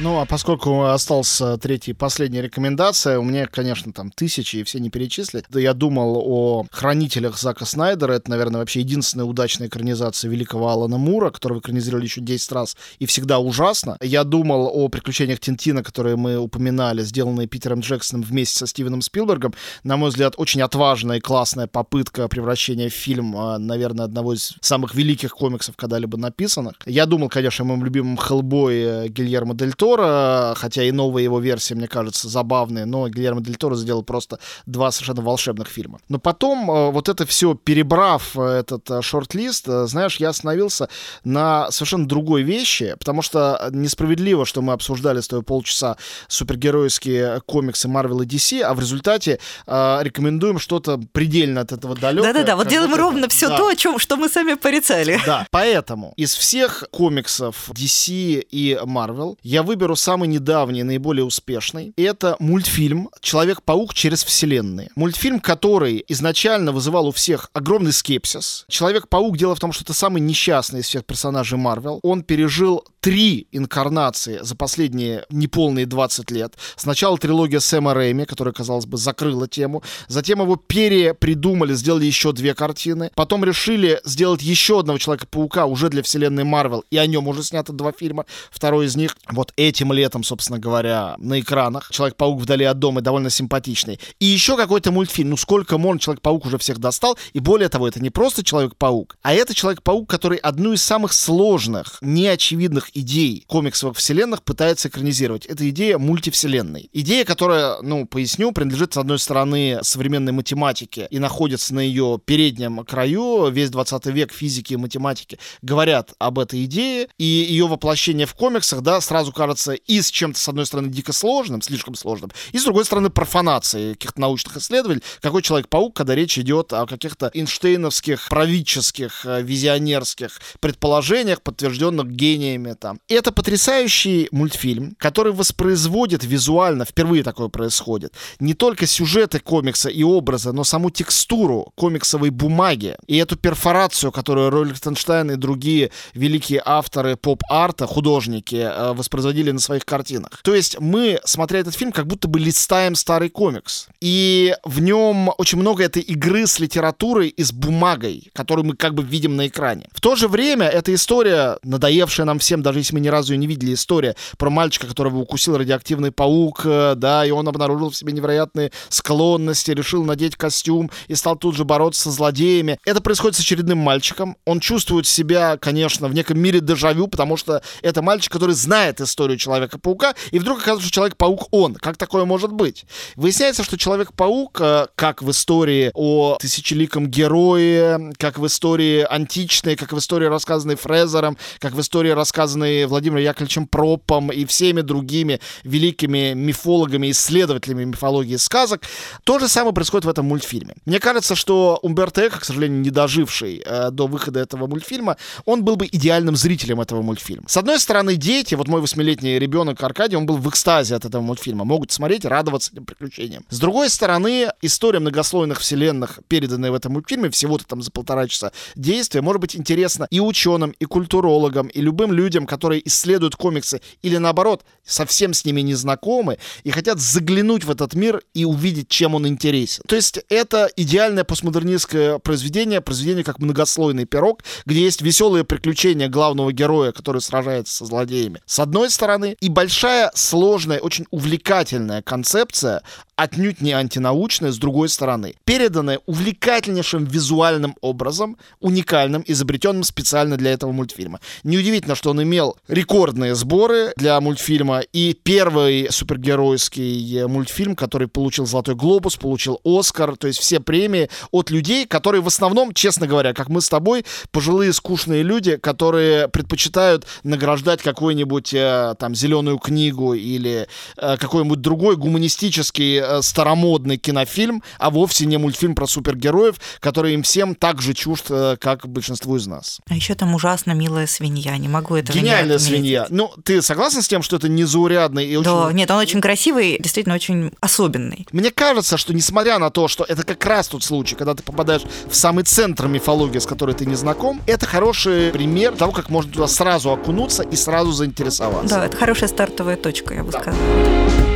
Ну, 0.00 0.20
а 0.20 0.26
поскольку 0.26 0.84
остался 0.84 1.58
третья 1.58 1.90
и 1.90 1.94
последняя 1.94 2.40
рекомендация, 2.40 3.18
у 3.18 3.24
меня, 3.24 3.48
конечно, 3.48 3.92
там 3.92 4.12
тысячи, 4.12 4.58
и 4.58 4.62
все 4.62 4.78
не 4.78 4.90
перечислить. 4.90 5.46
Да 5.48 5.58
я 5.58 5.74
думал 5.74 6.22
о 6.24 6.66
«Хранителях» 6.70 7.36
Зака 7.36 7.64
Снайдера. 7.66 8.12
Это, 8.12 8.30
наверное, 8.30 8.60
вообще 8.60 8.80
единственная 8.80 9.24
удачная 9.24 9.66
экранизация 9.66 10.30
великого 10.30 10.68
Алана 10.68 10.98
Мура, 10.98 11.30
которого 11.30 11.58
экранизировали 11.58 12.04
еще 12.04 12.20
10 12.20 12.52
раз, 12.52 12.76
и 13.00 13.06
всегда 13.06 13.40
ужасно. 13.40 13.96
Я 14.00 14.22
думал 14.22 14.70
о 14.72 14.88
«Приключениях 14.88 15.40
Тинтина», 15.40 15.82
которые 15.82 16.14
мы 16.14 16.36
упоминали, 16.36 17.02
сделанные 17.02 17.48
Питером 17.48 17.80
Джексоном 17.80 18.22
вместе 18.22 18.56
со 18.56 18.68
Стивеном 18.68 19.02
Спилбергом. 19.02 19.52
На 19.82 19.96
мой 19.96 20.10
взгляд, 20.10 20.34
очень 20.36 20.62
отважная 20.62 21.16
и 21.16 21.20
классная 21.20 21.66
попытка 21.66 22.28
превращения 22.28 22.88
в 22.88 22.94
фильм, 22.94 23.36
э, 23.36 23.58
наверное, 23.58 24.04
одного 24.04 24.34
из 24.34 24.54
самых 24.60 24.94
великих 24.94 25.32
комиксов, 25.32 25.74
когда-либо 25.76 26.16
написанных. 26.18 26.74
Я 26.86 27.06
думал, 27.06 27.28
конечно, 27.28 27.64
о 27.64 27.66
моем 27.66 27.84
любимом 27.84 28.16
Хеллбое 28.16 29.08
Гильермо 29.08 29.54
Дель 29.54 29.74
Торо, 29.88 30.54
хотя 30.54 30.82
и 30.84 30.92
новая 30.92 31.22
его 31.22 31.40
версия, 31.40 31.74
мне 31.74 31.88
кажется, 31.88 32.28
забавная, 32.28 32.84
но 32.84 33.08
Гильермо 33.08 33.40
Дель 33.40 33.56
Торо 33.56 33.74
сделал 33.74 34.02
просто 34.02 34.38
два 34.66 34.90
совершенно 34.90 35.22
волшебных 35.22 35.68
фильма. 35.68 35.98
Но 36.10 36.18
потом, 36.18 36.70
э, 36.70 36.90
вот 36.90 37.08
это 37.08 37.24
все 37.24 37.54
перебрав 37.54 38.36
э, 38.36 38.42
этот 38.42 38.90
э, 38.90 39.00
шорт-лист, 39.00 39.64
знаешь, 39.66 40.16
я 40.16 40.28
остановился 40.28 40.90
на 41.24 41.70
совершенно 41.70 42.06
другой 42.06 42.42
вещи, 42.42 42.96
потому 42.98 43.22
что 43.22 43.70
несправедливо, 43.72 44.44
что 44.44 44.60
мы 44.60 44.74
обсуждали 44.74 45.20
с 45.20 45.28
тобой 45.28 45.42
полчаса 45.42 45.96
супергеройские 46.28 47.40
комиксы 47.46 47.88
Marvel 47.88 48.24
и 48.24 48.26
DC, 48.26 48.60
а 48.60 48.74
в 48.74 48.80
результате 48.80 49.38
э, 49.66 49.98
рекомендуем 50.02 50.58
что-то 50.58 51.00
предельно 51.12 51.62
от 51.62 51.72
этого 51.72 51.96
далекое. 51.96 52.34
Да-да-да, 52.34 52.56
вот 52.56 52.68
делаем 52.68 52.94
ровно 52.94 53.28
все 53.28 53.48
да. 53.48 53.56
то, 53.56 53.68
о 53.68 53.74
чем, 53.74 53.98
что 53.98 54.18
мы 54.18 54.28
сами 54.28 54.52
порицали. 54.52 55.18
Да, 55.24 55.46
поэтому 55.50 56.12
из 56.16 56.34
всех 56.34 56.84
комиксов 56.90 57.70
DC 57.70 58.46
и 58.50 58.78
Marvel 58.82 59.38
я 59.42 59.62
выберу 59.62 59.77
выберу 59.78 59.94
самый 59.94 60.26
недавний, 60.26 60.82
наиболее 60.82 61.24
успешный. 61.24 61.92
Это 61.96 62.34
мультфильм 62.40 63.10
«Человек-паук 63.20 63.94
через 63.94 64.24
вселенные». 64.24 64.90
Мультфильм, 64.96 65.38
который 65.38 66.04
изначально 66.08 66.72
вызывал 66.72 67.06
у 67.06 67.12
всех 67.12 67.48
огромный 67.52 67.92
скепсис. 67.92 68.64
Человек-паук, 68.68 69.36
дело 69.36 69.54
в 69.54 69.60
том, 69.60 69.70
что 69.70 69.84
это 69.84 69.92
самый 69.92 70.20
несчастный 70.20 70.80
из 70.80 70.86
всех 70.86 71.04
персонажей 71.04 71.58
Марвел. 71.58 72.00
Он 72.02 72.24
пережил 72.24 72.84
три 73.08 73.48
инкарнации 73.52 74.40
за 74.42 74.54
последние 74.54 75.24
неполные 75.30 75.86
20 75.86 76.30
лет. 76.30 76.52
Сначала 76.76 77.16
трилогия 77.16 77.58
Сэма 77.58 77.94
Рэйми, 77.94 78.26
которая, 78.26 78.52
казалось 78.52 78.84
бы, 78.84 78.98
закрыла 78.98 79.48
тему. 79.48 79.82
Затем 80.08 80.42
его 80.42 80.56
перепридумали, 80.56 81.72
сделали 81.72 82.04
еще 82.04 82.32
две 82.32 82.54
картины. 82.54 83.10
Потом 83.14 83.46
решили 83.46 83.98
сделать 84.04 84.42
еще 84.42 84.80
одного 84.80 84.98
Человека-паука 84.98 85.64
уже 85.64 85.88
для 85.88 86.02
вселенной 86.02 86.44
Марвел, 86.44 86.84
и 86.90 86.98
о 86.98 87.06
нем 87.06 87.28
уже 87.28 87.42
снято 87.42 87.72
два 87.72 87.92
фильма. 87.92 88.26
Второй 88.50 88.84
из 88.84 88.94
них 88.94 89.16
вот 89.30 89.54
этим 89.56 89.94
летом, 89.94 90.22
собственно 90.22 90.58
говоря, 90.58 91.14
на 91.16 91.40
экранах. 91.40 91.90
Человек-паук 91.90 92.42
вдали 92.42 92.66
от 92.66 92.78
дома 92.78 93.00
довольно 93.00 93.30
симпатичный. 93.30 93.98
И 94.20 94.26
еще 94.26 94.54
какой-то 94.54 94.92
мультфильм. 94.92 95.30
Ну 95.30 95.38
сколько 95.38 95.78
можно, 95.78 95.98
Человек-паук 95.98 96.44
уже 96.44 96.58
всех 96.58 96.76
достал. 96.76 97.16
И 97.32 97.40
более 97.40 97.70
того, 97.70 97.88
это 97.88 98.02
не 98.02 98.10
просто 98.10 98.44
Человек-паук, 98.44 99.16
а 99.22 99.32
это 99.32 99.54
Человек-паук, 99.54 100.10
который 100.10 100.36
одну 100.36 100.74
из 100.74 100.82
самых 100.82 101.14
сложных, 101.14 101.96
неочевидных 102.02 102.90
идей 103.00 103.44
комиксовых 103.46 103.96
вселенных 103.96 104.42
пытается 104.42 104.88
экранизировать. 104.88 105.46
Это 105.46 105.68
идея 105.70 105.98
мультивселенной. 105.98 106.88
Идея, 106.92 107.24
которая, 107.24 107.80
ну, 107.82 108.06
поясню, 108.06 108.52
принадлежит, 108.52 108.94
с 108.94 108.96
одной 108.96 109.18
стороны, 109.18 109.80
современной 109.82 110.32
математике 110.32 111.08
и 111.10 111.18
находится 111.18 111.74
на 111.74 111.80
ее 111.80 112.20
переднем 112.24 112.84
краю. 112.84 113.50
Весь 113.50 113.70
20 113.70 114.06
век 114.06 114.32
физики 114.32 114.74
и 114.74 114.76
математики 114.76 115.38
говорят 115.62 116.12
об 116.18 116.38
этой 116.38 116.64
идее, 116.64 117.08
и 117.18 117.24
ее 117.24 117.66
воплощение 117.66 118.26
в 118.26 118.34
комиксах, 118.34 118.82
да, 118.82 119.00
сразу 119.00 119.32
кажется 119.32 119.72
и 119.72 120.00
с 120.00 120.10
чем-то, 120.10 120.38
с 120.38 120.48
одной 120.48 120.66
стороны, 120.66 120.88
дико 120.88 121.12
сложным, 121.12 121.62
слишком 121.62 121.94
сложным, 121.94 122.30
и 122.52 122.58
с 122.58 122.64
другой 122.64 122.84
стороны, 122.84 123.10
профанацией 123.10 123.94
каких-то 123.94 124.20
научных 124.20 124.56
исследователей, 124.56 125.02
какой 125.20 125.42
Человек-паук, 125.42 125.96
когда 125.96 126.14
речь 126.14 126.38
идет 126.38 126.72
о 126.72 126.86
каких-то 126.86 127.30
Эйнштейновских, 127.32 128.28
правительских, 128.28 129.24
э, 129.24 129.42
визионерских 129.42 130.40
предположениях, 130.60 131.42
подтвержденных 131.42 132.08
гениями 132.08 132.72
там. 132.78 133.00
Это 133.08 133.32
потрясающий 133.32 134.28
мультфильм, 134.30 134.94
который 134.98 135.32
воспроизводит 135.32 136.24
визуально, 136.24 136.84
впервые 136.84 137.22
такое 137.22 137.48
происходит, 137.48 138.14
не 138.40 138.54
только 138.54 138.86
сюжеты 138.86 139.40
комикса 139.40 139.88
и 139.88 140.02
образы, 140.02 140.52
но 140.52 140.64
саму 140.64 140.90
текстуру 140.90 141.72
комиксовой 141.74 142.30
бумаги 142.30 142.96
и 143.06 143.16
эту 143.16 143.36
перфорацию, 143.36 144.12
которую 144.12 144.50
Роллингтонштайн 144.50 145.32
и 145.32 145.36
другие 145.36 145.90
великие 146.14 146.62
авторы 146.64 147.16
поп-арта, 147.16 147.86
художники, 147.86 148.56
э, 148.56 148.92
воспроизводили 148.92 149.50
на 149.50 149.60
своих 149.60 149.84
картинах. 149.84 150.40
То 150.42 150.54
есть 150.54 150.80
мы, 150.80 151.20
смотря 151.24 151.60
этот 151.60 151.74
фильм, 151.74 151.92
как 151.92 152.06
будто 152.06 152.28
бы 152.28 152.38
листаем 152.38 152.94
старый 152.94 153.28
комикс. 153.28 153.88
И 154.00 154.54
в 154.64 154.80
нем 154.80 155.30
очень 155.38 155.58
много 155.58 155.84
этой 155.84 156.02
игры 156.02 156.46
с 156.46 156.58
литературой 156.58 157.28
и 157.28 157.42
с 157.42 157.52
бумагой, 157.52 158.30
которую 158.34 158.66
мы 158.66 158.76
как 158.76 158.94
бы 158.94 159.02
видим 159.02 159.36
на 159.36 159.46
экране. 159.46 159.88
В 159.92 160.00
то 160.00 160.16
же 160.16 160.28
время 160.28 160.66
эта 160.66 160.94
история, 160.94 161.58
надоевшая 161.62 162.26
нам 162.26 162.38
всем, 162.38 162.62
даже 162.68 162.80
если 162.80 162.94
мы 162.94 163.00
ни 163.00 163.08
разу 163.08 163.32
ее 163.32 163.38
не 163.38 163.46
видели, 163.46 163.72
история 163.72 164.14
про 164.36 164.50
мальчика, 164.50 164.86
которого 164.86 165.18
укусил 165.18 165.56
радиоактивный 165.56 166.12
паук, 166.12 166.62
э, 166.64 166.94
да, 166.96 167.24
и 167.24 167.30
он 167.30 167.48
обнаружил 167.48 167.88
в 167.88 167.96
себе 167.96 168.12
невероятные 168.12 168.72
склонности, 168.90 169.70
решил 169.70 170.04
надеть 170.04 170.36
костюм 170.36 170.90
и 171.06 171.14
стал 171.14 171.36
тут 171.36 171.56
же 171.56 171.64
бороться 171.64 172.02
со 172.02 172.10
злодеями. 172.10 172.78
Это 172.84 173.00
происходит 173.00 173.36
с 173.36 173.40
очередным 173.40 173.78
мальчиком. 173.78 174.36
Он 174.44 174.60
чувствует 174.60 175.06
себя, 175.06 175.56
конечно, 175.56 176.08
в 176.08 176.14
неком 176.14 176.38
мире 176.38 176.60
дежавю, 176.60 177.08
потому 177.08 177.38
что 177.38 177.62
это 177.80 178.02
мальчик, 178.02 178.32
который 178.32 178.54
знает 178.54 179.00
историю 179.00 179.38
Человека-паука, 179.38 180.14
и 180.30 180.38
вдруг 180.38 180.58
оказывается, 180.58 180.88
что 180.88 180.94
Человек-паук 180.94 181.48
он. 181.50 181.74
Как 181.74 181.96
такое 181.96 182.26
может 182.26 182.52
быть? 182.52 182.84
Выясняется, 183.16 183.64
что 183.64 183.78
Человек-паук, 183.78 184.60
э, 184.60 184.86
как 184.94 185.22
в 185.22 185.30
истории 185.30 185.90
о 185.94 186.36
тысячеликом 186.38 187.06
герое, 187.06 188.12
как 188.18 188.38
в 188.38 188.46
истории 188.46 189.06
античной, 189.08 189.74
как 189.74 189.92
в 189.94 189.98
истории, 189.98 190.26
рассказанной 190.26 190.76
Фрезером, 190.76 191.38
как 191.60 191.72
в 191.72 191.80
истории, 191.80 192.10
рассказанной 192.10 192.57
Владимиром 192.60 193.22
Яковлевичем 193.22 193.66
Пропом 193.66 194.30
и 194.30 194.44
всеми 194.44 194.80
другими 194.80 195.40
великими 195.64 196.32
мифологами, 196.34 197.10
исследователями 197.10 197.84
мифологии 197.84 198.36
сказок, 198.36 198.82
то 199.24 199.38
же 199.38 199.48
самое 199.48 199.74
происходит 199.74 200.04
в 200.04 200.08
этом 200.08 200.26
мультфильме. 200.26 200.74
Мне 200.86 201.00
кажется, 201.00 201.34
что 201.34 201.78
Умберто 201.82 202.26
Эко, 202.26 202.40
к 202.40 202.44
сожалению, 202.44 202.80
не 202.80 202.90
доживший 202.90 203.62
э, 203.64 203.90
до 203.90 204.06
выхода 204.06 204.40
этого 204.40 204.66
мультфильма, 204.66 205.16
он 205.44 205.64
был 205.64 205.76
бы 205.76 205.86
идеальным 205.86 206.36
зрителем 206.36 206.80
этого 206.80 207.02
мультфильма. 207.02 207.48
С 207.48 207.56
одной 207.56 207.78
стороны, 207.78 208.16
дети, 208.16 208.54
вот 208.54 208.68
мой 208.68 208.80
восьмилетний 208.80 209.38
ребенок 209.38 209.82
Аркадий, 209.82 210.16
он 210.16 210.26
был 210.26 210.36
в 210.36 210.48
экстазе 210.48 210.94
от 210.94 211.04
этого 211.04 211.22
мультфильма, 211.22 211.64
могут 211.64 211.92
смотреть, 211.92 212.24
радоваться 212.24 212.72
этим 212.72 212.84
приключениям. 212.84 213.44
С 213.48 213.58
другой 213.58 213.88
стороны, 213.90 214.48
история 214.62 214.98
многослойных 214.98 215.60
вселенных, 215.60 216.20
переданная 216.28 216.70
в 216.70 216.74
этом 216.74 216.92
мультфильме, 216.92 217.30
всего-то 217.30 217.66
там 217.66 217.82
за 217.82 217.90
полтора 217.90 218.26
часа 218.28 218.52
действия, 218.74 219.22
может 219.22 219.40
быть 219.40 219.56
интересна 219.56 220.06
и 220.10 220.20
ученым, 220.20 220.74
и 220.78 220.84
культурологам, 220.84 221.68
и 221.68 221.80
любым 221.80 222.12
людям, 222.12 222.46
которые 222.48 222.86
исследуют 222.88 223.36
комиксы 223.36 223.80
или 224.02 224.16
наоборот, 224.16 224.64
совсем 224.84 225.34
с 225.34 225.44
ними 225.44 225.60
не 225.60 225.74
знакомы 225.74 226.38
и 226.64 226.70
хотят 226.70 226.98
заглянуть 226.98 227.64
в 227.64 227.70
этот 227.70 227.94
мир 227.94 228.22
и 228.34 228.44
увидеть, 228.44 228.88
чем 228.88 229.14
он 229.14 229.28
интересен. 229.28 229.84
То 229.86 229.96
есть 229.96 230.20
это 230.28 230.68
идеальное 230.76 231.24
постмодернистское 231.24 232.18
произведение, 232.18 232.80
произведение 232.80 233.24
как 233.24 233.38
многослойный 233.38 234.06
пирог, 234.06 234.42
где 234.64 234.80
есть 234.80 235.02
веселые 235.02 235.44
приключения 235.44 236.08
главного 236.08 236.52
героя, 236.52 236.92
который 236.92 237.20
сражается 237.20 237.74
со 237.74 237.84
злодеями. 237.84 238.40
С 238.46 238.58
одной 238.58 238.90
стороны, 238.90 239.36
и 239.40 239.48
большая, 239.48 240.10
сложная, 240.14 240.80
очень 240.80 241.06
увлекательная 241.10 242.02
концепция 242.02 242.82
отнюдь 243.18 243.60
не 243.60 243.72
антинаучная, 243.72 244.52
с 244.52 244.58
другой 244.58 244.88
стороны. 244.88 245.34
Переданная 245.44 245.98
увлекательнейшим 246.06 247.04
визуальным 247.04 247.74
образом, 247.80 248.36
уникальным, 248.60 249.24
изобретенным 249.26 249.82
специально 249.82 250.36
для 250.36 250.52
этого 250.52 250.70
мультфильма. 250.70 251.18
Неудивительно, 251.42 251.96
что 251.96 252.10
он 252.10 252.22
имел 252.22 252.56
рекордные 252.68 253.34
сборы 253.34 253.92
для 253.96 254.20
мультфильма, 254.20 254.80
и 254.92 255.14
первый 255.14 255.88
супергеройский 255.90 257.26
мультфильм, 257.26 257.74
который 257.74 258.06
получил 258.06 258.46
«Золотой 258.46 258.76
глобус», 258.76 259.16
получил 259.16 259.60
«Оскар», 259.64 260.16
то 260.16 260.28
есть 260.28 260.38
все 260.38 260.60
премии 260.60 261.10
от 261.32 261.50
людей, 261.50 261.86
которые 261.86 262.22
в 262.22 262.28
основном, 262.28 262.72
честно 262.72 263.08
говоря, 263.08 263.34
как 263.34 263.48
мы 263.48 263.60
с 263.60 263.68
тобой, 263.68 264.04
пожилые 264.30 264.72
скучные 264.72 265.24
люди, 265.24 265.56
которые 265.56 266.28
предпочитают 266.28 267.04
награждать 267.24 267.82
какую-нибудь 267.82 268.54
э, 268.54 268.94
там 268.96 269.16
зеленую 269.16 269.58
книгу 269.58 270.14
или 270.14 270.68
э, 270.96 271.16
какой-нибудь 271.16 271.60
другой 271.60 271.96
гуманистический 271.96 273.07
Э, 273.08 273.22
старомодный 273.22 273.96
кинофильм, 273.96 274.62
а 274.78 274.90
вовсе 274.90 275.24
не 275.24 275.38
мультфильм 275.38 275.74
про 275.74 275.86
супергероев, 275.86 276.56
который 276.80 277.14
им 277.14 277.22
всем 277.22 277.54
так 277.54 277.80
же 277.80 277.94
чужд, 277.94 278.26
э, 278.28 278.56
как 278.60 278.86
большинству 278.86 279.36
из 279.36 279.46
нас. 279.46 279.80
А 279.88 279.94
еще 279.94 280.14
там 280.14 280.34
ужасно 280.34 280.72
милая 280.72 281.06
свинья, 281.06 281.56
не 281.56 281.68
могу 281.68 281.94
это 281.94 282.12
Гениальная 282.12 282.58
свинья. 282.58 283.06
Ну, 283.08 283.32
ты 283.44 283.62
согласен 283.62 284.02
с 284.02 284.08
тем, 284.08 284.22
что 284.22 284.36
это 284.36 284.48
незаурядный 284.48 285.26
и 285.26 285.36
очень... 285.36 285.50
Да, 285.50 285.72
нет, 285.72 285.90
он 285.90 285.98
очень 285.98 286.20
красивый, 286.20 286.78
действительно 286.80 287.14
очень 287.14 287.52
особенный. 287.60 288.26
Мне 288.30 288.50
кажется, 288.50 288.98
что 288.98 289.14
несмотря 289.14 289.58
на 289.58 289.70
то, 289.70 289.88
что 289.88 290.04
это 290.04 290.22
как 290.22 290.44
раз 290.44 290.68
тот 290.68 290.84
случай, 290.84 291.14
когда 291.14 291.34
ты 291.34 291.42
попадаешь 291.42 291.82
в 292.08 292.14
самый 292.14 292.44
центр 292.44 292.88
мифологии, 292.88 293.38
с 293.38 293.46
которой 293.46 293.74
ты 293.74 293.86
не 293.86 293.94
знаком, 293.94 294.42
это 294.46 294.66
хороший 294.66 295.30
пример 295.30 295.76
того, 295.76 295.92
как 295.92 296.10
можно 296.10 296.30
туда 296.32 296.46
сразу 296.46 296.90
окунуться 296.90 297.42
и 297.42 297.56
сразу 297.56 297.92
заинтересоваться. 297.92 298.74
Да, 298.74 298.86
это 298.86 298.96
хорошая 298.96 299.28
стартовая 299.30 299.76
точка, 299.76 300.14
я 300.14 300.24
бы 300.24 300.32
да. 300.32 300.40
сказала. 300.40 301.27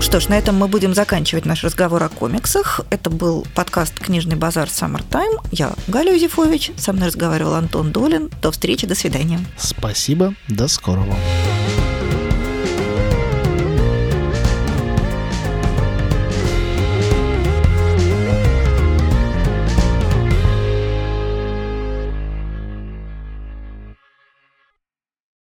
Что 0.00 0.20
ж, 0.20 0.28
на 0.28 0.38
этом 0.38 0.56
мы 0.56 0.68
будем 0.68 0.94
заканчивать 0.94 1.44
наш 1.44 1.64
разговор 1.64 2.02
о 2.02 2.08
комиксах. 2.08 2.80
Это 2.90 3.10
был 3.10 3.46
подкаст 3.54 3.98
«Книжный 3.98 4.36
базар 4.36 4.68
Summertime». 4.68 5.38
Я 5.50 5.72
Галя 5.86 6.12
Юзефович, 6.12 6.72
со 6.76 6.92
мной 6.92 7.08
разговаривал 7.08 7.54
Антон 7.54 7.92
Долин. 7.92 8.30
До 8.42 8.50
встречи, 8.50 8.86
до 8.86 8.94
свидания. 8.94 9.40
Спасибо, 9.56 10.34
до 10.48 10.68
скорого. 10.68 11.14